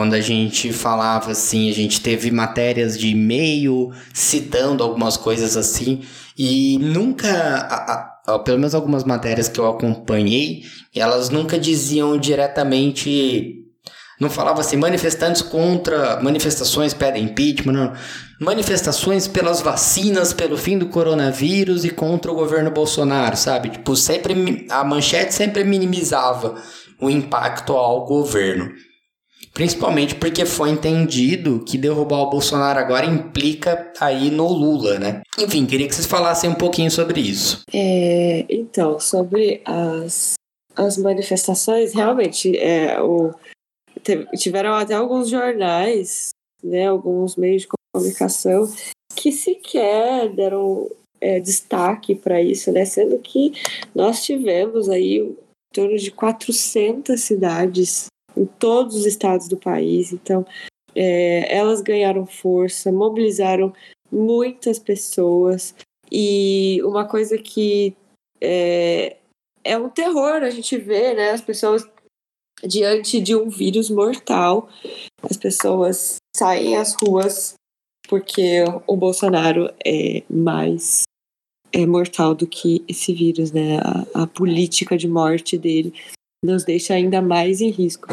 Quando 0.00 0.14
a 0.14 0.20
gente 0.22 0.72
falava 0.72 1.32
assim, 1.32 1.68
a 1.68 1.74
gente 1.74 2.00
teve 2.00 2.30
matérias 2.30 2.98
de 2.98 3.08
e-mail 3.08 3.92
citando 4.14 4.82
algumas 4.82 5.18
coisas 5.18 5.58
assim, 5.58 6.00
e 6.38 6.78
nunca. 6.78 7.28
A, 7.30 8.32
a, 8.32 8.38
pelo 8.38 8.56
menos 8.56 8.74
algumas 8.74 9.04
matérias 9.04 9.46
que 9.46 9.60
eu 9.60 9.68
acompanhei, 9.68 10.62
elas 10.96 11.28
nunca 11.28 11.58
diziam 11.58 12.16
diretamente. 12.16 13.62
Não 14.18 14.30
falava 14.30 14.62
assim, 14.62 14.78
manifestantes 14.78 15.42
contra. 15.42 16.18
Manifestações 16.22 16.94
pedem 16.94 17.24
impeachment, 17.24 17.74
não. 17.74 17.92
Manifestações 18.40 19.28
pelas 19.28 19.60
vacinas, 19.60 20.32
pelo 20.32 20.56
fim 20.56 20.78
do 20.78 20.86
coronavírus 20.86 21.84
e 21.84 21.90
contra 21.90 22.32
o 22.32 22.34
governo 22.34 22.70
Bolsonaro, 22.70 23.36
sabe? 23.36 23.68
Tipo, 23.68 23.94
sempre. 23.94 24.66
A 24.70 24.82
manchete 24.82 25.34
sempre 25.34 25.62
minimizava 25.62 26.54
o 26.98 27.10
impacto 27.10 27.74
ao 27.74 28.06
governo. 28.06 28.72
Principalmente 29.52 30.14
porque 30.14 30.46
foi 30.46 30.70
entendido 30.70 31.64
que 31.64 31.76
derrubar 31.76 32.20
o 32.20 32.30
Bolsonaro 32.30 32.78
agora 32.78 33.04
implica 33.04 33.92
aí 34.00 34.30
no 34.30 34.46
Lula, 34.46 34.98
né? 34.98 35.22
Enfim, 35.38 35.66
queria 35.66 35.88
que 35.88 35.94
vocês 35.94 36.06
falassem 36.06 36.48
um 36.48 36.54
pouquinho 36.54 36.90
sobre 36.90 37.20
isso. 37.20 37.62
É, 37.72 38.46
então, 38.48 39.00
sobre 39.00 39.60
as, 39.64 40.34
as 40.76 40.96
manifestações, 40.96 41.92
realmente, 41.92 42.56
é, 42.56 43.00
o, 43.02 43.34
tiveram 44.36 44.74
até 44.74 44.94
alguns 44.94 45.28
jornais, 45.28 46.30
né, 46.62 46.86
alguns 46.86 47.36
meios 47.36 47.62
de 47.62 47.68
comunicação 47.92 48.72
que 49.16 49.32
sequer 49.32 50.28
deram 50.30 50.88
é, 51.20 51.40
destaque 51.40 52.14
para 52.14 52.40
isso, 52.40 52.72
né? 52.72 52.84
Sendo 52.84 53.18
que 53.18 53.52
nós 53.94 54.24
tivemos 54.24 54.88
aí 54.88 55.18
em 55.18 55.36
torno 55.74 55.96
de 55.96 56.10
400 56.10 57.20
cidades 57.20 58.06
em 58.40 58.46
todos 58.46 58.96
os 58.96 59.04
estados 59.04 59.48
do 59.48 59.56
país. 59.56 60.12
Então, 60.12 60.46
é, 60.94 61.54
elas 61.54 61.82
ganharam 61.82 62.26
força, 62.26 62.90
mobilizaram 62.90 63.72
muitas 64.10 64.78
pessoas. 64.78 65.74
E 66.10 66.80
uma 66.82 67.06
coisa 67.06 67.36
que 67.36 67.94
é, 68.40 69.18
é 69.62 69.76
um 69.76 69.90
terror 69.90 70.42
a 70.42 70.50
gente 70.50 70.76
ver, 70.78 71.14
né? 71.14 71.30
As 71.30 71.42
pessoas 71.42 71.86
diante 72.66 73.20
de 73.20 73.36
um 73.36 73.48
vírus 73.48 73.90
mortal, 73.90 74.68
as 75.22 75.36
pessoas 75.36 76.16
saem 76.36 76.76
às 76.76 76.94
ruas 76.94 77.54
porque 78.08 78.64
o 78.86 78.96
Bolsonaro 78.96 79.72
é 79.86 80.22
mais 80.28 81.04
é 81.72 81.86
mortal 81.86 82.34
do 82.34 82.46
que 82.46 82.84
esse 82.88 83.12
vírus, 83.12 83.52
né? 83.52 83.78
A, 83.78 84.22
a 84.22 84.26
política 84.26 84.98
de 84.98 85.06
morte 85.06 85.56
dele 85.56 85.94
nos 86.44 86.64
deixa 86.64 86.94
ainda 86.94 87.22
mais 87.22 87.60
em 87.60 87.70
risco. 87.70 88.08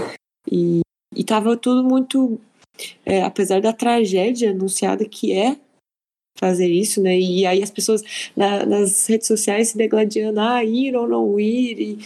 E 0.52 0.82
estava 1.16 1.56
tudo 1.58 1.84
muito, 1.84 2.39
é, 3.06 3.24
apesar 3.24 3.62
da 3.62 3.74
tragédia 3.74 4.52
anunciada 4.52 5.06
que 5.06 5.34
é 5.34 5.58
fazer 6.38 6.68
isso, 6.68 7.02
né? 7.02 7.20
E 7.20 7.45
aí 7.45 7.64
as 7.64 7.72
pessoas 7.72 8.02
na, 8.36 8.66
nas 8.66 9.08
redes 9.08 9.28
sociais 9.28 9.70
se 9.70 9.78
degladiando, 9.78 10.39
ah, 10.39 10.64
ir 10.64 10.95
ou 10.95 11.08
não 11.08 11.39
ir, 11.39 11.80
e 11.80 12.00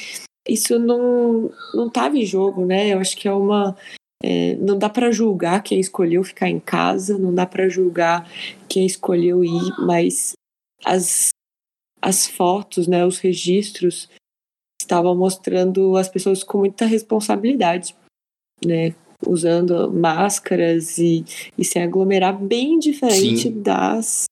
isso 0.48 0.80
não 0.80 1.52
não 1.74 1.88
estava 1.88 2.18
em 2.18 2.26
jogo, 2.26 2.66
né? 2.66 2.94
Eu 2.94 3.00
acho 3.00 3.18
que 3.18 3.28
é 3.28 3.34
uma 3.34 3.76
é, 4.24 4.56
não 4.56 4.78
dá 4.78 4.89
para 4.89 5.12
julgar 5.12 5.64
quem 5.64 5.80
escolheu 5.80 6.24
ficar 6.24 6.50
em 6.50 6.60
casa, 6.60 7.18
não 7.18 7.34
dá 7.34 7.46
para 7.46 7.68
julgar 7.68 8.30
quem 8.70 8.86
escolheu 8.86 9.44
ir, 9.44 9.74
mas 9.80 10.34
as 10.86 11.30
as 12.02 12.26
fotos, 12.26 12.88
né, 12.88 13.06
os 13.06 13.20
registros 13.20 14.10
estavam 14.82 15.16
mostrando 15.16 15.96
as 15.96 16.10
pessoas 16.10 16.44
com 16.44 16.58
muita 16.58 16.86
responsabilidade, 16.86 17.96
né? 18.66 18.93
Usando 19.26 19.91
máscaras 19.91 20.97
e, 20.97 21.24
e 21.57 21.64
sem 21.64 21.84
aglomerar, 21.84 22.36
bem 22.36 22.80
diferente 22.80 23.43
Sim. 23.43 23.62
das 23.62 24.26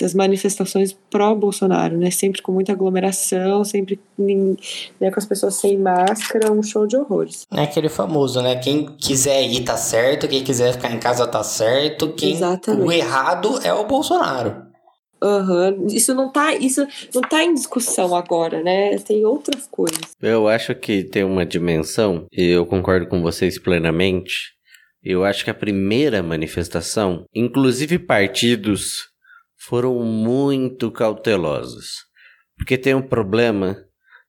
das 0.00 0.14
manifestações 0.14 0.96
pró-Bolsonaro, 1.10 1.96
né? 1.96 2.10
Sempre 2.10 2.42
com 2.42 2.52
muita 2.52 2.72
aglomeração, 2.72 3.64
sempre 3.64 4.00
né, 4.18 5.10
com 5.10 5.18
as 5.18 5.26
pessoas 5.26 5.54
sem 5.54 5.78
máscara, 5.78 6.52
um 6.52 6.62
show 6.62 6.86
de 6.86 6.96
horrores. 6.96 7.46
É 7.52 7.62
aquele 7.62 7.88
famoso, 7.88 8.42
né? 8.42 8.56
Quem 8.56 8.86
quiser 8.96 9.42
ir 9.42 9.62
tá 9.62 9.76
certo, 9.76 10.28
quem 10.28 10.42
quiser 10.42 10.72
ficar 10.72 10.92
em 10.92 10.98
casa 10.98 11.26
tá 11.26 11.42
certo, 11.42 12.12
quem 12.12 12.32
Exatamente. 12.32 12.86
o 12.86 12.92
errado 12.92 13.60
é 13.62 13.72
o 13.72 13.86
Bolsonaro. 13.86 14.63
Uhum. 15.22 15.86
Isso 15.86 16.14
não 16.14 16.30
tá, 16.30 16.54
isso 16.54 16.86
não 17.14 17.22
tá 17.22 17.42
em 17.42 17.54
discussão 17.54 18.14
agora, 18.14 18.62
né? 18.62 18.98
Tem 18.98 19.24
outras 19.24 19.66
coisas. 19.66 20.14
Eu 20.20 20.48
acho 20.48 20.74
que 20.74 21.04
tem 21.04 21.24
uma 21.24 21.46
dimensão, 21.46 22.26
e 22.32 22.48
eu 22.48 22.66
concordo 22.66 23.06
com 23.06 23.22
vocês 23.22 23.58
plenamente. 23.58 24.52
Eu 25.02 25.24
acho 25.24 25.44
que 25.44 25.50
a 25.50 25.54
primeira 25.54 26.22
manifestação, 26.22 27.24
inclusive 27.34 27.98
partidos 27.98 29.08
foram 29.56 29.98
muito 30.02 30.90
cautelosos. 30.90 32.04
Porque 32.56 32.78
tem 32.78 32.94
um 32.94 33.02
problema 33.02 33.76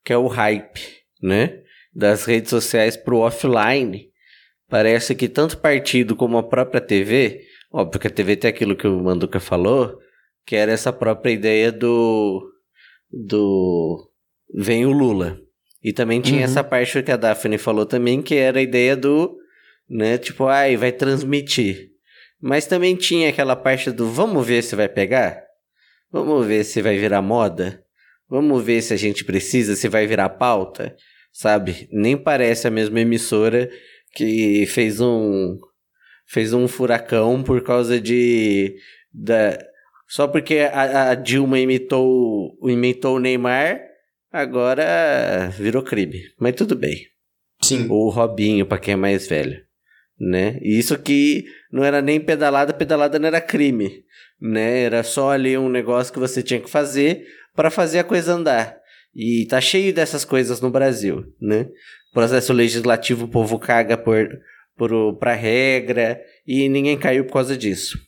que 0.04 0.14
é 0.14 0.18
o 0.18 0.28
hype, 0.28 0.82
né? 1.22 1.62
Das 1.94 2.26
redes 2.26 2.50
sociais 2.50 2.98
pro 2.98 3.20
offline. 3.20 4.10
Parece 4.70 5.16
que 5.16 5.30
tanto 5.30 5.58
partido 5.58 6.16
como 6.16 6.38
a 6.38 6.44
própria 6.44 6.82
TV, 6.82 7.42
óbvio 7.72 8.00
que 8.00 8.08
a 8.08 8.12
TV 8.12 8.36
tem 8.36 8.50
aquilo 8.50 8.76
que 8.76 8.88
o 8.88 9.04
Manduca 9.04 9.40
falou, 9.40 9.98
que 10.46 10.56
era 10.56 10.72
essa 10.72 10.94
própria 10.94 11.32
ideia 11.32 11.72
do 11.72 12.52
do 13.12 14.10
vem 14.54 14.86
o 14.86 14.92
Lula. 14.92 15.40
E 15.84 15.94
também 15.94 16.20
tinha 16.20 16.40
uhum. 16.40 16.46
essa 16.46 16.64
parte 16.64 17.02
que 17.04 17.12
a 17.12 17.18
Daphne 17.18 17.58
falou 17.58 17.86
também, 17.86 18.22
que 18.22 18.36
era 18.36 18.60
a 18.60 18.64
ideia 18.64 18.96
do, 18.96 19.38
né, 19.90 20.18
tipo, 20.18 20.46
ai, 20.46 20.76
vai 20.76 20.92
transmitir. 20.92 21.92
Mas 22.42 22.66
também 22.66 22.96
tinha 22.96 23.30
aquela 23.30 23.56
parte 23.56 23.92
do 23.92 24.10
vamos 24.10 24.46
ver 24.46 24.64
se 24.64 24.76
vai 24.76 24.90
pegar? 24.90 25.44
Vamos 26.12 26.46
ver 26.46 26.64
se 26.64 26.82
vai 26.82 26.98
virar 26.98 27.22
moda? 27.22 27.84
Vamos 28.28 28.64
ver 28.64 28.82
se 28.82 28.94
a 28.94 28.98
gente 28.98 29.24
precisa, 29.24 29.76
se 29.76 29.88
vai 29.88 30.08
virar 30.08 30.30
pauta? 30.30 30.96
Sabe? 31.32 31.88
Nem 31.92 32.18
parece 32.18 32.68
a 32.68 32.72
mesma 32.72 33.02
emissora 33.02 33.70
que 34.14 34.66
fez 34.68 35.00
um 35.00 35.58
fez 36.26 36.54
um 36.54 36.68
furacão 36.68 37.44
por 37.44 37.62
causa 37.62 38.00
de 38.00 38.76
da 39.14 39.58
só 40.16 40.28
porque 40.28 40.60
a, 40.60 41.10
a 41.12 41.16
Dilma 41.16 41.60
imitou 41.60 42.58
imitou 42.64 43.18
o 43.18 43.20
Neymar, 43.20 43.82
agora 44.32 45.50
virou 45.58 45.84
crime. 45.84 46.22
Mas 46.40 46.56
tudo 46.56 46.76
bem. 46.76 47.08
Sim. 47.62 47.88
O 47.90 48.10
Robinho, 48.10 48.66
para 48.66 48.78
quem 48.78 48.94
é 48.94 48.98
mais 48.98 49.28
velho 49.28 49.66
né? 50.20 50.58
E 50.62 50.80
isso 50.80 50.98
que 50.98 51.46
não 51.72 51.84
era 51.84 52.02
nem 52.02 52.20
pedalada, 52.20 52.74
pedalada 52.74 53.20
não 53.20 53.28
era 53.28 53.42
crime, 53.42 54.04
né? 54.40 54.84
Era 54.84 55.04
só 55.04 55.32
ali 55.32 55.58
um 55.58 55.70
negócio 55.70 56.14
que 56.14 56.20
você 56.20 56.42
tinha 56.42 56.60
que 56.60 56.70
fazer 56.70 57.26
para 57.54 57.70
fazer 57.70 58.00
a 58.00 58.04
coisa 58.04 58.34
andar. 58.34 58.78
E 59.14 59.46
tá 59.46 59.62
cheio 59.62 59.94
dessas 59.94 60.26
coisas 60.26 60.60
no 60.62 60.70
Brasil, 60.70 61.24
né? 61.42 61.68
Processo 62.14 62.54
legislativo, 62.54 63.26
o 63.26 63.30
povo 63.30 63.60
caga 63.60 63.98
por, 63.98 64.28
por 64.78 65.16
pra 65.18 65.34
regra 65.34 66.22
e 66.48 66.70
ninguém 66.70 66.98
caiu 66.98 67.26
por 67.26 67.34
causa 67.34 67.58
disso. 67.58 68.00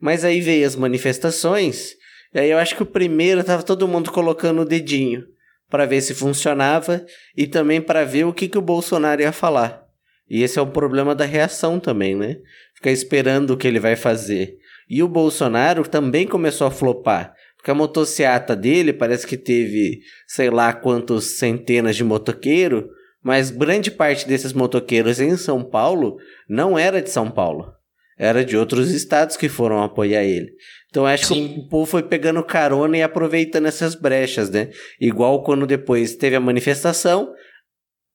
Mas 0.00 0.24
aí 0.24 0.40
veio 0.40 0.66
as 0.66 0.76
manifestações, 0.76 1.94
e 2.34 2.38
aí 2.38 2.50
eu 2.50 2.58
acho 2.58 2.74
que 2.76 2.82
o 2.82 2.86
primeiro 2.86 3.44
tava 3.44 3.62
todo 3.62 3.86
mundo 3.88 4.10
colocando 4.10 4.62
o 4.62 4.64
dedinho 4.64 5.24
para 5.70 5.86
ver 5.86 6.00
se 6.00 6.14
funcionava 6.14 7.04
e 7.36 7.46
também 7.46 7.80
para 7.80 8.04
ver 8.04 8.24
o 8.24 8.32
que, 8.32 8.48
que 8.48 8.58
o 8.58 8.62
Bolsonaro 8.62 9.22
ia 9.22 9.32
falar. 9.32 9.84
E 10.28 10.42
esse 10.42 10.58
é 10.58 10.62
o 10.62 10.66
problema 10.66 11.14
da 11.14 11.24
reação 11.24 11.78
também, 11.78 12.16
né? 12.16 12.36
Ficar 12.74 12.90
esperando 12.90 13.50
o 13.50 13.56
que 13.56 13.68
ele 13.68 13.78
vai 13.78 13.94
fazer. 13.96 14.56
E 14.88 15.02
o 15.02 15.08
Bolsonaro 15.08 15.86
também 15.86 16.26
começou 16.26 16.66
a 16.66 16.70
flopar. 16.70 17.34
Porque 17.56 17.70
a 17.70 17.74
motociata 17.74 18.54
dele 18.54 18.92
parece 18.92 19.26
que 19.26 19.36
teve, 19.36 20.00
sei 20.26 20.50
lá 20.50 20.72
quantos 20.72 21.38
centenas 21.38 21.96
de 21.96 22.04
motoqueiros, 22.04 22.84
mas 23.22 23.50
grande 23.50 23.90
parte 23.90 24.28
desses 24.28 24.52
motoqueiros 24.52 25.18
em 25.18 25.34
São 25.36 25.64
Paulo 25.64 26.18
não 26.48 26.78
era 26.78 27.00
de 27.00 27.08
São 27.08 27.30
Paulo. 27.30 27.72
Era 28.18 28.44
de 28.44 28.56
outros 28.56 28.90
estados 28.92 29.36
que 29.36 29.48
foram 29.48 29.82
apoiar 29.82 30.24
ele. 30.24 30.52
Então 30.88 31.04
acho 31.04 31.26
Sim. 31.26 31.48
que 31.48 31.60
o 31.60 31.68
povo 31.68 31.86
foi 31.86 32.02
pegando 32.02 32.42
carona 32.44 32.96
e 32.96 33.02
aproveitando 33.02 33.66
essas 33.66 33.94
brechas, 33.94 34.48
né? 34.50 34.70
Igual 35.00 35.42
quando 35.42 35.66
depois 35.66 36.14
teve 36.14 36.36
a 36.36 36.40
manifestação, 36.40 37.32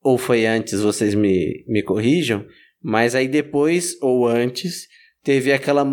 ou 0.01 0.17
foi 0.17 0.45
antes, 0.45 0.79
vocês 0.79 1.13
me, 1.13 1.65
me 1.67 1.83
corrijam, 1.83 2.45
mas 2.81 3.15
aí 3.15 3.27
depois 3.27 3.97
ou 4.01 4.25
antes 4.25 4.87
teve 5.23 5.51
aquela 5.51 5.85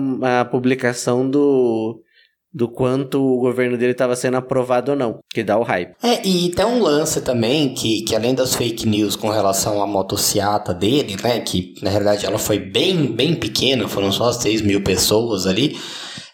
publicação 0.45 1.29
do 1.29 2.01
do 2.57 2.69
quanto 2.69 3.23
o 3.23 3.39
governo 3.39 3.77
dele 3.77 3.93
estava 3.93 4.17
sendo 4.17 4.39
aprovado 4.39 4.93
ou 4.93 4.97
não, 4.97 5.19
que 5.31 5.45
dá 5.45 5.59
o 5.59 5.63
hype. 5.63 5.95
É, 6.03 6.27
e 6.27 6.49
tem 6.49 6.65
um 6.65 6.83
lance 6.83 7.21
também 7.21 7.75
que, 7.75 8.01
que 8.01 8.17
além 8.17 8.35
das 8.35 8.55
fake 8.55 8.89
news 8.89 9.15
com 9.15 9.29
relação 9.29 9.83
à 9.83 9.87
motociata 9.87 10.73
dele, 10.73 11.19
né, 11.23 11.41
que 11.41 11.75
na 11.83 11.91
realidade 11.91 12.25
ela 12.25 12.39
foi 12.39 12.59
bem, 12.59 13.13
bem 13.13 13.35
pequena, 13.35 13.87
foram 13.87 14.11
só 14.11 14.33
6 14.33 14.63
mil 14.63 14.83
pessoas 14.83 15.47
ali, 15.47 15.77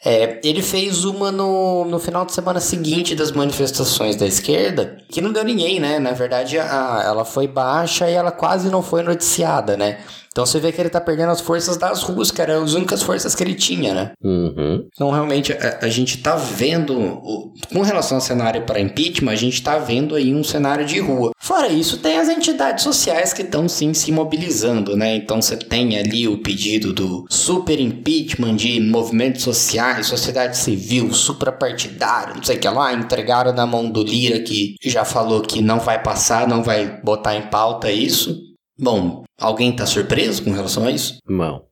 é, 0.04 0.40
ele 0.44 0.62
fez 0.62 1.04
uma 1.04 1.32
no, 1.32 1.84
no 1.86 1.98
final 1.98 2.24
de 2.24 2.32
semana 2.32 2.60
seguinte 2.60 3.16
das 3.16 3.32
manifestações 3.32 4.14
da 4.14 4.26
esquerda, 4.26 4.98
que 5.08 5.20
não 5.20 5.32
deu 5.32 5.42
ninguém, 5.42 5.80
né? 5.80 5.98
Na 5.98 6.12
verdade, 6.12 6.56
a, 6.56 7.02
ela 7.04 7.24
foi 7.24 7.48
baixa 7.48 8.08
e 8.08 8.12
ela 8.12 8.30
quase 8.30 8.68
não 8.68 8.82
foi 8.82 9.02
noticiada, 9.02 9.76
né? 9.76 9.98
Então 10.32 10.46
você 10.46 10.58
vê 10.58 10.72
que 10.72 10.80
ele 10.80 10.88
tá 10.88 11.00
perdendo 11.00 11.30
as 11.30 11.42
forças 11.42 11.76
das 11.76 12.02
ruas, 12.02 12.30
que 12.30 12.40
eram 12.40 12.64
as 12.64 12.72
únicas 12.72 13.02
forças 13.02 13.34
que 13.34 13.44
ele 13.44 13.54
tinha, 13.54 13.92
né? 13.92 14.12
Uhum. 14.24 14.88
Então 14.92 15.10
realmente 15.10 15.52
a, 15.52 15.80
a, 15.82 15.88
gente 15.88 16.18
tá 16.18 16.34
vendo, 16.34 17.52
com 17.70 17.82
relação 17.82 18.16
ao 18.16 18.20
cenário 18.20 18.62
para 18.62 18.80
impeachment, 18.80 19.30
a 19.30 19.36
gente 19.36 19.62
tá 19.62 19.78
vendo 19.78 20.14
aí 20.14 20.34
um 20.34 20.42
cenário 20.42 20.86
de 20.86 20.98
rua. 20.98 21.32
Fora 21.38 21.68
isso, 21.68 21.98
tem 21.98 22.18
as 22.18 22.30
entidades 22.30 22.82
sociais 22.82 23.34
que 23.34 23.42
estão 23.42 23.68
sim 23.68 23.92
se 23.92 24.10
mobilizando, 24.10 24.96
né? 24.96 25.16
Então 25.16 25.42
você 25.42 25.56
tem 25.56 25.98
ali 25.98 26.26
o 26.26 26.38
pedido 26.38 26.94
do 26.94 27.26
super 27.28 27.78
impeachment 27.78 28.56
de 28.56 28.80
movimentos 28.80 29.42
sociais, 29.42 30.06
sociedade 30.06 30.56
civil, 30.56 31.12
suprapartidário, 31.12 32.36
não 32.36 32.42
sei 32.42 32.56
o 32.56 32.60
que 32.60 32.68
lá, 32.68 32.94
entregaram 32.94 33.52
na 33.52 33.66
mão 33.66 33.90
do 33.90 34.02
Lira 34.02 34.40
que 34.40 34.76
já 34.82 35.04
falou 35.04 35.42
que 35.42 35.60
não 35.60 35.78
vai 35.78 36.02
passar, 36.02 36.48
não 36.48 36.62
vai 36.62 37.00
botar 37.02 37.36
em 37.36 37.42
pauta 37.42 37.90
isso. 37.90 38.51
Bom, 38.82 39.22
alguém 39.38 39.76
tá 39.76 39.86
surpreso 39.86 40.42
com 40.42 40.50
relação 40.50 40.86
a 40.86 40.90
isso? 40.90 41.18
Não. 41.24 41.64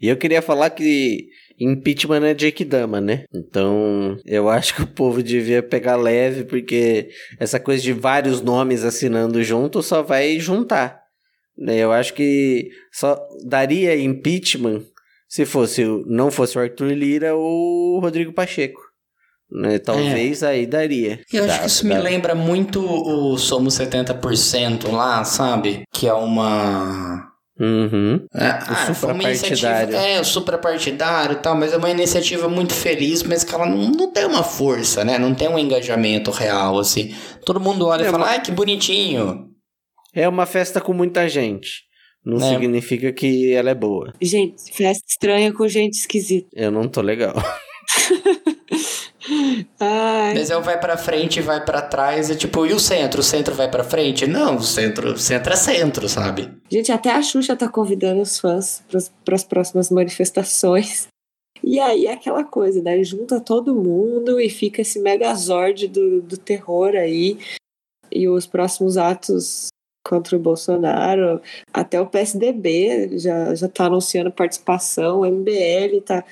E 0.00 0.08
eu 0.08 0.16
queria 0.16 0.40
falar 0.40 0.70
que 0.70 1.28
impeachment 1.60 2.24
é 2.24 2.32
Jake 2.32 2.64
Dama, 2.64 2.98
né? 2.98 3.24
Então, 3.34 4.16
eu 4.24 4.48
acho 4.48 4.74
que 4.74 4.82
o 4.82 4.86
povo 4.86 5.22
devia 5.22 5.62
pegar 5.62 5.96
leve, 5.96 6.44
porque 6.44 7.10
essa 7.38 7.60
coisa 7.60 7.82
de 7.82 7.92
vários 7.92 8.40
nomes 8.40 8.84
assinando 8.84 9.44
junto 9.44 9.82
só 9.82 10.02
vai 10.02 10.40
juntar. 10.40 11.02
Né? 11.58 11.76
Eu 11.76 11.92
acho 11.92 12.14
que 12.14 12.70
só 12.90 13.18
daria 13.44 13.94
impeachment 13.94 14.82
se 15.28 15.44
fosse 15.44 15.84
não 16.06 16.30
fosse 16.30 16.56
o 16.56 16.60
Arthur 16.62 16.92
Lira 16.92 17.34
ou 17.34 17.96
o 17.96 18.00
Rodrigo 18.00 18.32
Pacheco. 18.32 18.80
Né? 19.50 19.78
Talvez 19.78 20.42
é. 20.42 20.48
aí 20.48 20.66
daria. 20.66 21.20
Eu 21.32 21.44
acho 21.44 21.60
que 21.60 21.66
isso 21.66 21.86
me 21.86 21.96
lembra 21.98 22.34
muito 22.34 22.80
o 22.80 23.38
Somos 23.38 23.74
70% 23.78 24.90
lá, 24.90 25.24
sabe? 25.24 25.84
Que 25.92 26.08
é 26.08 26.14
uma. 26.14 27.32
Uhum. 27.58 28.26
É, 28.34 28.48
o 28.48 28.54
ah, 28.68 28.94
suprapartidário. 28.94 29.96
É, 29.96 30.20
o 30.20 30.24
suprapartidário 30.24 31.32
e 31.34 31.40
tal, 31.40 31.56
mas 31.56 31.72
é 31.72 31.76
uma 31.76 31.90
iniciativa 31.90 32.48
muito 32.48 32.74
feliz, 32.74 33.22
mas 33.22 33.44
que 33.44 33.54
ela 33.54 33.64
não, 33.64 33.90
não 33.90 34.12
tem 34.12 34.26
uma 34.26 34.42
força, 34.42 35.04
né? 35.04 35.18
Não 35.18 35.34
tem 35.34 35.48
um 35.48 35.58
engajamento 35.58 36.30
real, 36.30 36.78
assim. 36.78 37.14
Todo 37.44 37.60
mundo 37.60 37.86
olha 37.86 38.02
é 38.02 38.08
e 38.08 38.10
fala, 38.10 38.24
uma... 38.24 38.30
ai, 38.30 38.42
que 38.42 38.50
bonitinho. 38.50 39.48
É 40.12 40.28
uma 40.28 40.44
festa 40.44 40.80
com 40.80 40.92
muita 40.92 41.28
gente. 41.28 41.86
Não 42.24 42.38
é. 42.38 42.50
significa 42.50 43.12
que 43.12 43.52
ela 43.52 43.70
é 43.70 43.74
boa. 43.74 44.12
Gente, 44.20 44.72
festa 44.72 45.04
estranha 45.08 45.52
com 45.52 45.68
gente 45.68 45.94
esquisita. 45.94 46.48
Eu 46.52 46.72
não 46.72 46.88
tô 46.88 47.00
legal. 47.00 47.34
Ai. 49.80 50.34
Mas 50.34 50.50
eu 50.50 50.62
vai 50.62 50.78
para 50.78 50.96
frente 50.96 51.38
e 51.38 51.42
vai 51.42 51.64
para 51.64 51.82
trás, 51.82 52.30
e 52.30 52.36
tipo, 52.36 52.66
e 52.66 52.72
o 52.72 52.80
centro? 52.80 53.20
O 53.20 53.24
centro 53.24 53.54
vai 53.54 53.70
para 53.70 53.84
frente? 53.84 54.26
Não, 54.26 54.56
o 54.56 54.62
centro, 54.62 55.12
o 55.12 55.18
centro 55.18 55.52
é 55.52 55.56
centro, 55.56 56.08
sabe? 56.08 56.50
Gente, 56.70 56.92
até 56.92 57.10
a 57.10 57.22
Xuxa 57.22 57.56
tá 57.56 57.68
convidando 57.68 58.20
os 58.20 58.38
fãs 58.38 58.82
para 59.24 59.34
as 59.34 59.44
próximas 59.44 59.90
manifestações. 59.90 61.08
E 61.62 61.80
aí 61.80 62.06
é 62.06 62.12
aquela 62.12 62.44
coisa, 62.44 62.82
né? 62.82 63.02
Junta 63.02 63.40
todo 63.40 63.74
mundo 63.74 64.40
e 64.40 64.48
fica 64.48 64.82
esse 64.82 65.00
megazord 65.00 65.88
do, 65.88 66.20
do 66.22 66.36
terror 66.36 66.94
aí. 66.94 67.38
E 68.10 68.28
os 68.28 68.46
próximos 68.46 68.96
atos 68.96 69.68
contra 70.06 70.36
o 70.36 70.40
Bolsonaro, 70.40 71.40
até 71.72 72.00
o 72.00 72.06
PSDB 72.06 73.18
já, 73.18 73.54
já 73.54 73.68
tá 73.68 73.86
anunciando 73.86 74.30
participação, 74.30 75.20
o 75.20 75.26
MBL 75.26 76.00
tá 76.04 76.24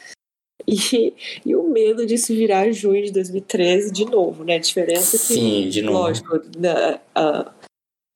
e, 0.66 1.14
e 1.44 1.56
o 1.56 1.68
medo 1.68 2.06
disso 2.06 2.34
virar 2.34 2.70
junho 2.70 3.04
de 3.04 3.12
2013 3.12 3.92
de 3.92 4.04
novo, 4.04 4.44
né? 4.44 4.56
A 4.56 4.60
diferença 4.60 5.16
é 5.16 5.18
que, 5.18 5.34
Sim, 5.34 5.68
de 5.68 5.82
novo. 5.82 5.98
lógico, 5.98 6.40
na, 6.56 7.00
uh, 7.16 7.64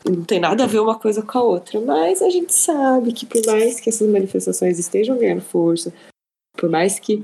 não 0.05 0.25
tem 0.25 0.39
nada 0.39 0.65
a 0.65 0.67
ver 0.67 0.81
uma 0.81 0.99
coisa 0.99 1.23
com 1.23 1.39
a 1.39 1.43
outra, 1.43 1.81
mas 1.81 2.23
a 2.23 2.31
gente 2.31 2.53
sabe 2.53 3.13
que 3.13 3.27
por 3.27 3.45
mais 3.47 3.81
que 3.81 3.89
essas 3.89 4.09
manifestações 4.09 4.79
estejam 4.79 5.19
ganhando 5.19 5.41
força, 5.41 5.93
por 6.57 6.71
mais 6.71 6.99
que 6.99 7.23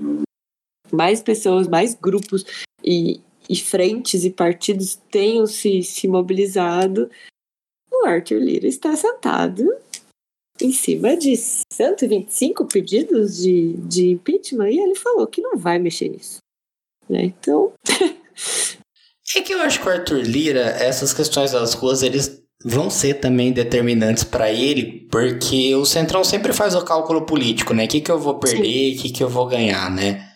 mais 0.92 1.22
pessoas, 1.22 1.68
mais 1.68 1.94
grupos 1.94 2.44
e, 2.82 3.20
e 3.48 3.56
frentes 3.56 4.24
e 4.24 4.30
partidos 4.30 4.96
tenham 5.10 5.46
se, 5.46 5.82
se 5.82 6.06
mobilizado, 6.08 7.10
o 7.92 8.06
Arthur 8.06 8.40
Lira 8.40 8.66
está 8.66 8.94
sentado 8.96 9.72
em 10.60 10.72
cima 10.72 11.16
de 11.16 11.34
125 11.36 12.66
pedidos 12.66 13.38
de, 13.38 13.74
de 13.78 14.10
impeachment 14.10 14.70
e 14.70 14.78
ele 14.78 14.94
falou 14.94 15.26
que 15.26 15.40
não 15.40 15.56
vai 15.56 15.78
mexer 15.78 16.08
nisso. 16.08 16.38
Né? 17.08 17.24
Então. 17.24 17.72
é 19.36 19.40
que 19.40 19.52
eu 19.52 19.60
acho 19.60 19.80
que 19.80 19.88
o 19.88 19.92
Arthur 19.92 20.22
Lira, 20.22 20.60
essas 20.60 21.12
questões 21.12 21.52
das 21.52 21.74
ruas, 21.74 22.02
eles 22.02 22.42
vão 22.64 22.88
ser 22.88 23.14
também 23.14 23.52
determinantes 23.52 24.24
para 24.24 24.50
ele, 24.50 25.06
porque 25.10 25.74
o 25.74 25.84
Centrão 25.84 26.24
sempre 26.24 26.52
faz 26.52 26.74
o 26.74 26.84
cálculo 26.84 27.26
político, 27.26 27.74
né? 27.74 27.84
O 27.84 27.88
que, 27.88 28.00
que 28.00 28.10
eu 28.10 28.18
vou 28.18 28.38
perder, 28.38 28.94
o 28.94 29.02
que, 29.02 29.10
que 29.10 29.22
eu 29.22 29.28
vou 29.28 29.46
ganhar, 29.46 29.90
né? 29.90 30.33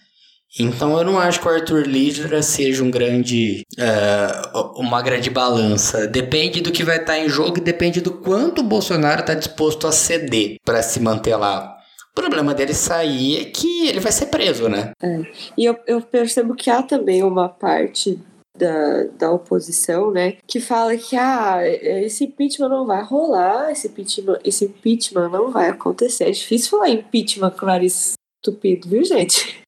Então 0.59 0.97
eu 0.97 1.05
não 1.05 1.19
acho 1.19 1.41
que 1.41 1.47
o 1.47 1.51
Arthur 1.51 1.87
Lira 1.87 2.43
seja 2.43 2.83
um 2.83 2.91
grande. 2.91 3.65
Uh, 3.79 4.81
uma 4.81 5.03
grande 5.03 5.31
balança. 5.31 6.07
Depende 6.07 6.61
do 6.61 6.73
que 6.73 6.85
vai 6.85 6.99
estar 6.99 7.19
em 7.19 7.29
jogo 7.29 7.59
e 7.59 7.63
depende 7.63 8.01
do 8.01 8.13
quanto 8.13 8.61
o 8.61 8.65
Bolsonaro 8.65 9.21
está 9.21 9.35
disposto 9.35 9.87
a 9.87 9.93
ceder 9.93 10.57
para 10.65 10.83
se 10.83 11.01
manter 11.01 11.37
lá. 11.37 11.77
O 12.13 12.15
problema 12.21 12.55
dele 12.55 12.75
sair 12.75 13.43
é 13.43 13.45
que 13.45 13.89
ele 13.89 14.01
vai 14.01 14.11
ser 14.11 14.27
preso, 14.27 14.69
né? 14.69 14.93
É. 15.03 15.21
E 15.57 15.65
eu, 15.65 15.79
eu 15.87 16.01
percebo 16.01 16.55
que 16.55 16.69
há 16.69 16.83
também 16.83 17.23
uma 17.23 17.49
parte 17.49 18.19
da, 18.59 19.05
da 19.17 19.31
oposição, 19.31 20.11
né, 20.11 20.37
que 20.47 20.61
fala 20.61 20.97
que 20.97 21.17
ah, 21.17 21.61
esse 21.65 22.25
impeachment 22.25 22.69
não 22.69 22.85
vai 22.85 23.03
rolar, 23.05 23.71
esse 23.71 23.87
impeachment, 23.87 24.39
esse 24.45 24.65
impeachment 24.65 25.29
não 25.29 25.51
vai 25.51 25.69
acontecer. 25.69 26.25
É 26.25 26.31
difícil 26.33 26.71
falar 26.71 26.91
impeachment 26.91 27.53
com 27.53 27.67
nariz 27.67 28.15
estupido, 28.45 28.89
viu, 28.89 29.05
gente? 29.05 29.61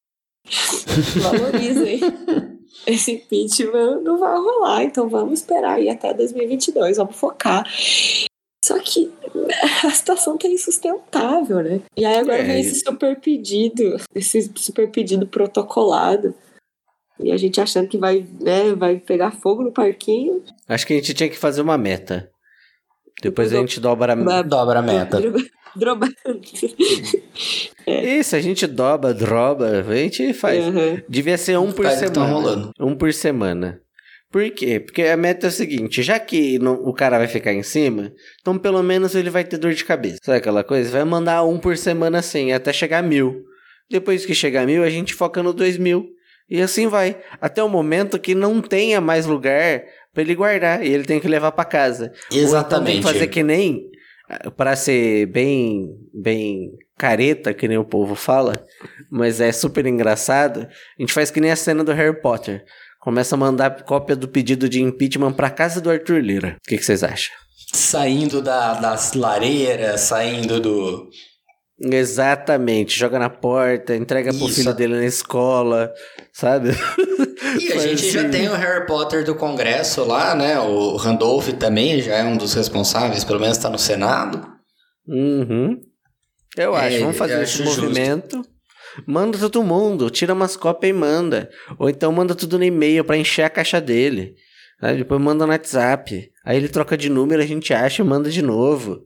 Valorizem. 1.20 2.01
esse 2.86 3.12
impeachment 3.12 4.01
não 4.03 4.18
vai 4.18 4.36
rolar, 4.36 4.84
então 4.84 5.09
vamos 5.09 5.40
esperar 5.40 5.74
aí 5.74 5.88
até 5.88 6.14
2022, 6.14 6.96
vamos 6.96 7.16
focar. 7.16 7.66
Só 8.64 8.78
que 8.78 9.11
a 9.84 9.90
situação 9.90 10.36
tá 10.36 10.48
insustentável, 10.48 11.62
né? 11.62 11.80
E 11.96 12.05
aí 12.05 12.18
agora 12.18 12.38
é. 12.38 12.44
vem 12.44 12.61
esse 12.61 12.80
super 12.80 13.18
pedido, 13.18 13.96
esse 14.14 14.51
super 14.57 14.90
pedido 14.90 15.26
protocolado 15.26 16.34
e 17.22 17.30
a 17.32 17.36
gente 17.36 17.61
achando 17.61 17.88
que 17.88 17.98
vai, 17.98 18.26
né, 18.40 18.74
vai 18.74 18.96
pegar 18.96 19.30
fogo 19.30 19.62
no 19.62 19.72
parquinho. 19.72 20.42
Acho 20.68 20.86
que 20.86 20.94
a 20.94 20.96
gente 20.96 21.14
tinha 21.14 21.28
que 21.28 21.38
fazer 21.38 21.61
uma 21.61 21.76
meta. 21.76 22.30
Depois 23.22 23.53
a 23.53 23.57
gente 23.57 23.78
dobra, 23.78 24.16
dobra 24.42 24.78
a 24.78 24.82
meta. 24.82 25.18
Droba. 25.77 26.09
é. 27.87 28.18
Isso, 28.18 28.37
a 28.37 28.41
gente 28.41 28.66
dobra, 28.66 29.14
droba, 29.14 29.66
a 29.66 29.95
gente 29.95 30.33
faz. 30.33 30.64
Uhum. 30.64 31.01
Devia 31.09 31.39
ser 31.39 31.59
um 31.59 31.73
por 31.73 31.87
semana. 31.89 32.25
Rolando. 32.27 32.73
Um 32.79 32.95
por 32.95 33.12
semana. 33.12 33.81
Por 34.31 34.49
quê? 34.51 34.79
Porque 34.79 35.03
a 35.03 35.16
meta 35.16 35.47
é 35.47 35.49
o 35.49 35.53
seguinte: 35.53 36.03
já 36.03 36.18
que 36.18 36.59
não, 36.59 36.75
o 36.75 36.93
cara 36.93 37.18
vai 37.18 37.27
ficar 37.27 37.53
em 37.53 37.62
cima, 37.62 38.12
então 38.41 38.57
pelo 38.57 38.83
menos 38.83 39.14
ele 39.14 39.31
vai 39.31 39.45
ter 39.45 39.59
dor 39.59 39.73
de 39.73 39.85
cabeça. 39.85 40.18
Sabe 40.23 40.39
aquela 40.39 40.62
coisa? 40.62 40.91
Vai 40.91 41.05
mandar 41.05 41.43
um 41.45 41.59
por 41.59 41.77
semana 41.77 42.18
assim, 42.18 42.53
até 42.53 42.73
chegar 42.73 42.99
a 42.99 43.03
mil. 43.03 43.45
Depois 43.91 44.25
que 44.25 44.35
chegar 44.35 44.62
a 44.62 44.66
mil, 44.66 44.85
a 44.85 44.91
gente 44.91 45.14
foca 45.14 45.43
no 45.43 45.53
dois 45.53 45.77
mil. 45.77 46.07
E 46.49 46.61
assim 46.61 46.89
vai, 46.89 47.16
até 47.41 47.62
o 47.62 47.68
momento 47.68 48.18
que 48.18 48.35
não 48.35 48.61
tenha 48.61 49.01
mais 49.01 49.25
lugar 49.25 49.83
para 50.12 50.23
ele 50.23 50.35
guardar 50.35 50.85
e 50.85 50.93
ele 50.93 51.05
tem 51.05 51.21
que 51.21 51.29
levar 51.29 51.53
para 51.53 51.64
casa. 51.64 52.12
Exatamente. 52.33 53.07
Ou 53.07 53.12
fazer 53.12 53.29
que 53.29 53.43
nem 53.43 53.89
para 54.57 54.76
ser 54.76 55.26
bem 55.26 55.97
bem 56.12 56.72
careta, 56.97 57.55
que 57.55 57.66
nem 57.66 57.78
o 57.78 57.85
povo 57.85 58.14
fala, 58.14 58.53
mas 59.11 59.41
é 59.41 59.51
super 59.53 59.87
engraçado. 59.87 60.68
A 60.99 61.03
gente 61.03 61.12
faz 61.12 61.31
que 61.31 61.41
nem 61.41 61.51
a 61.51 61.57
cena 61.57 61.83
do 61.83 61.93
Harry 61.93 62.20
Potter. 62.20 62.62
Começa 63.01 63.35
a 63.35 63.39
mandar 63.39 63.83
cópia 63.85 64.14
do 64.14 64.28
pedido 64.28 64.68
de 64.68 64.83
impeachment 64.83 65.33
para 65.33 65.49
casa 65.49 65.81
do 65.81 65.91
Arthur 65.91 66.20
Lira. 66.20 66.57
O 66.59 66.68
que, 66.68 66.76
que 66.76 66.85
vocês 66.85 67.03
acham? 67.03 67.35
Saindo 67.72 68.43
da, 68.43 68.74
das 68.74 69.14
lareiras, 69.14 70.03
saindo 70.03 70.61
do, 70.61 71.09
Exatamente, 71.81 72.99
joga 72.99 73.18
na 73.18 73.31
porta, 73.31 73.97
entrega 73.97 74.31
Isso. 74.31 74.39
pro 74.39 74.49
filho 74.49 74.74
dele 74.74 74.97
na 74.97 75.07
escola, 75.07 75.91
sabe? 76.33 76.70
E 77.59 77.72
a 77.72 77.78
gente 77.78 78.07
assim. 78.07 78.11
já 78.11 78.28
tem 78.28 78.49
o 78.49 78.55
Harry 78.55 78.87
Potter 78.87 79.24
do 79.24 79.35
Congresso 79.35 80.05
lá, 80.05 80.35
né? 80.35 80.61
O 80.61 80.97
Randolph 80.97 81.49
também 81.55 82.01
já 82.03 82.16
é 82.16 82.24
um 82.24 82.37
dos 82.37 82.53
responsáveis, 82.53 83.24
pelo 83.24 83.41
menos 83.41 83.57
tá 83.57 83.70
no 83.70 83.78
Senado. 83.78 84.47
Uhum. 85.09 85.81
Eu 86.57 86.76
é, 86.76 86.87
acho, 86.87 87.01
vamos 87.01 87.16
fazer 87.16 87.43
esse 87.43 87.62
movimento. 87.62 88.37
Justo. 88.37 88.61
Manda 89.07 89.39
todo 89.39 89.62
mundo, 89.62 90.11
tira 90.11 90.35
umas 90.35 90.57
cópias 90.57 90.91
e 90.91 90.93
manda. 90.93 91.49
Ou 91.78 91.89
então 91.89 92.12
manda 92.12 92.35
tudo 92.35 92.59
no 92.59 92.64
e-mail 92.64 93.05
para 93.05 93.16
encher 93.16 93.45
a 93.45 93.51
caixa 93.51 93.81
dele. 93.81 94.35
Aí 94.83 94.99
depois 94.99 95.20
manda 95.20 95.47
no 95.47 95.53
WhatsApp. 95.53 96.31
Aí 96.45 96.57
ele 96.57 96.68
troca 96.68 96.97
de 96.97 97.09
número, 97.09 97.43
a 97.43 97.47
gente 97.47 97.72
acha 97.72 98.03
e 98.03 98.05
manda 98.05 98.31
de 98.31 98.43
novo. 98.43 99.03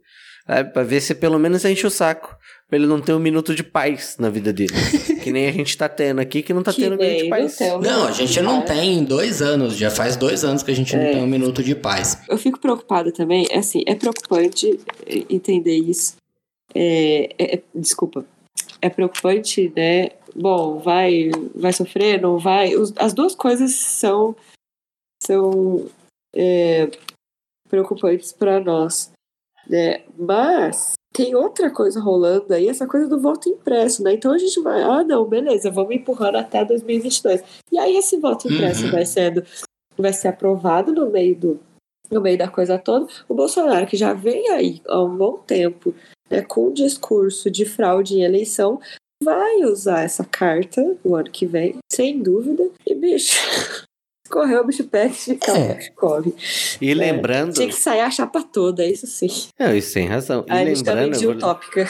Sabe? 0.46 0.72
Pra 0.72 0.82
ver 0.82 1.00
se 1.00 1.14
pelo 1.14 1.38
menos 1.38 1.64
enche 1.64 1.86
o 1.86 1.90
saco 1.90 2.36
pra 2.68 2.78
ele 2.78 2.86
não 2.86 3.00
ter 3.00 3.12
um 3.12 3.18
minuto 3.18 3.54
de 3.54 3.62
paz 3.62 4.16
na 4.18 4.28
vida 4.28 4.52
dele. 4.52 4.74
que 5.22 5.32
nem 5.32 5.48
a 5.48 5.52
gente 5.52 5.76
tá 5.76 5.88
tendo 5.88 6.20
aqui, 6.20 6.42
que 6.42 6.52
não 6.52 6.62
tá 6.62 6.72
que 6.72 6.82
tendo 6.82 6.94
um 6.94 6.98
minuto 6.98 7.22
de 7.22 7.30
paz. 7.30 7.58
Não, 7.82 8.06
a 8.06 8.12
gente 8.12 8.40
não 8.40 8.62
tem 8.62 9.04
dois 9.04 9.40
anos, 9.40 9.76
já 9.76 9.90
faz 9.90 10.16
dois 10.16 10.44
anos 10.44 10.62
que 10.62 10.70
a 10.70 10.76
gente 10.76 10.94
é. 10.94 10.98
não 10.98 11.12
tem 11.12 11.22
um 11.22 11.26
minuto 11.26 11.62
de 11.62 11.74
paz. 11.74 12.18
Eu 12.28 12.36
fico 12.36 12.58
preocupada 12.58 13.12
também, 13.12 13.46
é 13.50 13.58
assim, 13.58 13.82
é 13.86 13.94
preocupante 13.94 14.78
entender 15.30 15.76
isso. 15.76 16.16
É, 16.74 17.30
é, 17.38 17.54
é, 17.56 17.62
desculpa. 17.74 18.24
É 18.82 18.90
preocupante, 18.90 19.72
né? 19.74 20.10
Bom, 20.34 20.78
vai, 20.78 21.30
vai 21.54 21.72
sofrer, 21.72 22.20
não 22.20 22.38
vai. 22.38 22.72
as 22.96 23.14
duas 23.14 23.34
coisas 23.34 23.72
são, 23.72 24.34
são 25.22 25.86
é, 26.34 26.90
preocupantes 27.68 28.32
para 28.32 28.58
nós. 28.60 29.13
Né? 29.68 30.02
Mas 30.18 30.94
tem 31.14 31.34
outra 31.34 31.70
coisa 31.70 32.00
rolando 32.00 32.52
aí, 32.52 32.68
essa 32.68 32.86
coisa 32.86 33.08
do 33.08 33.20
voto 33.20 33.48
impresso, 33.48 34.02
né? 34.02 34.12
Então 34.14 34.32
a 34.32 34.38
gente 34.38 34.60
vai, 34.60 34.82
ah, 34.82 35.04
não, 35.04 35.24
beleza, 35.24 35.70
vamos 35.70 35.94
empurrando 35.94 36.36
até 36.36 36.64
2022. 36.64 37.42
E 37.70 37.78
aí 37.78 37.96
esse 37.96 38.16
voto 38.18 38.52
impresso 38.52 38.86
uhum. 38.86 38.90
vai 38.90 39.06
sendo, 39.06 39.44
vai 39.96 40.12
ser 40.12 40.28
aprovado 40.28 40.92
no 40.92 41.08
meio 41.08 41.36
do, 41.36 41.60
no 42.10 42.20
meio 42.20 42.36
da 42.36 42.48
coisa 42.48 42.78
toda. 42.78 43.06
O 43.28 43.34
Bolsonaro, 43.34 43.86
que 43.86 43.96
já 43.96 44.12
vem 44.12 44.50
aí 44.50 44.82
há 44.88 45.02
um 45.02 45.16
bom 45.16 45.38
tempo, 45.38 45.94
né, 46.28 46.42
com 46.42 46.68
um 46.68 46.72
discurso 46.72 47.48
de 47.48 47.64
fraude 47.64 48.16
em 48.16 48.22
eleição, 48.22 48.80
vai 49.22 49.64
usar 49.64 50.02
essa 50.02 50.24
carta 50.24 50.96
o 51.04 51.14
ano 51.14 51.30
que 51.30 51.46
vem, 51.46 51.76
sem 51.92 52.20
dúvida. 52.20 52.68
E, 52.84 52.92
bicho, 52.92 53.38
correu 54.28 54.62
o 54.62 54.66
bicho 54.66 54.84
pega 54.84 55.14
e 55.28 55.38
é. 55.50 55.90
corre. 55.94 56.34
E 56.80 56.90
é, 56.90 56.94
lembrando. 56.94 57.54
Tinha 57.54 57.68
que 57.68 57.74
sair 57.74 58.00
a 58.00 58.10
chapa 58.10 58.42
toda, 58.42 58.84
isso 58.86 59.06
sim. 59.06 59.28
Não, 59.58 59.74
isso 59.74 59.94
tem 59.94 60.06
razão. 60.06 60.44
E 60.48 60.52
a 60.52 60.64
gente 60.64 60.82
também 60.82 61.10
de 61.10 61.26
utópica. 61.26 61.86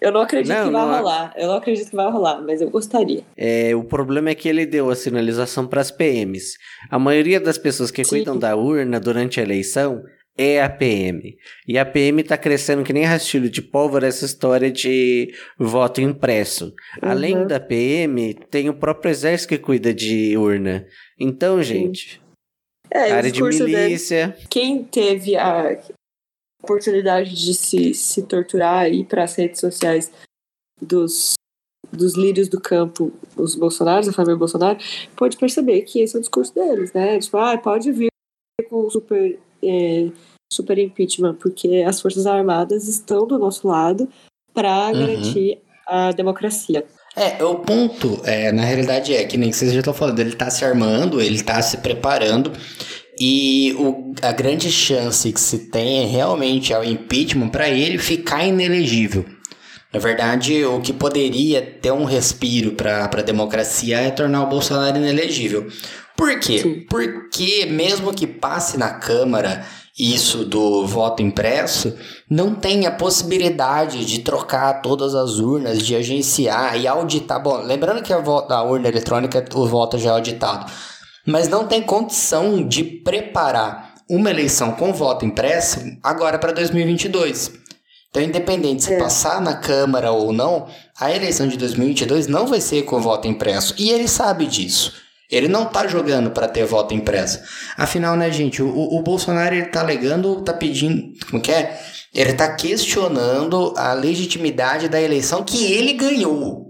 Eu 0.00 0.12
não 0.12 0.20
acredito 0.20 0.54
não, 0.54 0.66
que 0.66 0.72
vai 0.72 0.86
não... 0.86 0.96
rolar. 0.96 1.32
Eu 1.36 1.48
não 1.48 1.56
acredito 1.56 1.90
que 1.90 1.96
vai 1.96 2.10
rolar, 2.10 2.42
mas 2.42 2.60
eu 2.60 2.70
gostaria. 2.70 3.24
É, 3.36 3.74
o 3.74 3.82
problema 3.82 4.30
é 4.30 4.34
que 4.34 4.48
ele 4.48 4.66
deu 4.66 4.90
a 4.90 4.94
sinalização 4.94 5.66
para 5.66 5.80
as 5.80 5.90
PMs. 5.90 6.56
A 6.90 6.98
maioria 6.98 7.40
das 7.40 7.56
pessoas 7.56 7.90
que 7.90 8.04
Sim. 8.04 8.10
cuidam 8.10 8.38
da 8.38 8.54
urna 8.54 9.00
durante 9.00 9.40
a 9.40 9.42
eleição 9.42 10.02
é 10.36 10.62
a 10.62 10.68
PM. 10.68 11.36
E 11.66 11.78
a 11.78 11.84
PM 11.84 12.20
está 12.20 12.36
crescendo 12.36 12.84
que 12.84 12.92
nem 12.92 13.04
rastilho 13.04 13.48
de 13.48 13.62
pólvora 13.62 14.06
essa 14.06 14.24
história 14.24 14.70
de 14.70 15.32
voto 15.58 16.00
impresso. 16.00 16.66
Uhum. 17.02 17.10
Além 17.10 17.46
da 17.46 17.58
PM, 17.58 18.34
tem 18.50 18.68
o 18.68 18.74
próprio 18.74 19.10
exército 19.10 19.50
que 19.50 19.58
cuida 19.58 19.94
de 19.94 20.36
urna. 20.36 20.86
Então, 21.18 21.62
gente, 21.62 22.20
é, 22.90 23.12
área 23.12 23.30
de 23.30 23.42
milícia. 23.42 24.28
Dele, 24.28 24.46
quem 24.48 24.84
teve 24.84 25.36
a 25.36 25.80
oportunidade 26.62 27.34
de 27.34 27.54
se, 27.54 27.94
se 27.94 28.22
torturar 28.22 28.88
e 28.88 29.00
ir 29.00 29.04
para 29.04 29.24
as 29.24 29.34
redes 29.36 29.60
sociais 29.60 30.10
dos, 30.80 31.34
dos 31.92 32.16
lírios 32.16 32.48
do 32.48 32.60
campo, 32.60 33.12
os 33.36 33.54
Bolsonaros, 33.54 34.08
a 34.08 34.12
família 34.12 34.36
Bolsonaro, 34.36 34.78
pode 35.16 35.36
perceber 35.36 35.82
que 35.82 36.00
esse 36.00 36.16
é 36.16 36.18
o 36.18 36.20
discurso 36.20 36.54
deles, 36.54 36.92
né? 36.92 37.18
Tipo, 37.18 37.38
ah, 37.38 37.56
pode 37.56 37.92
vir 37.92 38.08
com 38.68 38.88
super, 38.90 39.38
é, 39.62 40.08
super 40.52 40.78
impeachment, 40.78 41.34
porque 41.34 41.84
as 41.86 42.00
Forças 42.00 42.26
Armadas 42.26 42.88
estão 42.88 43.26
do 43.26 43.38
nosso 43.38 43.66
lado 43.66 44.08
para 44.54 44.88
uhum. 44.88 44.92
garantir 44.92 45.58
a 45.86 46.12
democracia. 46.12 46.84
É, 47.16 47.42
o 47.42 47.56
ponto, 47.56 48.20
é, 48.24 48.52
na 48.52 48.62
realidade, 48.62 49.14
é 49.14 49.24
que 49.24 49.38
nem 49.38 49.50
que 49.50 49.56
vocês 49.56 49.72
já 49.72 49.78
estão 49.78 49.94
falando, 49.94 50.20
ele 50.20 50.30
está 50.30 50.50
se 50.50 50.64
armando, 50.64 51.20
ele 51.20 51.36
está 51.36 51.62
se 51.62 51.78
preparando, 51.78 52.52
e 53.18 53.74
o, 53.78 54.12
a 54.20 54.32
grande 54.32 54.70
chance 54.70 55.32
que 55.32 55.40
se 55.40 55.70
tem 55.70 56.04
é 56.04 56.06
realmente 56.06 56.72
é 56.72 56.78
o 56.78 56.84
impeachment 56.84 57.48
para 57.48 57.68
ele 57.70 57.96
ficar 57.96 58.44
inelegível. 58.44 59.24
Na 59.92 59.98
verdade, 59.98 60.62
o 60.64 60.80
que 60.82 60.92
poderia 60.92 61.62
ter 61.62 61.90
um 61.90 62.04
respiro 62.04 62.72
para 62.72 63.04
a 63.04 63.22
democracia 63.22 63.98
é 63.98 64.10
tornar 64.10 64.42
o 64.42 64.48
Bolsonaro 64.48 64.98
inelegível. 64.98 65.66
Por 66.16 66.38
quê? 66.40 66.58
Sim. 66.60 66.86
Porque 66.88 67.66
mesmo 67.66 68.14
que 68.14 68.26
passe 68.26 68.78
na 68.78 68.90
Câmara 68.90 69.64
isso 69.98 70.44
do 70.44 70.86
voto 70.86 71.22
impresso, 71.22 71.96
não 72.28 72.54
tem 72.54 72.86
a 72.86 72.90
possibilidade 72.90 74.04
de 74.04 74.20
trocar 74.20 74.82
todas 74.82 75.14
as 75.14 75.38
urnas, 75.38 75.78
de 75.78 75.96
agenciar 75.96 76.78
e 76.78 76.86
auditar. 76.86 77.42
Bom, 77.42 77.62
lembrando 77.62 78.02
que 78.02 78.12
a, 78.12 78.18
a 78.18 78.62
urna 78.62 78.88
eletrônica 78.88 79.44
o 79.54 79.66
voto 79.66 79.98
já 79.98 80.10
é 80.10 80.12
auditado, 80.12 80.70
mas 81.26 81.48
não 81.48 81.66
tem 81.66 81.82
condição 81.82 82.66
de 82.66 82.84
preparar 82.84 83.94
uma 84.08 84.30
eleição 84.30 84.72
com 84.72 84.92
voto 84.92 85.24
impresso 85.24 85.80
agora 86.02 86.38
para 86.38 86.52
2022. 86.52 87.52
Então, 88.10 88.22
independente 88.22 88.84
se 88.84 88.94
é. 88.94 88.98
passar 88.98 89.40
na 89.40 89.54
Câmara 89.54 90.12
ou 90.12 90.32
não, 90.32 90.68
a 90.98 91.10
eleição 91.10 91.48
de 91.48 91.56
2022 91.56 92.26
não 92.28 92.46
vai 92.46 92.60
ser 92.60 92.82
com 92.82 93.00
voto 93.00 93.26
impresso. 93.28 93.74
E 93.78 93.90
ele 93.90 94.08
sabe 94.08 94.46
disso. 94.46 95.05
Ele 95.30 95.48
não 95.48 95.66
tá 95.66 95.86
jogando 95.86 96.30
para 96.30 96.48
ter 96.48 96.64
voto 96.64 96.94
impresso. 96.94 97.40
Afinal, 97.76 98.16
né, 98.16 98.30
gente, 98.30 98.62
o, 98.62 98.68
o 98.68 99.02
Bolsonaro 99.02 99.54
ele 99.54 99.66
tá 99.66 99.80
alegando, 99.80 100.40
tá 100.42 100.52
pedindo, 100.52 101.12
como 101.28 101.42
que 101.42 101.50
é? 101.50 101.78
Ele 102.14 102.32
tá 102.32 102.54
questionando 102.54 103.74
a 103.76 103.92
legitimidade 103.92 104.88
da 104.88 105.00
eleição 105.00 105.44
que 105.44 105.72
ele 105.72 105.92
ganhou. 105.92 106.66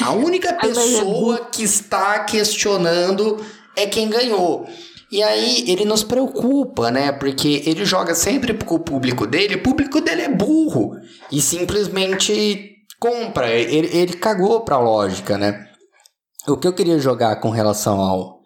A 0.00 0.12
única 0.12 0.52
pessoa 0.60 1.48
que 1.50 1.64
está 1.64 2.20
questionando 2.20 3.44
é 3.76 3.86
quem 3.86 4.08
ganhou. 4.08 4.66
E 5.10 5.22
aí 5.22 5.64
ele 5.68 5.84
nos 5.84 6.02
preocupa, 6.02 6.90
né? 6.90 7.12
Porque 7.12 7.62
ele 7.66 7.84
joga 7.84 8.14
sempre 8.14 8.52
com 8.54 8.74
o 8.74 8.80
público 8.80 9.26
dele, 9.26 9.56
o 9.56 9.62
público 9.62 10.00
dele 10.00 10.22
é 10.22 10.28
burro 10.28 10.96
e 11.30 11.40
simplesmente 11.40 12.78
compra. 12.98 13.48
Ele, 13.48 13.96
ele 13.96 14.14
cagou 14.14 14.60
pra 14.62 14.78
lógica, 14.78 15.38
né? 15.38 15.68
O 16.46 16.56
que 16.56 16.66
eu 16.66 16.72
queria 16.72 16.98
jogar 16.98 17.36
com 17.36 17.50
relação 17.50 18.00
ao, 18.00 18.40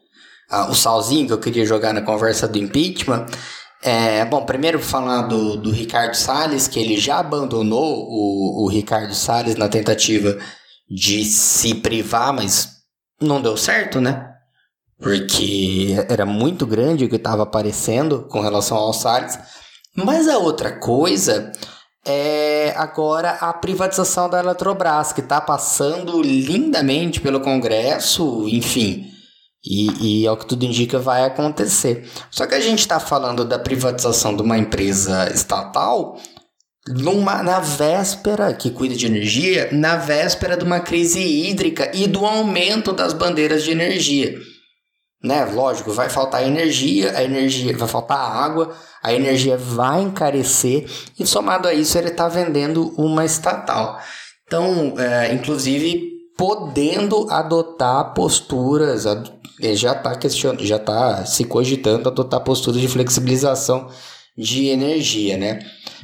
ao 0.48 0.74
salzinho 0.74 1.26
que 1.26 1.32
eu 1.32 1.40
queria 1.40 1.66
jogar 1.66 1.92
na 1.92 2.02
conversa 2.02 2.46
do 2.46 2.58
impeachment 2.58 3.26
é, 3.82 4.24
bom, 4.24 4.44
primeiro 4.44 4.80
falar 4.80 5.22
do, 5.22 5.56
do 5.56 5.70
Ricardo 5.70 6.14
Salles, 6.14 6.66
que 6.66 6.80
ele 6.80 6.96
já 6.96 7.18
abandonou 7.18 8.08
o, 8.08 8.64
o 8.64 8.68
Ricardo 8.68 9.14
Salles 9.14 9.54
na 9.54 9.68
tentativa 9.68 10.36
de 10.90 11.24
se 11.24 11.74
privar, 11.76 12.32
mas 12.32 12.70
não 13.20 13.40
deu 13.40 13.56
certo, 13.56 14.00
né? 14.00 14.26
Porque 14.98 15.94
era 16.08 16.26
muito 16.26 16.66
grande 16.66 17.04
o 17.04 17.08
que 17.08 17.16
estava 17.16 17.44
aparecendo 17.44 18.26
com 18.28 18.40
relação 18.40 18.76
ao 18.76 18.92
Salles. 18.92 19.38
Mas 19.94 20.26
a 20.26 20.38
outra 20.38 20.72
coisa 20.72 21.52
é 22.08 22.72
agora 22.76 23.32
a 23.32 23.52
privatização 23.52 24.28
da 24.28 24.40
Eletrobras, 24.40 25.12
que 25.12 25.20
está 25.20 25.40
passando 25.40 26.20
lindamente 26.22 27.20
pelo 27.20 27.40
Congresso, 27.40 28.48
enfim. 28.48 29.06
E, 29.64 30.22
e 30.22 30.26
ao 30.26 30.36
que 30.36 30.46
tudo 30.46 30.64
indica 30.64 30.98
vai 30.98 31.24
acontecer. 31.24 32.08
Só 32.30 32.46
que 32.46 32.54
a 32.54 32.60
gente 32.60 32.78
está 32.78 32.98
falando 32.98 33.44
da 33.44 33.58
privatização 33.58 34.34
de 34.34 34.42
uma 34.42 34.56
empresa 34.56 35.30
estatal 35.32 36.18
numa, 36.88 37.42
na 37.42 37.60
véspera, 37.60 38.54
que 38.54 38.70
cuida 38.70 38.94
de 38.94 39.06
energia, 39.06 39.68
na 39.72 39.96
véspera 39.96 40.56
de 40.56 40.64
uma 40.64 40.80
crise 40.80 41.20
hídrica 41.20 41.90
e 41.94 42.06
do 42.06 42.24
aumento 42.24 42.92
das 42.92 43.12
bandeiras 43.12 43.62
de 43.62 43.70
energia. 43.72 44.38
Né? 45.22 45.44
Lógico, 45.46 45.92
vai 45.92 46.08
faltar 46.08 46.46
energia, 46.46 47.16
a 47.16 47.24
energia 47.24 47.76
vai 47.76 47.88
faltar 47.88 48.18
água, 48.18 48.72
a 49.02 49.12
energia 49.12 49.56
vai 49.56 50.02
encarecer 50.02 50.88
e 51.18 51.26
somado 51.26 51.66
a 51.66 51.74
isso 51.74 51.98
ele 51.98 52.08
está 52.08 52.28
vendendo 52.28 52.94
uma 52.96 53.24
estatal. 53.24 53.98
Então, 54.46 54.94
é, 54.96 55.34
inclusive 55.34 56.18
podendo 56.36 57.26
adotar 57.30 58.14
posturas, 58.14 59.04
ele 59.60 59.74
já 59.74 59.92
está 59.92 60.14
questionando, 60.14 60.64
já 60.64 60.76
está 60.76 61.26
se 61.26 61.44
cogitando 61.44 62.08
adotar 62.08 62.40
posturas 62.40 62.80
de 62.80 62.86
flexibilização 62.86 63.88
de 64.36 64.68
energia, 64.68 65.36
né? 65.36 65.58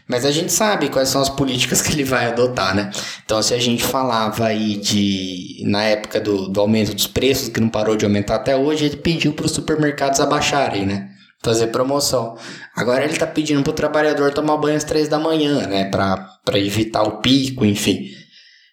Mas 0.06 0.26
a 0.26 0.30
gente 0.30 0.52
sabe 0.52 0.90
quais 0.90 1.08
são 1.08 1.22
as 1.22 1.30
políticas 1.30 1.80
que 1.80 1.92
ele 1.92 2.04
vai 2.04 2.26
adotar, 2.26 2.74
né? 2.74 2.90
Então, 3.24 3.42
se 3.42 3.54
a 3.54 3.58
gente 3.58 3.82
falava 3.82 4.46
aí 4.46 4.76
de. 4.76 5.62
Na 5.66 5.82
época 5.84 6.20
do, 6.20 6.48
do 6.48 6.60
aumento 6.60 6.94
dos 6.94 7.06
preços, 7.06 7.48
que 7.48 7.60
não 7.60 7.70
parou 7.70 7.96
de 7.96 8.04
aumentar 8.04 8.36
até 8.36 8.54
hoje, 8.54 8.84
ele 8.84 8.96
pediu 8.96 9.32
para 9.32 9.46
os 9.46 9.52
supermercados 9.52 10.20
abaixarem, 10.20 10.84
né? 10.84 11.08
Fazer 11.42 11.68
promoção. 11.68 12.36
Agora 12.76 13.02
ele 13.04 13.14
está 13.14 13.26
pedindo 13.26 13.62
para 13.62 13.70
o 13.70 13.74
trabalhador 13.74 14.32
tomar 14.32 14.56
banho 14.58 14.76
às 14.76 14.84
três 14.84 15.08
da 15.08 15.18
manhã, 15.18 15.66
né? 15.66 15.86
Para 15.90 16.58
evitar 16.58 17.02
o 17.02 17.18
pico, 17.20 17.64
enfim. 17.64 18.08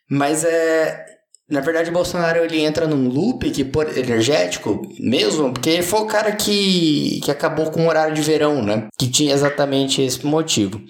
Mas 0.09 0.43
é. 0.43 1.05
Na 1.49 1.59
verdade, 1.59 1.91
Bolsonaro 1.91 2.45
ele 2.45 2.61
entra 2.61 2.87
num 2.87 3.09
loop 3.09 3.49
que, 3.51 3.65
por, 3.65 3.97
energético 3.97 4.81
mesmo, 4.97 5.51
porque 5.51 5.69
ele 5.69 5.83
foi 5.83 5.99
o 5.99 6.05
cara 6.05 6.31
que, 6.31 7.19
que 7.21 7.29
acabou 7.29 7.69
com 7.71 7.85
o 7.85 7.89
horário 7.89 8.13
de 8.13 8.21
verão, 8.21 8.61
né? 8.63 8.87
Que 8.97 9.09
tinha 9.09 9.33
exatamente 9.33 10.01
esse 10.01 10.25
motivo. 10.25 10.81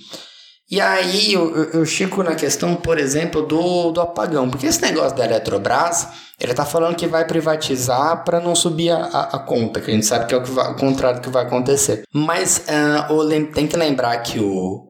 E 0.71 0.79
aí 0.79 1.33
eu, 1.33 1.53
eu 1.73 1.85
chego 1.85 2.23
na 2.23 2.33
questão, 2.33 2.77
por 2.77 2.97
exemplo, 2.97 3.41
do, 3.41 3.91
do 3.91 3.99
apagão. 3.99 4.49
Porque 4.49 4.65
esse 4.65 4.81
negócio 4.81 5.17
da 5.17 5.25
Eletrobras, 5.25 6.07
ele 6.39 6.53
tá 6.53 6.63
falando 6.63 6.95
que 6.95 7.05
vai 7.07 7.27
privatizar 7.27 8.23
para 8.23 8.39
não 8.39 8.55
subir 8.55 8.91
a, 8.91 9.03
a, 9.03 9.21
a, 9.35 9.39
conta, 9.39 9.81
que 9.81 9.91
a 9.91 9.93
gente 9.93 10.05
sabe 10.05 10.27
que 10.27 10.33
é 10.33 10.37
o, 10.37 10.41
que 10.41 10.49
vai, 10.49 10.71
o 10.71 10.77
contrário 10.77 11.19
que 11.19 11.29
vai 11.29 11.43
acontecer. 11.43 12.03
Mas 12.13 12.63
uh, 13.09 13.51
tem 13.53 13.67
que 13.67 13.75
lembrar 13.75 14.17
que 14.19 14.39
o, 14.39 14.87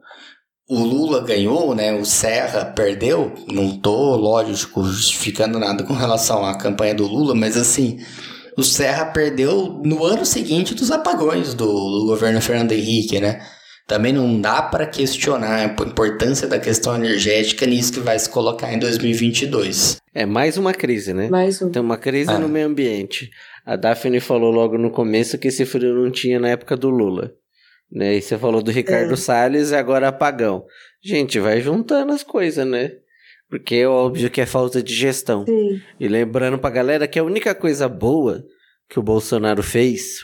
o 0.70 0.84
Lula 0.84 1.22
ganhou, 1.22 1.74
né? 1.74 1.92
O 1.94 2.06
Serra 2.06 2.66
perdeu. 2.66 3.34
Não 3.52 3.76
tô, 3.76 4.16
lógico, 4.16 4.84
justificando 4.84 5.58
nada 5.58 5.84
com 5.84 5.94
relação 5.94 6.46
à 6.46 6.56
campanha 6.56 6.94
do 6.94 7.08
Lula, 7.08 7.34
mas 7.34 7.58
assim, 7.58 7.98
o 8.56 8.62
Serra 8.62 9.06
perdeu 9.06 9.82
no 9.84 10.06
ano 10.06 10.28
seguinte 10.28 10.76
dos 10.76 10.92
apagões 10.92 11.56
do, 11.56 11.66
do 11.66 12.06
governo 12.06 12.40
Fernando 12.40 12.72
Henrique, 12.72 13.20
né? 13.20 13.42
Também 13.92 14.14
não 14.14 14.40
dá 14.40 14.62
para 14.62 14.86
questionar 14.86 15.56
a 15.56 15.66
importância 15.66 16.48
da 16.48 16.58
questão 16.58 16.96
energética 16.96 17.66
nisso 17.66 17.92
que 17.92 18.00
vai 18.00 18.18
se 18.18 18.30
colocar 18.30 18.72
em 18.72 18.80
2022. 18.80 19.98
É 20.16 20.26
mais 20.26 20.56
uma 20.56 20.74
crise, 20.74 21.14
né? 21.14 21.28
Mais 21.28 21.62
um. 21.62 21.70
Tem 21.70 21.82
uma 21.82 21.98
crise 21.98 22.32
ah. 22.32 22.40
no 22.40 22.48
meio 22.48 22.68
ambiente. 22.68 23.30
A 23.66 23.76
Daphne 23.76 24.22
falou 24.22 24.50
logo 24.50 24.78
no 24.78 24.92
começo 24.92 25.38
que 25.38 25.50
esse 25.50 25.66
frio 25.66 25.94
não 25.94 26.10
tinha 26.10 26.40
na 26.40 26.48
época 26.48 26.78
do 26.78 26.90
Lula. 26.90 27.34
Né? 27.92 28.16
E 28.16 28.22
você 28.22 28.38
falou 28.38 28.64
do 28.64 28.72
Ricardo 28.72 29.12
é. 29.12 29.18
Salles 29.18 29.72
e 29.72 29.76
agora 29.76 30.08
apagão. 30.08 30.64
Gente, 31.04 31.38
vai 31.42 31.60
juntando 31.60 32.14
as 32.14 32.24
coisas, 32.24 32.66
né? 32.66 32.94
Porque 33.50 33.76
é 33.76 33.88
óbvio 33.90 34.30
que 34.30 34.40
é 34.40 34.46
falta 34.46 34.82
de 34.82 34.96
gestão. 34.96 35.46
Sim. 35.46 35.82
E 36.00 36.08
lembrando 36.08 36.58
pra 36.58 36.70
galera 36.70 37.10
que 37.10 37.20
a 37.20 37.24
única 37.26 37.54
coisa 37.54 37.90
boa 37.90 38.42
que 38.90 38.98
o 38.98 39.04
Bolsonaro 39.04 39.62
fez 39.62 40.22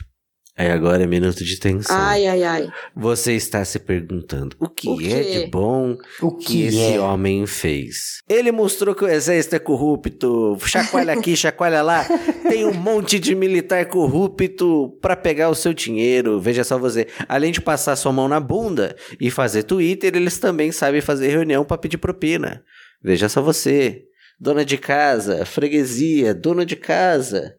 Aí 0.58 0.72
agora 0.72 1.04
é 1.04 1.06
minuto 1.06 1.44
de 1.46 1.60
tensão. 1.60 1.96
Ai, 1.96 2.26
ai, 2.26 2.44
ai. 2.44 2.70
Você 2.96 3.34
está 3.34 3.64
se 3.64 3.78
perguntando 3.78 4.56
o 4.60 4.68
que 4.68 4.90
o 4.90 5.00
é 5.00 5.22
de 5.22 5.48
bom 5.52 5.96
o 6.20 6.32
que, 6.32 6.46
que 6.46 6.64
esse 6.64 6.94
é? 6.94 7.00
homem 7.00 7.46
fez. 7.46 8.24
Ele 8.28 8.52
mostrou 8.52 8.96
que 8.96 9.04
o 9.04 9.08
exército 9.08 9.56
é 9.56 9.60
corrupto, 9.60 10.58
chacoalha 10.66 11.14
aqui, 11.14 11.36
chacoalha 11.38 11.84
lá. 11.84 12.04
Tem 12.50 12.66
um 12.66 12.74
monte 12.74 13.20
de 13.20 13.36
militar 13.36 13.86
corrupto 13.86 14.98
para 15.00 15.16
pegar 15.16 15.50
o 15.50 15.56
seu 15.56 15.74
dinheiro. 15.74 16.42
Veja 16.42 16.64
só 16.64 16.80
você. 16.80 17.06
Além 17.30 17.52
de 17.52 17.62
passar 17.62 17.96
sua 17.96 18.12
mão 18.12 18.28
na 18.28 18.40
bunda 18.40 18.96
e 19.22 19.30
fazer 19.30 19.62
Twitter, 19.62 20.16
eles 20.16 20.40
também 20.40 20.72
sabem 20.72 21.02
fazer 21.02 21.28
reunião 21.28 21.64
para 21.64 21.78
pedir 21.78 22.00
propina. 22.00 22.64
Veja 23.04 23.30
só 23.30 23.44
você. 23.44 24.06
Dona 24.40 24.66
de 24.66 24.78
casa, 24.78 25.46
freguesia, 25.46 26.34
dona 26.34 26.66
de 26.66 26.76
casa. 26.76 27.57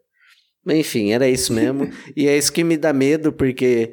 Enfim, 0.73 1.13
era 1.13 1.29
isso 1.29 1.53
mesmo. 1.53 1.91
e 2.17 2.29
é 2.29 2.37
isso 2.37 2.53
que 2.53 2.65
me 2.65 2.77
dá 2.77 2.93
medo, 2.93 3.33
porque 3.33 3.93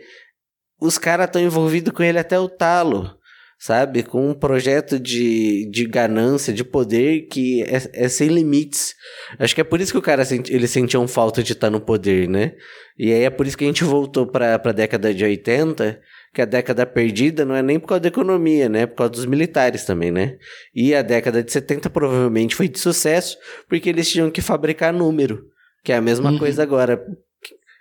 os 0.80 0.98
caras 0.98 1.28
estão 1.28 1.42
envolvidos 1.42 1.94
com 1.94 2.04
ele 2.04 2.20
até 2.20 2.40
o 2.40 2.50
talo, 2.50 3.16
sabe? 3.58 4.04
Com 4.04 4.30
um 4.30 4.34
projeto 4.34 5.00
de, 5.00 5.70
de 5.72 5.86
ganância, 5.86 6.54
de 6.54 6.64
poder 6.64 7.28
que 7.28 7.64
é, 7.64 8.06
é 8.06 8.10
sem 8.10 8.28
limites. 8.28 8.94
Acho 9.40 9.56
que 9.56 9.62
é 9.62 9.64
por 9.64 9.80
isso 9.80 9.92
que 9.92 9.98
o 9.98 10.02
cara 10.02 10.26
senti, 10.26 10.54
ele 10.54 10.68
sentia 10.68 11.00
um 11.00 11.08
falta 11.08 11.42
de 11.42 11.54
estar 11.54 11.70
no 11.70 11.80
poder, 11.80 12.28
né? 12.28 12.54
E 12.98 13.12
aí 13.12 13.24
é 13.24 13.30
por 13.30 13.48
isso 13.48 13.58
que 13.58 13.64
a 13.64 13.68
gente 13.68 13.84
voltou 13.84 14.28
para 14.28 14.56
a 14.56 14.72
década 14.72 15.14
de 15.14 15.24
80, 15.24 16.00
que 16.34 16.42
a 16.42 16.46
década 16.46 16.86
perdida 16.86 17.46
não 17.46 17.56
é 17.56 17.62
nem 17.62 17.80
por 17.80 17.88
causa 17.88 18.02
da 18.02 18.10
economia, 18.10 18.68
né? 18.68 18.82
É 18.82 18.86
por 18.86 18.96
causa 18.96 19.14
dos 19.14 19.26
militares 19.26 19.86
também, 19.86 20.12
né? 20.12 20.38
E 20.74 20.94
a 20.94 21.02
década 21.02 21.42
de 21.42 21.52
70 21.52 21.90
provavelmente 21.90 22.56
foi 22.56 22.68
de 22.68 22.78
sucesso, 22.78 23.38
porque 23.70 23.90
eles 23.90 24.10
tinham 24.10 24.30
que 24.30 24.42
fabricar 24.42 24.94
número. 24.94 25.55
Que 25.86 25.94
é 25.94 25.98
a 25.98 26.02
mesma 26.02 26.32
uhum. 26.32 26.40
coisa 26.40 26.64
agora. 26.64 27.06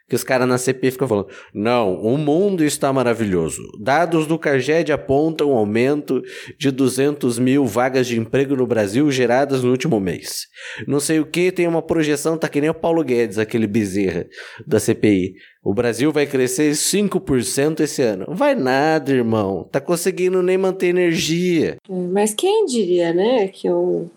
Que 0.06 0.14
os 0.14 0.22
caras 0.22 0.46
na 0.46 0.58
CP 0.58 0.90
ficam 0.90 1.08
falando: 1.08 1.28
não, 1.54 1.94
o 1.94 2.18
mundo 2.18 2.62
está 2.62 2.92
maravilhoso. 2.92 3.62
Dados 3.80 4.26
do 4.26 4.38
Carged 4.38 4.92
apontam 4.92 5.50
um 5.50 5.56
aumento 5.56 6.22
de 6.58 6.70
200 6.70 7.38
mil 7.38 7.64
vagas 7.64 8.06
de 8.06 8.20
emprego 8.20 8.54
no 8.54 8.66
Brasil 8.66 9.10
geradas 9.10 9.64
no 9.64 9.70
último 9.70 9.98
mês. 9.98 10.46
Não 10.86 11.00
sei 11.00 11.20
o 11.20 11.24
que, 11.24 11.50
tem 11.50 11.66
uma 11.66 11.80
projeção, 11.80 12.36
tá 12.36 12.46
que 12.46 12.60
nem 12.60 12.68
o 12.68 12.74
Paulo 12.74 13.02
Guedes, 13.02 13.38
aquele 13.38 13.66
bezerra 13.66 14.26
da 14.66 14.78
CPI. 14.78 15.32
O 15.64 15.72
Brasil 15.72 16.12
vai 16.12 16.26
crescer 16.26 16.72
5% 16.72 17.80
esse 17.80 18.02
ano. 18.02 18.26
Vai 18.28 18.54
nada, 18.54 19.10
irmão. 19.10 19.66
Tá 19.72 19.80
conseguindo 19.80 20.42
nem 20.42 20.58
manter 20.58 20.88
energia. 20.88 21.78
Mas 21.88 22.34
quem 22.34 22.66
diria, 22.66 23.14
né, 23.14 23.48
que 23.48 23.70
um, 23.70 24.10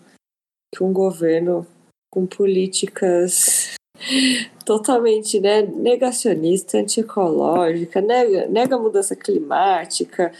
que 0.70 0.84
um 0.84 0.92
governo 0.92 1.66
com 2.10 2.26
políticas 2.26 3.74
totalmente 4.64 5.40
né, 5.40 5.62
negacionista, 5.62 6.78
antiecológica, 6.78 8.00
nega, 8.00 8.46
nega 8.46 8.76
a 8.76 8.78
mudança 8.78 9.16
climática, 9.16 10.32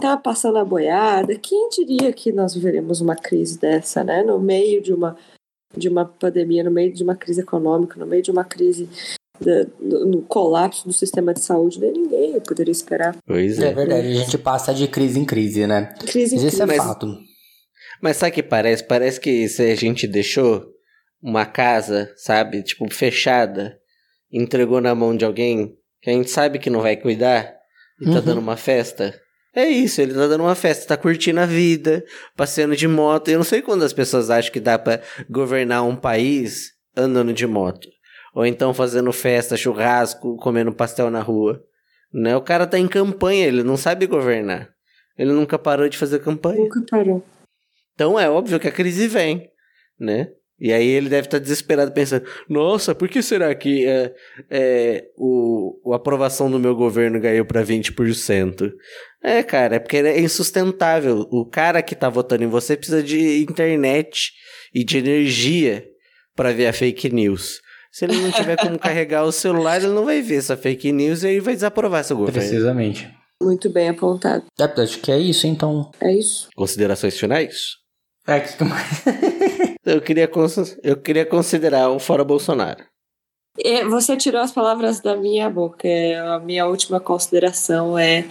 tá 0.00 0.16
passando 0.16 0.58
a 0.58 0.64
boiada. 0.64 1.34
Quem 1.38 1.68
diria 1.68 2.12
que 2.12 2.32
nós 2.32 2.54
viveremos 2.54 3.00
uma 3.00 3.14
crise 3.14 3.58
dessa, 3.58 4.02
né? 4.02 4.22
No 4.22 4.38
meio 4.40 4.82
de 4.82 4.92
uma, 4.92 5.16
de 5.76 5.88
uma 5.88 6.04
pandemia, 6.04 6.64
no 6.64 6.70
meio 6.70 6.92
de 6.92 7.02
uma 7.02 7.14
crise 7.14 7.40
econômica, 7.40 7.98
no 7.98 8.06
meio 8.06 8.22
de 8.22 8.30
uma 8.30 8.44
crise 8.44 8.88
no 9.80 10.22
colapso 10.22 10.86
do 10.86 10.92
sistema 10.92 11.34
de 11.34 11.40
saúde, 11.40 11.80
nem 11.80 11.92
ninguém 11.92 12.38
poderia 12.40 12.70
esperar. 12.70 13.16
Pois 13.26 13.58
é. 13.58 13.68
É 13.70 13.74
verdade, 13.74 14.06
a 14.06 14.12
gente 14.12 14.38
passa 14.38 14.72
de 14.72 14.86
crise 14.86 15.18
em 15.18 15.24
crise, 15.24 15.66
né? 15.66 15.92
Crise 16.06 16.34
em 16.36 16.38
Isso 16.38 16.46
crise. 16.46 16.62
é 16.62 16.66
Mas- 16.66 16.76
fato. 16.76 17.06
Mas 18.00 18.16
sabe 18.16 18.32
o 18.32 18.34
que 18.34 18.42
parece? 18.42 18.86
Parece 18.86 19.20
que 19.20 19.48
se 19.48 19.62
a 19.62 19.74
gente 19.74 20.06
deixou 20.06 20.73
uma 21.24 21.46
casa, 21.46 22.12
sabe, 22.16 22.62
tipo, 22.62 22.92
fechada, 22.92 23.78
entregou 24.30 24.78
na 24.80 24.94
mão 24.94 25.16
de 25.16 25.24
alguém 25.24 25.74
que 26.02 26.10
a 26.10 26.12
gente 26.12 26.30
sabe 26.30 26.58
que 26.58 26.68
não 26.68 26.82
vai 26.82 26.96
cuidar 26.96 27.54
e 27.98 28.04
tá 28.04 28.10
Uhum. 28.18 28.20
dando 28.20 28.38
uma 28.40 28.56
festa, 28.58 29.18
É 29.56 29.66
isso, 29.68 30.00
ele 30.02 30.12
tá 30.12 30.26
dando 30.26 30.40
uma 30.42 30.56
festa, 30.56 30.84
tá 30.88 30.96
curtindo 31.00 31.38
a 31.38 31.46
vida, 31.46 32.04
passeando 32.36 32.74
de 32.74 32.88
moto. 32.88 33.28
Eu 33.28 33.36
não 33.38 33.44
sei 33.44 33.62
quando 33.62 33.84
as 33.84 33.92
pessoas 33.92 34.28
acham 34.28 34.52
que 34.52 34.58
dá 34.58 34.76
pra 34.76 35.00
governar 35.30 35.84
um 35.86 35.94
país 35.94 36.72
andando 36.96 37.32
de 37.32 37.46
moto. 37.46 37.88
Ou 38.34 38.44
então 38.44 38.74
fazendo 38.74 39.12
festa, 39.12 39.56
churrasco, 39.56 40.36
comendo 40.38 40.74
pastel 40.74 41.08
na 41.08 41.20
rua. 41.20 41.62
Né? 42.12 42.36
O 42.36 42.40
cara 42.42 42.66
tá 42.66 42.80
em 42.80 42.88
campanha, 42.88 43.46
ele 43.46 43.62
não 43.62 43.76
sabe 43.76 44.08
governar. 44.08 44.70
Ele 45.16 45.30
nunca 45.30 45.56
parou 45.56 45.88
de 45.88 45.96
fazer 45.96 46.18
campanha. 46.18 46.58
Nunca 46.58 46.80
parou. 46.90 47.24
Então 47.94 48.18
é 48.18 48.28
óbvio 48.28 48.58
que 48.58 48.66
a 48.66 48.72
crise 48.72 49.06
vem, 49.06 49.48
né? 50.00 50.30
E 50.58 50.72
aí 50.72 50.86
ele 50.86 51.08
deve 51.08 51.26
estar 51.26 51.38
desesperado 51.38 51.92
pensando: 51.92 52.24
nossa, 52.48 52.94
por 52.94 53.08
que 53.08 53.22
será 53.22 53.54
que 53.54 53.86
é, 53.86 54.14
é, 54.48 55.04
o, 55.16 55.92
a 55.92 55.96
aprovação 55.96 56.50
do 56.50 56.60
meu 56.60 56.74
governo 56.76 57.20
ganhou 57.20 57.44
para 57.44 57.64
20%? 57.64 58.72
É, 59.22 59.42
cara, 59.42 59.76
é 59.76 59.78
porque 59.78 59.96
é 59.96 60.20
insustentável. 60.20 61.26
O 61.30 61.44
cara 61.44 61.82
que 61.82 61.94
tá 61.94 62.08
votando 62.08 62.44
em 62.44 62.48
você 62.48 62.76
precisa 62.76 63.02
de 63.02 63.42
internet 63.42 64.32
e 64.72 64.84
de 64.84 64.98
energia 64.98 65.84
para 66.36 66.52
ver 66.52 66.66
a 66.66 66.72
fake 66.72 67.10
news. 67.10 67.60
Se 67.90 68.04
ele 68.04 68.16
não 68.16 68.30
tiver 68.32 68.56
como 68.56 68.78
carregar 68.80 69.24
o 69.24 69.32
celular, 69.32 69.76
ele 69.76 69.92
não 69.92 70.04
vai 70.04 70.20
ver 70.20 70.36
essa 70.36 70.56
fake 70.56 70.92
news 70.92 71.22
e 71.22 71.28
aí 71.28 71.40
vai 71.40 71.54
desaprovar 71.54 72.04
seu 72.04 72.16
governo. 72.16 72.40
Precisamente. 72.40 73.08
Muito 73.40 73.70
bem 73.70 73.88
apontado. 73.88 74.44
É, 74.58 74.64
acho 74.80 74.98
que 75.00 75.12
é 75.12 75.18
isso, 75.18 75.46
então. 75.46 75.90
É 76.00 76.12
isso. 76.12 76.48
Considerações 76.54 77.18
finais? 77.18 77.76
É, 78.26 78.40
que 78.40 78.54
eu, 79.84 80.00
queria 80.00 80.30
eu 80.82 80.96
queria 80.96 81.26
considerar 81.26 81.90
um 81.90 81.98
fora 81.98 82.24
Bolsonaro. 82.24 82.84
É, 83.62 83.84
Você 83.84 84.16
tirou 84.16 84.40
as 84.40 84.52
palavras 84.52 85.00
da 85.00 85.16
minha 85.16 85.48
boca. 85.48 85.86
É, 85.86 86.18
A 86.18 86.38
minha 86.40 86.66
última 86.66 86.98
consideração 87.00 87.98
é 87.98 88.24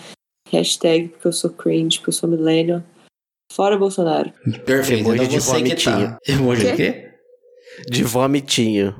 hashtag 0.52 1.08
porque 1.10 1.28
eu 1.28 1.32
sou 1.34 1.50
cringe, 1.50 1.98
porque 2.00 2.10
eu 2.10 2.14
sou 2.14 2.30
millennial. 2.30 2.84
Fora 3.52 3.78
Bolsonaro. 3.78 4.32
Perfeito. 4.66 5.10
Emoji 5.10 5.24
Então 5.24 5.28
de 5.28 5.46
tá. 5.46 5.54
vomitinho. 5.54 6.18
Emoji 6.28 6.62
Quê? 6.64 6.72
de 6.72 6.76
quê? 6.78 7.10
De 7.90 8.04
vomitinho. 8.04 8.96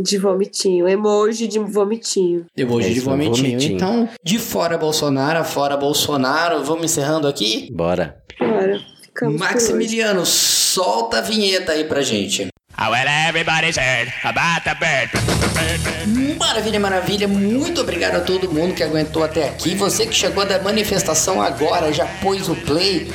De 0.00 0.18
vomitinho. 0.18 0.88
Emoji 0.88 1.48
de 1.48 1.58
vomitinho. 1.58 2.46
Emoji 2.56 2.90
É 2.90 2.92
de 2.92 3.00
vomitinho. 3.00 3.48
vomitinho. 3.50 3.74
Então, 3.76 4.08
de 4.24 4.38
fora 4.38 4.78
Bolsonaro, 4.78 5.40
a 5.40 5.44
fora 5.44 5.76
Bolsonaro, 5.76 6.62
vamos 6.64 6.84
encerrando 6.84 7.26
aqui? 7.26 7.68
Bora. 7.72 8.22
Bora. 8.38 8.80
Ficamos 9.18 9.36
por 9.36 9.40
Maximiliano, 9.40 10.24
solta 10.24 11.18
a 11.18 11.20
vinheta 11.20 11.72
aí 11.72 11.82
pra 11.82 12.02
gente. 12.02 12.46
Bird. 15.58 16.38
Maravilha, 16.38 16.78
maravilha. 16.78 17.26
Muito 17.26 17.80
obrigado 17.80 18.14
a 18.14 18.20
todo 18.20 18.50
mundo 18.52 18.74
que 18.74 18.82
aguentou 18.84 19.24
até 19.24 19.48
aqui. 19.48 19.74
Você 19.74 20.06
que 20.06 20.14
chegou 20.14 20.46
da 20.46 20.60
manifestação 20.60 21.42
agora, 21.42 21.92
já 21.92 22.06
pôs 22.22 22.48
o 22.48 22.54
play. 22.54 23.10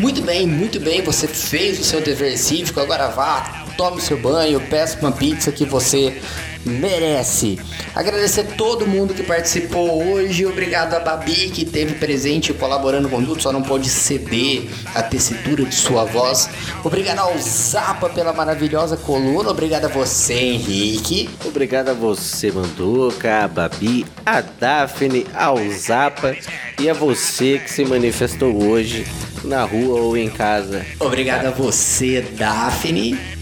Muito 0.00 0.20
bem, 0.22 0.44
muito 0.44 0.80
bem. 0.80 1.00
Você 1.02 1.28
fez 1.28 1.78
o 1.78 1.84
seu 1.84 2.00
dever 2.00 2.36
cívico. 2.36 2.80
Agora 2.80 3.06
vá, 3.06 3.63
tome 3.76 4.00
seu 4.00 4.18
banho, 4.18 4.60
peça 4.60 4.98
uma 5.00 5.12
pizza 5.12 5.52
que 5.52 5.64
você 5.64 6.20
merece. 6.64 7.58
Agradecer 7.94 8.44
todo 8.56 8.86
mundo 8.86 9.14
que 9.14 9.22
participou 9.22 10.02
hoje. 10.12 10.46
Obrigado 10.46 10.94
a 10.94 11.00
Babi 11.00 11.50
que 11.50 11.62
esteve 11.62 11.94
presente 11.94 12.52
colaborando 12.52 13.08
com 13.08 13.22
tudo, 13.22 13.42
só 13.42 13.52
não 13.52 13.62
pôde 13.62 13.88
ceder 13.88 14.68
a 14.94 15.02
tessitura 15.02 15.64
de 15.64 15.74
sua 15.74 16.04
voz. 16.04 16.48
Obrigado 16.82 17.18
ao 17.18 17.38
Zapa 17.38 18.08
pela 18.08 18.32
maravilhosa 18.32 18.96
coluna. 18.96 19.50
Obrigado 19.50 19.84
a 19.84 19.88
você, 19.88 20.34
Henrique. 20.34 21.28
Obrigado 21.44 21.90
a 21.90 21.94
você, 21.94 22.50
Manduca, 22.50 23.44
a 23.44 23.48
Babi, 23.48 24.06
a 24.24 24.40
Daphne, 24.40 25.26
ao 25.34 25.58
Zapa 25.70 26.34
e 26.80 26.88
a 26.88 26.94
você 26.94 27.58
que 27.58 27.70
se 27.70 27.84
manifestou 27.84 28.62
hoje 28.62 29.06
na 29.44 29.62
rua 29.64 30.00
ou 30.00 30.16
em 30.16 30.30
casa. 30.30 30.84
Obrigado 30.98 31.46
a 31.46 31.50
você, 31.50 32.22
Daphne. 32.22 33.33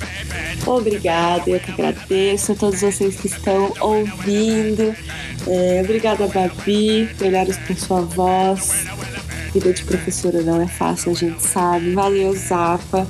Obrigada, 0.66 1.50
eu 1.50 1.60
que 1.60 1.72
agradeço 1.72 2.52
a 2.52 2.54
todos 2.54 2.80
vocês 2.80 3.16
que 3.16 3.26
estão 3.26 3.72
ouvindo. 3.80 4.94
É, 5.46 5.80
obrigada, 5.82 6.26
Babi. 6.28 7.08
Melhores 7.20 7.56
com 7.58 7.74
sua 7.74 8.00
voz. 8.02 8.86
Vida 9.52 9.72
de 9.72 9.84
professora 9.84 10.40
não 10.40 10.62
é 10.62 10.66
fácil, 10.66 11.12
a 11.12 11.14
gente 11.14 11.42
sabe. 11.42 11.92
Valeu, 11.92 12.34
Zapa. 12.34 13.06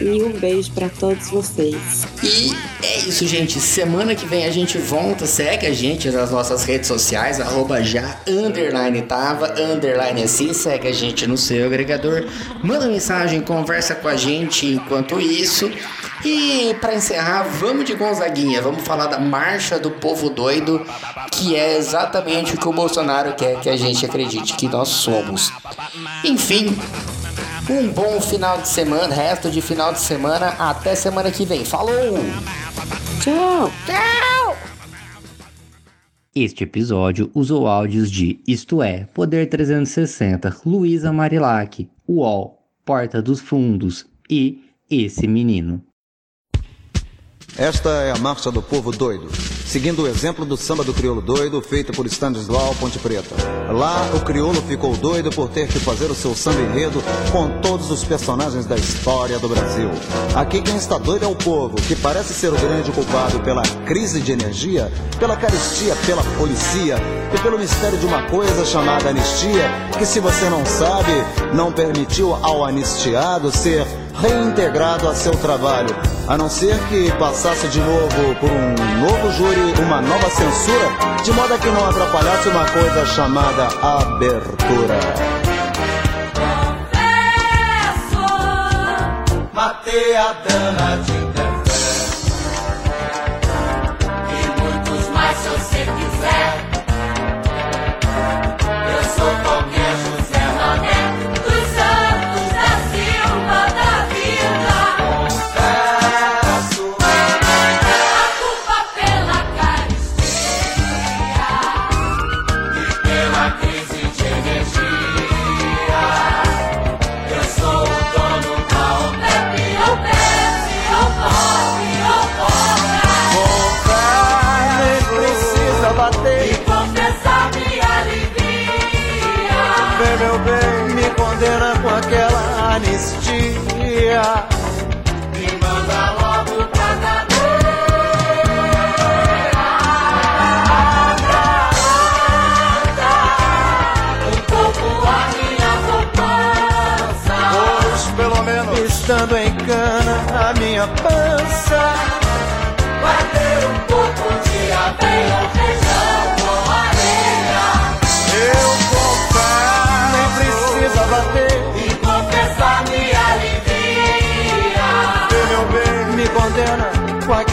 E 0.00 0.22
um 0.22 0.32
beijo 0.32 0.72
pra 0.72 0.88
todos 0.88 1.30
vocês. 1.30 2.06
E 2.22 2.52
é 2.82 2.98
isso, 3.08 3.26
gente. 3.26 3.60
Semana 3.60 4.14
que 4.14 4.26
vem 4.26 4.44
a 4.46 4.50
gente 4.50 4.78
volta. 4.78 5.26
Segue 5.26 5.66
a 5.66 5.72
gente 5.72 6.10
nas 6.10 6.30
nossas 6.30 6.64
redes 6.64 6.88
sociais, 6.88 7.40
arroba 7.40 7.82
já, 7.82 8.20
underline 8.26 9.00
tava, 9.02 9.54
underline 9.58 10.24
assim. 10.24 10.52
Segue 10.52 10.88
a 10.88 10.92
gente 10.92 11.26
no 11.26 11.38
seu 11.38 11.66
agregador. 11.66 12.26
Manda 12.64 12.88
mensagem, 12.88 13.40
conversa 13.40 13.94
com 13.94 14.08
a 14.08 14.16
gente 14.16 14.66
enquanto 14.66 15.20
isso. 15.20 15.70
E 16.28 16.74
para 16.80 16.96
encerrar, 16.96 17.44
vamos 17.44 17.84
de 17.84 17.94
Gonzaguinha. 17.94 18.60
Vamos 18.60 18.82
falar 18.82 19.06
da 19.06 19.16
Marcha 19.16 19.78
do 19.78 19.92
Povo 19.92 20.28
Doido, 20.28 20.84
que 21.30 21.54
é 21.54 21.78
exatamente 21.78 22.56
o 22.56 22.58
que 22.58 22.66
o 22.66 22.72
Bolsonaro 22.72 23.36
quer 23.36 23.60
que 23.60 23.68
a 23.70 23.76
gente 23.76 24.04
acredite 24.04 24.56
que 24.56 24.66
nós 24.66 24.88
somos. 24.88 25.52
Enfim, 26.24 26.76
um 27.70 27.86
bom 27.92 28.20
final 28.20 28.60
de 28.60 28.66
semana, 28.66 29.14
resto 29.14 29.48
de 29.48 29.62
final 29.62 29.92
de 29.92 30.00
semana. 30.00 30.48
Até 30.58 30.96
semana 30.96 31.30
que 31.30 31.44
vem. 31.44 31.64
Falou! 31.64 32.18
Tchau! 33.22 33.70
Tchau! 33.86 34.56
Este 36.34 36.64
episódio 36.64 37.30
usou 37.36 37.68
áudios 37.68 38.10
de 38.10 38.40
Isto 38.48 38.82
É, 38.82 39.04
Poder 39.14 39.48
360, 39.48 40.56
Luísa 40.66 41.12
Marilac, 41.12 41.88
UOL, 42.08 42.58
Porta 42.84 43.22
dos 43.22 43.40
Fundos 43.40 44.06
e 44.28 44.58
Esse 44.90 45.28
Menino. 45.28 45.86
Esta 47.58 47.88
é 48.02 48.12
a 48.12 48.18
Marcha 48.18 48.50
do 48.50 48.60
Povo 48.60 48.92
Doido, 48.92 49.30
seguindo 49.66 50.02
o 50.02 50.06
exemplo 50.06 50.44
do 50.44 50.58
samba 50.58 50.84
do 50.84 50.92
crioulo 50.92 51.22
doido 51.22 51.62
feito 51.62 51.90
por 51.90 52.04
Stanislau 52.04 52.74
Ponte 52.74 52.98
Preta. 52.98 53.34
Lá, 53.72 54.10
o 54.14 54.20
crioulo 54.20 54.60
ficou 54.60 54.94
doido 54.94 55.30
por 55.30 55.48
ter 55.48 55.66
que 55.66 55.78
fazer 55.78 56.10
o 56.10 56.14
seu 56.14 56.34
samba 56.34 56.60
enredo 56.60 57.02
com 57.32 57.48
todos 57.62 57.90
os 57.90 58.04
personagens 58.04 58.66
da 58.66 58.76
história 58.76 59.38
do 59.38 59.48
Brasil. 59.48 59.88
Aqui 60.34 60.60
quem 60.60 60.76
está 60.76 60.98
doido 60.98 61.24
é 61.24 61.28
o 61.28 61.34
povo, 61.34 61.76
que 61.76 61.96
parece 61.96 62.34
ser 62.34 62.52
o 62.52 62.60
grande 62.60 62.92
culpado 62.92 63.40
pela 63.40 63.62
crise 63.86 64.20
de 64.20 64.32
energia, 64.32 64.92
pela 65.18 65.34
caristia, 65.34 65.96
pela 66.04 66.22
policia 66.36 66.98
e 67.34 67.40
pelo 67.40 67.58
mistério 67.58 67.96
de 67.96 68.04
uma 68.04 68.24
coisa 68.24 68.66
chamada 68.66 69.08
anistia, 69.08 69.64
que 69.98 70.04
se 70.04 70.20
você 70.20 70.50
não 70.50 70.64
sabe, 70.66 71.12
não 71.54 71.72
permitiu 71.72 72.34
ao 72.34 72.66
anistiado 72.66 73.50
ser 73.50 73.86
reintegrado 74.20 75.08
a 75.08 75.14
seu 75.14 75.32
trabalho, 75.32 75.94
a 76.28 76.36
não 76.36 76.48
ser 76.48 76.78
que 76.88 77.10
passasse 77.12 77.68
de 77.68 77.80
novo 77.80 78.34
por 78.40 78.50
um 78.50 78.74
novo 79.00 79.32
júri, 79.32 79.74
uma 79.82 80.00
nova 80.00 80.30
censura, 80.30 81.22
de 81.22 81.32
modo 81.32 81.54
a 81.54 81.58
que 81.58 81.68
não 81.68 81.88
atrapalhasse 81.88 82.48
uma 82.48 82.64
coisa 82.66 83.06
chamada 83.06 83.68
abertura. 83.82 84.98
Matei 89.52 90.16
a 90.16 90.32
dana 90.32 90.96
de 91.02 91.45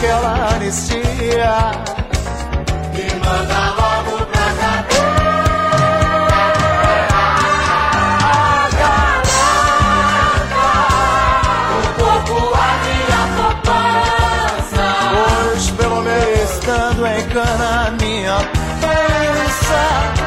aquela 0.04 0.54
anistia 0.54 1.54
Me 2.92 3.06
manda 3.24 3.60
logo 3.70 4.26
pra 4.26 4.48
cadeia 4.60 5.14
O 11.70 11.80
corpo 11.98 12.38
a 12.54 12.68
minha 12.84 13.22
poupança. 13.36 14.86
Pois 15.50 15.64
pelo 15.70 16.00
menos 16.02 16.50
estando 16.50 17.06
em 17.06 17.22
cana 17.28 17.90
minha 17.98 18.38
pensa 18.80 20.23